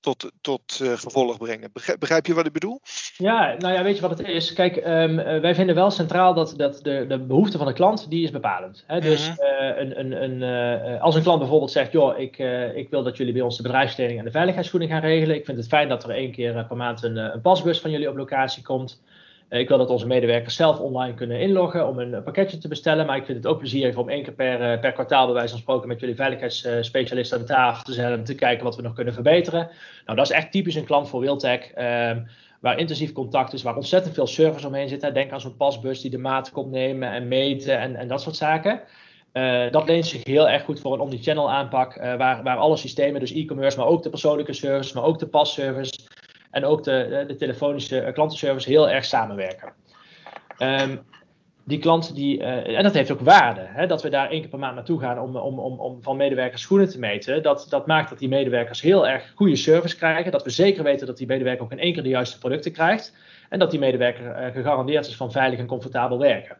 tot, 0.00 0.30
tot 0.40 0.78
uh, 0.82 0.92
gevolg 0.92 1.38
brengen. 1.38 1.70
Begrijp, 1.98 2.26
je 2.26 2.34
wat 2.34 2.46
ik 2.46 2.52
bedoel? 2.52 2.80
Ja, 3.16 3.54
nou 3.58 3.74
ja, 3.74 3.82
weet 3.82 3.94
je 3.94 4.00
wat 4.00 4.18
het 4.18 4.28
is? 4.28 4.52
Kijk, 4.52 4.76
um, 4.76 5.16
wij 5.16 5.54
vinden 5.54 5.74
wel 5.74 5.90
centraal 5.90 6.34
dat, 6.34 6.54
dat 6.56 6.80
de, 6.82 7.04
de 7.08 7.18
behoefte 7.18 7.58
van 7.58 7.66
de 7.66 7.72
klant, 7.72 8.10
die 8.10 8.24
is 8.24 8.30
bepalend. 8.30 8.84
Hè? 8.86 9.00
Dus 9.00 9.28
uh, 9.28 9.34
een, 9.76 10.00
een, 10.00 10.42
een, 10.42 11.00
als 11.00 11.14
een 11.14 11.22
klant 11.22 11.38
bijvoorbeeld 11.38 11.70
zegt, 11.70 11.92
joh, 11.92 12.18
ik, 12.18 12.38
ik 12.74 12.90
wil 12.90 13.02
dat 13.02 13.16
jullie 13.16 13.32
bij 13.32 13.42
ons 13.42 13.56
de 13.56 13.62
bedrijfsleding 13.62 14.18
en 14.18 14.24
de 14.24 14.30
veiligheidsvoeding 14.30 14.92
gaan 14.92 15.00
regelen. 15.00 15.36
Ik 15.36 15.44
vind 15.44 15.58
het 15.58 15.68
fijn 15.68 15.88
dat 15.88 16.04
er 16.04 16.10
één 16.10 16.32
keer 16.32 16.66
per 16.66 16.76
maand 16.76 17.02
een, 17.02 17.16
een 17.16 17.40
pasbus 17.40 17.80
van 17.80 17.90
jullie 17.90 18.08
op 18.08 18.16
locatie 18.16 18.62
komt. 18.62 19.00
Ik 19.50 19.68
wil 19.68 19.78
dat 19.78 19.90
onze 19.90 20.06
medewerkers 20.06 20.56
zelf 20.56 20.78
online 20.78 21.14
kunnen 21.14 21.40
inloggen 21.40 21.86
om 21.86 21.98
een 21.98 22.22
pakketje 22.22 22.58
te 22.58 22.68
bestellen. 22.68 23.06
Maar 23.06 23.16
ik 23.16 23.24
vind 23.24 23.38
het 23.38 23.46
ook 23.46 23.58
plezierig 23.58 23.96
om 23.96 24.08
één 24.08 24.22
keer 24.22 24.32
per, 24.32 24.78
per 24.78 24.92
kwartaal 24.92 25.24
bij 25.24 25.34
wijze 25.34 25.50
van 25.50 25.58
spreken 25.58 25.88
met 25.88 26.00
jullie 26.00 26.14
veiligheidsspecialist 26.14 27.32
aan 27.32 27.44
tafel 27.44 27.84
te 27.84 27.92
zetten. 27.92 28.18
En 28.18 28.24
te 28.24 28.34
kijken 28.34 28.64
wat 28.64 28.76
we 28.76 28.82
nog 28.82 28.94
kunnen 28.94 29.14
verbeteren. 29.14 29.68
Nou, 30.04 30.16
dat 30.16 30.30
is 30.30 30.36
echt 30.36 30.52
typisch 30.52 30.74
een 30.74 30.84
klant 30.84 31.08
voor 31.08 31.20
Wiltec. 31.20 31.72
Um, 31.78 32.26
waar 32.60 32.78
intensief 32.78 33.12
contact 33.12 33.52
is, 33.52 33.62
waar 33.62 33.76
ontzettend 33.76 34.14
veel 34.14 34.26
service 34.26 34.66
omheen 34.66 34.88
zit. 34.88 35.14
Denk 35.14 35.32
aan 35.32 35.40
zo'n 35.40 35.56
pasbus 35.56 36.00
die 36.00 36.10
de 36.10 36.18
maat 36.18 36.50
komt 36.50 36.70
nemen 36.70 37.12
en 37.12 37.28
meten 37.28 37.78
en, 37.78 37.96
en 37.96 38.08
dat 38.08 38.22
soort 38.22 38.36
zaken. 38.36 38.80
Uh, 39.32 39.70
dat 39.70 39.86
leent 39.86 40.06
zich 40.06 40.24
heel 40.24 40.48
erg 40.48 40.62
goed 40.62 40.80
voor 40.80 40.92
een 40.92 41.00
omnichannel 41.00 41.50
aanpak, 41.50 41.96
uh, 41.96 42.02
waar, 42.16 42.42
waar 42.42 42.56
alle 42.56 42.76
systemen, 42.76 43.20
dus 43.20 43.32
e-commerce, 43.32 43.78
maar 43.78 43.86
ook 43.86 44.02
de 44.02 44.10
persoonlijke 44.10 44.52
service, 44.52 44.94
maar 44.94 45.04
ook 45.04 45.18
de 45.18 45.26
passervice, 45.26 45.92
en 46.50 46.64
ook 46.64 46.84
de, 46.84 47.24
de 47.26 47.34
telefonische 47.34 48.00
eh, 48.00 48.12
klantenservice 48.12 48.68
heel 48.68 48.90
erg 48.90 49.04
samenwerken. 49.04 49.72
Um, 50.58 51.00
die 51.64 51.78
klant 51.78 52.14
die, 52.14 52.38
uh, 52.38 52.76
en 52.76 52.82
dat 52.82 52.94
heeft 52.94 53.10
ook 53.10 53.20
waarde, 53.20 53.60
hè, 53.64 53.86
dat 53.86 54.02
we 54.02 54.08
daar 54.08 54.30
één 54.30 54.40
keer 54.40 54.50
per 54.50 54.58
maand 54.58 54.74
naartoe 54.74 55.00
gaan 55.00 55.18
om, 55.18 55.36
om, 55.36 55.58
om, 55.58 55.80
om 55.80 56.02
van 56.02 56.16
medewerkers 56.16 56.62
schoenen 56.62 56.88
te 56.88 56.98
meten. 56.98 57.42
Dat, 57.42 57.66
dat 57.68 57.86
maakt 57.86 58.08
dat 58.08 58.18
die 58.18 58.28
medewerkers 58.28 58.80
heel 58.80 59.08
erg 59.08 59.32
goede 59.34 59.56
service 59.56 59.96
krijgen. 59.96 60.32
Dat 60.32 60.44
we 60.44 60.50
zeker 60.50 60.82
weten 60.82 61.06
dat 61.06 61.16
die 61.16 61.26
medewerker 61.26 61.64
ook 61.64 61.72
in 61.72 61.78
één 61.78 61.92
keer 61.92 62.02
de 62.02 62.08
juiste 62.08 62.38
producten 62.38 62.72
krijgt. 62.72 63.16
En 63.48 63.58
dat 63.58 63.70
die 63.70 63.80
medewerker 63.80 64.52
gegarandeerd 64.52 65.06
is 65.06 65.16
van 65.16 65.32
veilig 65.32 65.58
en 65.58 65.66
comfortabel 65.66 66.18
werken. 66.18 66.56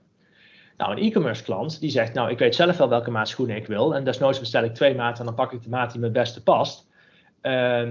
Nou, 0.77 0.93
een 0.93 1.03
e-commerce 1.03 1.43
klant 1.43 1.81
die 1.81 1.91
zegt, 1.91 2.15
nou 2.15 2.31
ik 2.31 2.39
weet 2.39 2.55
zelf 2.55 2.77
wel 2.77 2.89
welke 2.89 3.11
maat 3.11 3.29
schoenen 3.29 3.57
ik 3.57 3.67
wil. 3.67 3.95
En 3.95 4.05
desnoods 4.05 4.39
bestel 4.39 4.65
ik 4.65 4.75
twee 4.75 4.95
maten 4.95 5.19
en 5.19 5.25
dan 5.25 5.35
pak 5.35 5.53
ik 5.53 5.63
de 5.63 5.69
maat 5.69 5.91
die 5.91 6.01
me 6.01 6.05
het 6.05 6.15
beste 6.15 6.43
past. 6.43 6.89
Uh, 7.43 7.89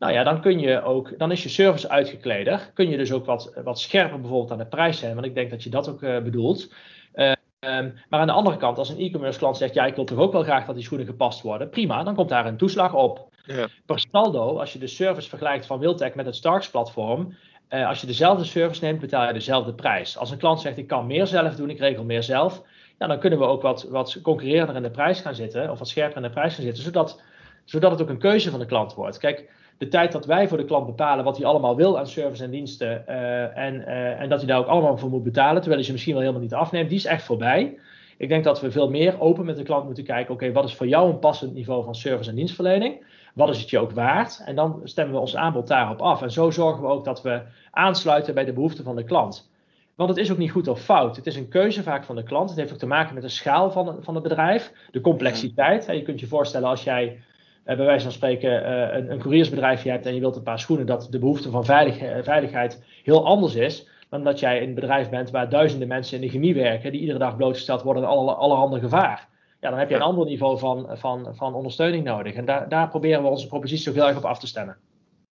nou 0.00 0.12
ja, 0.12 0.22
dan 0.22 0.40
kun 0.40 0.58
je 0.58 0.82
ook, 0.82 1.18
dan 1.18 1.32
is 1.32 1.42
je 1.42 1.48
service 1.48 1.88
uitgekleder. 1.88 2.70
Kun 2.74 2.88
je 2.88 2.96
dus 2.96 3.12
ook 3.12 3.24
wat, 3.24 3.52
wat 3.64 3.80
scherper 3.80 4.20
bijvoorbeeld 4.20 4.52
aan 4.52 4.58
de 4.58 4.66
prijs 4.66 4.98
zijn, 4.98 5.14
want 5.14 5.26
ik 5.26 5.34
denk 5.34 5.50
dat 5.50 5.62
je 5.62 5.70
dat 5.70 5.88
ook 5.88 6.02
uh, 6.02 6.18
bedoelt. 6.18 6.72
Uh, 7.14 7.32
um, 7.60 7.94
maar 8.08 8.20
aan 8.20 8.26
de 8.26 8.32
andere 8.32 8.56
kant, 8.56 8.78
als 8.78 8.88
een 8.88 8.98
e-commerce 8.98 9.38
klant 9.38 9.56
zegt, 9.56 9.74
ja, 9.74 9.86
ik 9.86 9.94
wil 9.94 10.04
toch 10.04 10.18
ook 10.18 10.32
wel 10.32 10.42
graag 10.42 10.66
dat 10.66 10.74
die 10.74 10.84
schoenen 10.84 11.06
gepast 11.06 11.42
worden, 11.42 11.70
prima, 11.70 12.02
dan 12.02 12.14
komt 12.14 12.28
daar 12.28 12.46
een 12.46 12.56
toeslag 12.56 12.94
op. 12.94 13.28
Ja. 13.44 13.68
Per 13.86 14.04
saldo, 14.10 14.58
als 14.58 14.72
je 14.72 14.78
de 14.78 14.86
service 14.86 15.28
vergelijkt 15.28 15.66
van 15.66 15.78
Wiltec 15.78 16.14
met 16.14 16.26
het 16.26 16.36
Starks 16.36 16.70
platform, 16.70 17.36
uh, 17.70 17.88
als 17.88 18.00
je 18.00 18.06
dezelfde 18.06 18.44
service 18.44 18.84
neemt, 18.84 19.00
betaal 19.00 19.26
je 19.26 19.32
dezelfde 19.32 19.74
prijs. 19.74 20.18
Als 20.18 20.30
een 20.30 20.38
klant 20.38 20.60
zegt, 20.60 20.78
ik 20.78 20.86
kan 20.86 21.06
meer 21.06 21.26
zelf 21.26 21.54
doen, 21.54 21.70
ik 21.70 21.78
regel 21.78 22.04
meer 22.04 22.22
zelf, 22.22 22.62
ja, 22.98 23.06
dan 23.06 23.18
kunnen 23.18 23.38
we 23.38 23.44
ook 23.44 23.62
wat, 23.62 23.82
wat 23.82 24.20
concurrerender 24.22 24.76
in 24.76 24.82
de 24.82 24.90
prijs 24.90 25.20
gaan 25.20 25.34
zitten, 25.34 25.70
of 25.70 25.78
wat 25.78 25.88
scherper 25.88 26.16
in 26.16 26.22
de 26.22 26.30
prijs 26.30 26.54
gaan 26.54 26.64
zitten, 26.64 26.82
zodat, 26.82 27.22
zodat 27.64 27.90
het 27.90 28.02
ook 28.02 28.08
een 28.08 28.18
keuze 28.18 28.50
van 28.50 28.58
de 28.58 28.66
klant 28.66 28.94
wordt. 28.94 29.18
Kijk, 29.18 29.48
de 29.80 29.88
tijd 29.88 30.12
dat 30.12 30.26
wij 30.26 30.48
voor 30.48 30.58
de 30.58 30.64
klant 30.64 30.86
bepalen 30.86 31.24
wat 31.24 31.36
hij 31.36 31.46
allemaal 31.46 31.76
wil 31.76 31.98
aan 31.98 32.06
service 32.06 32.44
en 32.44 32.50
diensten 32.50 33.04
uh, 33.08 33.56
en, 33.56 33.74
uh, 33.74 34.20
en 34.20 34.28
dat 34.28 34.38
hij 34.38 34.48
daar 34.48 34.58
ook 34.58 34.66
allemaal 34.66 34.96
voor 34.96 35.10
moet 35.10 35.22
betalen, 35.22 35.54
terwijl 35.54 35.74
hij 35.74 35.84
ze 35.84 35.92
misschien 35.92 36.12
wel 36.12 36.22
helemaal 36.22 36.42
niet 36.42 36.54
afneemt, 36.54 36.88
die 36.88 36.98
is 36.98 37.04
echt 37.04 37.22
voorbij. 37.22 37.78
Ik 38.16 38.28
denk 38.28 38.44
dat 38.44 38.60
we 38.60 38.70
veel 38.70 38.90
meer 38.90 39.20
open 39.20 39.44
met 39.44 39.56
de 39.56 39.62
klant 39.62 39.84
moeten 39.84 40.04
kijken, 40.04 40.34
oké, 40.34 40.52
wat 40.52 40.64
is 40.64 40.74
voor 40.74 40.86
jou 40.86 41.10
een 41.10 41.18
passend 41.18 41.54
niveau 41.54 41.84
van 41.84 41.94
service 41.94 42.30
en 42.30 42.36
dienstverlening? 42.36 43.04
Wat 43.34 43.48
is 43.48 43.60
het 43.60 43.70
je 43.70 43.78
ook 43.78 43.90
waard? 43.90 44.42
En 44.44 44.54
dan 44.54 44.80
stemmen 44.84 45.14
we 45.14 45.20
ons 45.20 45.36
aanbod 45.36 45.66
daarop 45.66 46.00
af. 46.00 46.22
En 46.22 46.30
zo 46.30 46.50
zorgen 46.50 46.82
we 46.82 46.88
ook 46.88 47.04
dat 47.04 47.22
we 47.22 47.42
aansluiten 47.70 48.34
bij 48.34 48.44
de 48.44 48.52
behoeften 48.52 48.84
van 48.84 48.96
de 48.96 49.04
klant. 49.04 49.50
Want 49.94 50.10
het 50.10 50.18
is 50.18 50.30
ook 50.30 50.38
niet 50.38 50.50
goed 50.50 50.68
of 50.68 50.80
fout. 50.80 51.16
Het 51.16 51.26
is 51.26 51.36
een 51.36 51.48
keuze 51.48 51.82
vaak 51.82 52.04
van 52.04 52.16
de 52.16 52.22
klant. 52.22 52.48
Het 52.48 52.58
heeft 52.58 52.72
ook 52.72 52.78
te 52.78 52.86
maken 52.86 53.14
met 53.14 53.22
de 53.22 53.28
schaal 53.28 53.70
van, 53.70 53.96
van 54.00 54.14
het 54.14 54.22
bedrijf, 54.22 54.72
de 54.90 55.00
complexiteit. 55.00 55.86
Je 55.86 56.02
kunt 56.02 56.20
je 56.20 56.26
voorstellen 56.26 56.68
als 56.68 56.84
jij 56.84 57.20
bij 57.64 57.76
wijze 57.76 58.04
van 58.04 58.12
spreken 58.12 58.62
uh, 58.62 58.96
een, 58.96 59.10
een 59.10 59.18
couriersbedrijfje 59.18 59.90
hebt 59.90 60.06
en 60.06 60.14
je 60.14 60.20
wilt 60.20 60.36
een 60.36 60.42
paar 60.42 60.58
schoenen, 60.58 60.86
dat 60.86 61.06
de 61.10 61.18
behoefte 61.18 61.50
van 61.50 61.64
veilig, 61.64 61.98
eh, 61.98 62.22
veiligheid 62.22 62.82
heel 63.02 63.26
anders 63.26 63.54
is 63.54 63.88
dan 64.08 64.24
dat 64.24 64.38
jij 64.38 64.62
een 64.62 64.74
bedrijf 64.74 65.08
bent 65.08 65.30
waar 65.30 65.48
duizenden 65.48 65.88
mensen 65.88 66.16
in 66.16 66.22
de 66.22 66.28
chemie 66.28 66.54
werken, 66.54 66.92
die 66.92 67.00
iedere 67.00 67.18
dag 67.18 67.36
blootgesteld 67.36 67.82
worden 67.82 68.02
aan 68.02 68.08
alle, 68.08 68.34
allerhande 68.34 68.80
gevaar. 68.80 69.28
Ja, 69.60 69.70
dan 69.70 69.78
heb 69.78 69.88
je 69.88 69.94
een 69.94 70.02
ander 70.02 70.26
niveau 70.26 70.58
van, 70.58 70.98
van, 70.98 71.36
van 71.36 71.54
ondersteuning 71.54 72.04
nodig. 72.04 72.34
En 72.34 72.44
daar, 72.44 72.68
daar 72.68 72.88
proberen 72.88 73.22
we 73.22 73.28
onze 73.28 73.46
propositie 73.46 73.84
zoveel 73.84 74.08
erg 74.08 74.16
op 74.16 74.24
af 74.24 74.38
te 74.38 74.46
stemmen. 74.46 74.76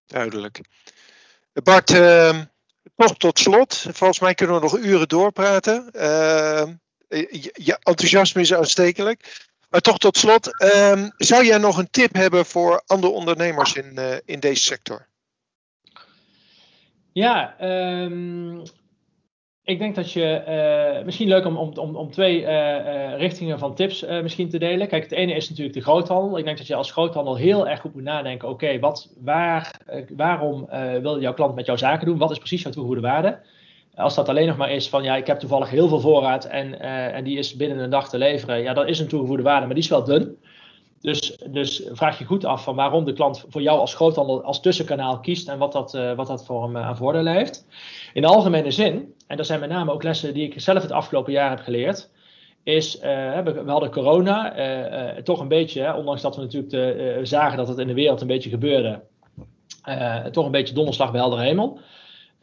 Duidelijk. 0.06 0.62
Bart, 1.64 1.89
uh, 1.89 2.39
toch 2.95 3.18
tot 3.18 3.39
slot. 3.39 3.76
Volgens 3.76 4.20
mij 4.20 4.34
kunnen 4.34 4.56
we 4.56 4.62
nog 4.62 4.78
uren 4.78 5.08
doorpraten. 5.08 5.89
Uh, 5.95 6.64
je 7.54 7.78
enthousiasme 7.84 8.41
is 8.41 8.54
aanstekelijk. 8.54 9.49
Maar 9.70 9.82
toch 9.82 9.97
tot 9.97 10.17
slot, 10.17 10.63
um, 10.63 11.11
zou 11.17 11.45
jij 11.45 11.57
nog 11.57 11.78
een 11.78 11.89
tip 11.89 12.13
hebben 12.13 12.45
voor 12.45 12.84
andere 12.86 13.13
ondernemers 13.13 13.74
in, 13.74 13.91
uh, 13.95 14.15
in 14.26 14.39
deze 14.39 14.61
sector? 14.61 15.07
Ja, 17.11 17.55
um, 18.01 18.61
ik 19.63 19.80
denk 19.80 19.95
dat 19.95 20.11
je 20.11 20.43
uh, 20.97 21.05
misschien 21.05 21.28
leuk 21.28 21.45
om, 21.45 21.57
om, 21.57 21.95
om, 21.95 22.11
twee 22.11 22.45
richtingen 23.15 23.59
van 23.59 23.76
tips 23.76 24.05
misschien 24.22 24.49
te 24.49 24.59
delen. 24.59 24.88
Kijk, 24.88 25.03
het 25.03 25.11
ene 25.11 25.34
is 25.34 25.49
natuurlijk 25.49 25.76
de 25.76 25.84
groothandel. 25.84 26.38
Ik 26.38 26.45
denk 26.45 26.57
dat 26.57 26.67
je 26.67 26.76
als 26.76 26.91
groothandel 26.91 27.36
heel 27.36 27.67
erg 27.67 27.82
goed 27.82 27.93
moet 27.93 28.03
nadenken: 28.03 28.49
oké, 28.49 28.80
wat, 28.80 29.13
waar, 29.17 29.82
waarom 30.15 30.70
wil 31.01 31.22
jouw 31.22 31.34
klant 31.34 31.55
met 31.55 31.65
jouw 31.65 31.78
zaken 31.78 32.05
doen? 32.05 32.17
Wat 32.17 32.32
is 32.32 32.38
precies 32.38 32.61
jouw 32.61 32.72
toegevoegde 32.72 33.07
waarde? 33.07 33.39
Als 34.00 34.16
dat 34.16 34.30
alleen 34.30 34.47
nog 34.47 34.58
maar 34.58 34.72
is 34.72 34.89
van 34.89 35.04
ja, 35.04 35.16
ik 35.16 35.28
heb 35.28 35.39
toevallig 35.39 35.70
heel 35.70 35.88
veel 35.88 36.00
voorraad 36.00 36.45
en, 36.45 36.68
uh, 36.68 37.16
en 37.16 37.24
die 37.24 37.38
is 37.38 37.56
binnen 37.56 37.78
een 37.78 37.89
dag 37.89 38.10
te 38.10 38.18
leveren, 38.18 38.62
ja, 38.62 38.74
dat 38.74 38.88
is 38.88 39.00
een 39.00 39.08
toegevoegde 39.08 39.43
waarde, 39.43 39.66
maar 39.66 39.76
die 39.76 39.84
is 39.84 39.89
wel 39.89 40.04
dun. 40.04 40.38
dus, 41.02 41.38
dus 41.50 41.84
vraag 41.91 42.20
je 42.20 42.26
goed 42.26 42.45
af 42.45 42.64
van 42.64 42.76
waarom 42.76 43.06
de 43.06 43.14
klant 43.14 43.45
voor 43.50 43.62
jou 43.62 43.80
als 43.80 43.95
groothandel 43.95 44.43
als 44.43 44.62
tussenkanaal 44.62 45.20
kiest 45.20 45.50
en 45.50 45.58
wat 45.58 45.72
dat, 45.72 45.91
wat 46.16 46.28
dat 46.28 46.45
voor 46.45 46.64
hem 46.64 46.78
aan 46.78 46.97
voordelen 46.97 47.34
heeft. 47.34 47.68
In 48.14 48.22
de 48.22 48.28
algemene 48.28 48.72
zin, 48.72 49.14
en 49.28 49.38
dat 49.38 49.45
zijn 49.45 49.60
met 49.60 49.70
name 49.70 49.91
ook 49.91 50.04
lessen 50.04 50.34
die 50.34 50.45
ik 50.45 50.62
zelf 50.62 50.82
het 50.82 50.91
afgelopen 50.91 51.32
jaar 51.32 51.50
heb 51.50 51.60
geleerd, 51.60 52.10
is, 52.64 53.00
we 53.00 53.64
hadden 53.66 53.91
corona, 53.91 54.54
toch 55.24 55.39
een 55.39 55.47
beetje, 55.47 55.95
ondanks 55.95 56.22
dat 56.22 56.36
we 56.36 56.41
natuurlijk 56.41 57.28
zagen 57.28 57.58
dat 57.58 57.68
het 57.68 57.78
in 57.78 57.88
de 57.88 57.93
wereld 57.93 58.22
een 58.22 58.28
beetje 58.28 58.50
gebeurde, 58.50 59.02
toch 60.32 60.45
een 60.45 60.52
beetje 60.52 60.74
donderslag 60.74 61.12
bij 61.12 61.20
helder 61.20 61.39
hemel. 61.39 61.80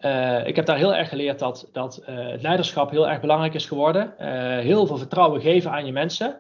Uh, 0.00 0.46
ik 0.46 0.56
heb 0.56 0.66
daar 0.66 0.76
heel 0.76 0.94
erg 0.94 1.08
geleerd 1.08 1.38
dat, 1.38 1.68
dat 1.72 2.02
het 2.04 2.42
leiderschap 2.42 2.90
heel 2.90 3.08
erg 3.08 3.20
belangrijk 3.20 3.54
is 3.54 3.66
geworden. 3.66 4.14
Uh, 4.20 4.26
heel 4.58 4.86
veel 4.86 4.96
vertrouwen 4.96 5.40
geven 5.40 5.70
aan 5.70 5.86
je 5.86 5.92
mensen. 5.92 6.36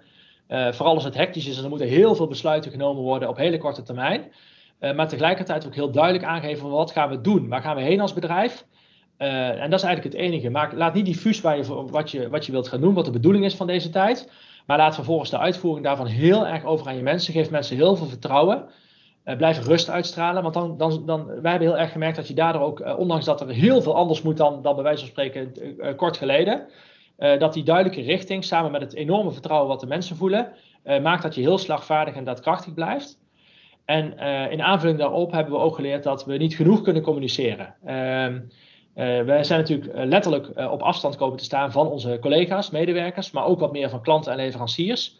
vooral 0.48 0.94
als 0.94 1.04
het 1.04 1.14
hectisch 1.14 1.46
is, 1.46 1.58
er 1.58 1.68
moeten 1.68 1.88
heel 1.88 2.14
veel 2.14 2.26
besluiten 2.26 2.70
genomen 2.70 3.02
worden 3.02 3.28
op 3.28 3.36
hele 3.36 3.58
korte 3.58 3.82
termijn. 3.82 4.32
maar 4.78 5.08
tegelijkertijd 5.08 5.66
ook 5.66 5.74
heel 5.74 5.90
duidelijk 5.90 6.24
aangeven 6.24 6.70
wat 6.70 6.90
gaan 6.90 7.08
we 7.08 7.20
doen? 7.20 7.48
Waar 7.48 7.62
gaan 7.62 7.76
we 7.76 7.82
heen 7.82 8.00
als 8.00 8.12
bedrijf? 8.12 8.64
en 9.16 9.70
dat 9.70 9.78
is 9.78 9.86
eigenlijk 9.86 10.14
het 10.14 10.24
enige. 10.24 10.50
Maak, 10.50 10.72
laat 10.72 10.94
niet 10.94 11.06
diffuus 11.06 11.40
waar 11.40 11.56
je, 11.56 11.86
wat, 11.90 12.10
je, 12.10 12.28
wat 12.28 12.46
je 12.46 12.52
wilt 12.52 12.68
gaan 12.68 12.80
doen, 12.80 12.94
wat 12.94 13.04
de 13.04 13.10
bedoeling 13.10 13.44
is 13.44 13.54
van 13.54 13.66
deze 13.66 13.90
tijd. 13.90 14.30
Maar 14.66 14.78
laat 14.78 14.94
vervolgens 14.94 15.30
de 15.30 15.38
uitvoering 15.38 15.84
daarvan 15.84 16.06
heel 16.06 16.46
erg 16.46 16.64
over 16.64 16.86
aan 16.86 16.96
je 16.96 17.02
mensen. 17.02 17.32
Geef 17.32 17.50
mensen 17.50 17.76
heel 17.76 17.96
veel 17.96 18.06
vertrouwen. 18.06 18.68
Uh, 19.26 19.36
blijf 19.36 19.66
rust 19.66 19.90
uitstralen. 19.90 20.42
Want 20.42 20.54
dan, 20.54 20.76
dan, 20.76 21.06
dan, 21.06 21.26
wij 21.26 21.50
hebben 21.50 21.68
heel 21.68 21.78
erg 21.78 21.92
gemerkt 21.92 22.16
dat 22.16 22.28
je 22.28 22.34
daardoor 22.34 22.62
ook, 22.62 22.80
uh, 22.80 22.98
ondanks 22.98 23.24
dat 23.24 23.40
er 23.40 23.48
heel 23.48 23.82
veel 23.82 23.94
anders 23.94 24.22
moet 24.22 24.36
dan, 24.36 24.62
dan 24.62 24.74
bij 24.74 24.84
wijze 24.84 25.00
van 25.00 25.08
spreken 25.08 25.52
uh, 25.56 25.96
kort 25.96 26.16
geleden, 26.16 26.66
dat 27.38 27.52
die 27.52 27.62
duidelijke 27.62 28.02
richting, 28.02 28.44
samen 28.44 28.70
met 28.70 28.80
het 28.80 28.94
enorme 28.94 29.32
vertrouwen 29.32 29.68
wat 29.68 29.80
de 29.80 29.86
mensen 29.86 30.16
voelen, 30.16 30.52
maakt 31.02 31.22
dat 31.22 31.34
je 31.34 31.40
heel 31.40 31.58
slagvaardig 31.58 32.14
en 32.14 32.24
daadkrachtig 32.24 32.74
blijft. 32.74 33.18
En 33.84 34.18
in 34.50 34.62
aanvulling 34.62 34.98
daarop 34.98 35.32
hebben 35.32 35.52
we 35.52 35.58
ook 35.58 35.74
geleerd 35.74 36.02
dat 36.02 36.24
we 36.24 36.36
niet 36.36 36.56
genoeg 36.56 36.82
kunnen 36.82 37.02
communiceren. 37.02 37.74
Ehm, 37.84 38.40
wij 39.26 39.44
zijn 39.44 39.60
natuurlijk 39.60 39.92
letterlijk 39.94 40.70
op 40.70 40.82
afstand 40.82 41.16
komen 41.16 41.38
te 41.38 41.44
staan 41.44 41.72
van 41.72 41.86
onze 41.88 42.18
collega's, 42.20 42.70
medewerkers, 42.70 43.30
maar 43.30 43.44
ook 43.44 43.60
wat 43.60 43.72
meer 43.72 43.90
van 43.90 44.02
klanten 44.02 44.32
en 44.32 44.38
leveranciers. 44.38 45.18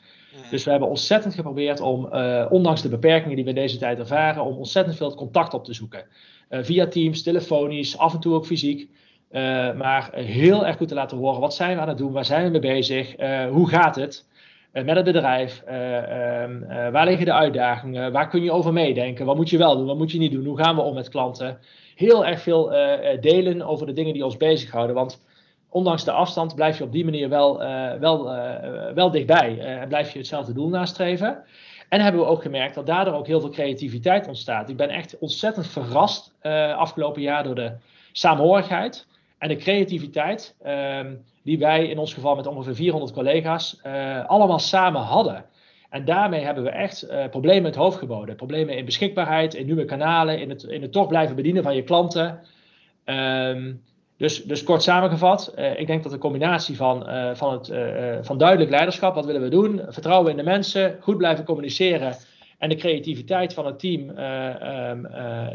Dus 0.51 0.65
we 0.65 0.71
hebben 0.71 0.89
ontzettend 0.89 1.35
geprobeerd 1.35 1.81
om, 1.81 2.09
uh, 2.13 2.47
ondanks 2.51 2.83
de 2.83 2.89
beperkingen 2.89 3.37
die 3.37 3.45
we 3.45 3.53
deze 3.53 3.79
tijd 3.79 3.99
ervaren, 3.99 4.45
om 4.45 4.57
ontzettend 4.57 4.97
veel 4.97 5.15
contact 5.15 5.55
op 5.55 5.65
te 5.65 5.75
zoeken. 5.75 6.05
Uh, 6.51 6.59
via 6.63 6.87
Teams, 6.87 7.23
telefonisch, 7.23 7.99
af 7.99 8.15
en 8.15 8.21
toe 8.21 8.35
ook 8.35 8.47
fysiek. 8.47 8.89
Uh, 9.31 9.41
maar 9.75 10.11
heel 10.15 10.67
erg 10.67 10.77
goed 10.77 10.89
te 10.89 10.95
laten 10.95 11.19
horen, 11.19 11.41
wat 11.41 11.55
zijn 11.55 11.77
we 11.77 11.83
aan 11.83 11.89
het 11.89 11.99
doen, 11.99 12.13
waar 12.13 12.25
zijn 12.25 12.45
we 12.45 12.51
mee 12.51 12.61
bezig, 12.61 13.15
hoe 13.51 13.69
gaat 13.69 13.97
het 13.97 14.27
met 14.73 14.97
het 14.97 15.05
bedrijf, 15.05 15.63
ehm, 15.63 16.91
waar 16.93 17.07
liggen 17.07 17.25
de 17.25 17.33
uitdagingen, 17.33 18.13
waar 18.13 18.29
kun 18.29 18.43
je 18.43 18.53
over 18.53 18.73
meedenken, 18.73 19.27
wat 19.27 19.37
moet 19.37 19.51
je 19.51 19.59
wel 19.59 19.77
doen, 19.77 19.87
wat 19.87 19.97
moet 19.97 20.13
je 20.13 20.19
niet 20.19 20.33
doen, 20.33 20.45
hoe 20.45 20.59
gaan 20.59 20.75
we 20.75 20.83
om 20.83 20.95
met 20.95 21.09
klanten. 21.09 21.59
Heel 21.95 22.27
erg 22.27 22.41
veel 22.41 22.69
delen 23.21 23.63
over 23.63 23.87
de 23.87 23.93
dingen 23.93 24.13
die 24.13 24.25
ons 24.25 24.37
bezighouden, 24.37 24.95
want 24.95 25.25
ondanks 25.69 26.05
de 26.05 26.11
afstand 26.11 26.55
blijf 26.55 26.79
je 26.79 26.85
op 26.85 26.93
die 26.93 27.05
manier 27.05 27.29
wel, 27.29 27.63
uh, 27.63 27.93
wel, 27.93 28.35
uh, 28.35 28.93
wel 28.95 29.11
dichtbij. 29.11 29.59
en 29.59 29.83
uh, 29.83 29.89
blijf 29.89 30.13
je 30.13 30.19
hetzelfde 30.19 30.53
doel 30.53 30.69
nastreven. 30.69 31.45
En 31.89 32.01
hebben 32.01 32.21
we 32.21 32.27
ook 32.27 32.43
gemerkt 32.43 32.75
dat 32.75 32.87
daardoor 32.87 33.15
ook 33.15 33.27
heel 33.27 33.41
veel 33.41 33.51
creativiteit 33.51 34.27
ontstaat. 34.27 34.69
Ik 34.69 34.77
ben 34.77 34.89
echt 34.89 35.19
ontzettend 35.19 35.67
verrast 35.67 36.35
afgelopen 36.77 37.23
jaar 37.23 37.45
door 37.45 37.55
de 37.55 37.73
saamhorigheid 38.13 39.07
en 39.39 39.49
de 39.49 39.57
creativiteit 39.57 40.57
ehm, 40.63 41.15
die 41.43 41.59
wij 41.59 41.87
in 41.87 41.99
ons 41.99 42.15
geval 42.15 42.37
met 42.37 42.47
ongeveer 42.47 42.75
400 42.75 43.13
collega's 43.13 43.81
allemaal 44.27 44.59
samen 44.59 45.01
hadden. 45.01 45.45
En 45.91 46.05
daarmee 46.05 46.45
hebben 46.45 46.65
we 46.65 46.71
echt 46.71 47.07
problemen 47.31 47.65
het 47.65 47.75
hoofd 47.75 47.99
geboden. 47.99 48.37
Problemen 48.37 48.77
in 48.77 48.85
beschikbaarheid, 48.85 49.55
in 49.55 49.67
nieuwe 49.67 49.85
kanalen, 49.85 50.41
in 50.41 50.49
het, 50.49 50.63
in 50.63 50.83
het 50.83 50.93
toch 50.93 51.09
blijven 51.09 51.37
bedienen 51.37 51.63
van 51.63 51.75
je 51.75 51.83
klanten. 51.83 52.41
Um, 53.05 53.83
dus, 54.17 54.45
dus 54.45 54.63
kort 54.63 54.83
samengevat, 54.83 55.53
uh, 55.59 55.81
ik 55.81 55.87
denk 55.87 56.03
dat 56.03 56.13
de 56.13 56.19
combinatie 56.19 56.77
van, 56.77 57.11
uh, 57.11 57.35
van, 57.35 57.53
het, 57.53 57.69
uh, 57.69 58.19
van 58.23 58.39
duidelijk 58.39 58.71
leiderschap, 58.71 59.15
wat 59.15 59.27
willen 59.27 59.43
we 59.43 59.49
doen, 59.49 59.83
vertrouwen 59.89 60.31
in 60.31 60.37
de 60.37 60.43
mensen, 60.43 60.97
goed 61.01 61.17
blijven 61.17 61.45
communiceren 61.45 62.17
en 62.59 62.69
de 62.69 62.75
creativiteit 62.75 63.55
van 63.55 63.67
het 63.67 63.79
team 63.79 64.09
um, 64.09 65.01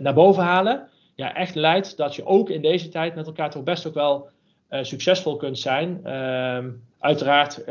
naar 0.01 0.13
boven 0.13 0.43
halen, 0.43 0.87
ja, 1.15 1.35
echt 1.35 1.55
leidt 1.55 1.97
dat 1.97 2.15
je 2.15 2.25
ook 2.25 2.49
in 2.49 2.61
deze 2.61 2.89
tijd 2.89 3.15
met 3.15 3.25
elkaar 3.25 3.49
toch 3.49 3.63
best 3.63 3.87
ook 3.87 3.93
wel 3.93 4.29
succesvol 4.69 5.37
kunt 5.37 5.59
zijn. 5.59 6.13
Um, 6.13 6.83
uiteraard, 6.99 7.63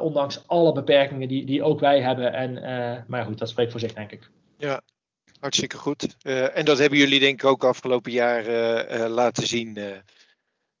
ondanks 0.00 0.42
alle 0.46 0.72
beperkingen 0.72 1.28
die, 1.28 1.46
die 1.46 1.62
ook 1.62 1.80
wij 1.80 2.00
hebben. 2.00 2.32
En, 2.32 3.04
maar 3.08 3.24
goed, 3.24 3.38
dat 3.38 3.48
spreekt 3.48 3.70
voor 3.70 3.80
zich, 3.80 3.92
denk 3.92 4.12
ik. 4.12 4.30
Ja, 4.58 4.80
hartstikke 5.40 5.76
goed. 5.76 6.16
en 6.54 6.64
dat 6.64 6.78
hebben 6.78 6.98
jullie 6.98 7.20
denk 7.20 7.42
ik 7.42 7.48
ook 7.48 7.64
afgelopen 7.64 8.12
jaar 8.12 8.44
laten 9.08 9.46
zien. 9.46 9.78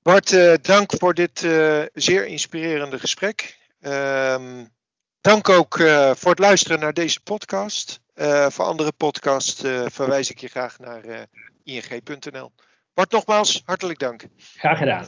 Bart, 0.04 0.32
uh, 0.32 0.54
dank 0.62 0.92
voor 0.98 1.14
dit 1.14 1.42
uh, 1.42 1.82
zeer 1.92 2.26
inspirerende 2.26 2.98
gesprek. 2.98 3.58
Um, 3.80 4.70
dank 5.20 5.48
ook 5.48 5.78
uh, 5.78 6.14
voor 6.14 6.30
het 6.30 6.38
luisteren 6.38 6.80
naar 6.80 6.92
deze 6.92 7.20
podcast. 7.20 8.00
voor 8.48 8.64
andere 8.64 8.92
podcasts 8.92 9.60
verwijs 9.84 10.30
ik 10.30 10.38
je 10.38 10.48
graag 10.48 10.78
naar 10.78 11.28
ing.nl. 11.62 12.52
Bart, 12.94 13.10
nogmaals, 13.10 13.62
hartelijk 13.64 13.98
dank. 13.98 14.26
Graag 14.56 14.78
gedaan. 14.78 15.06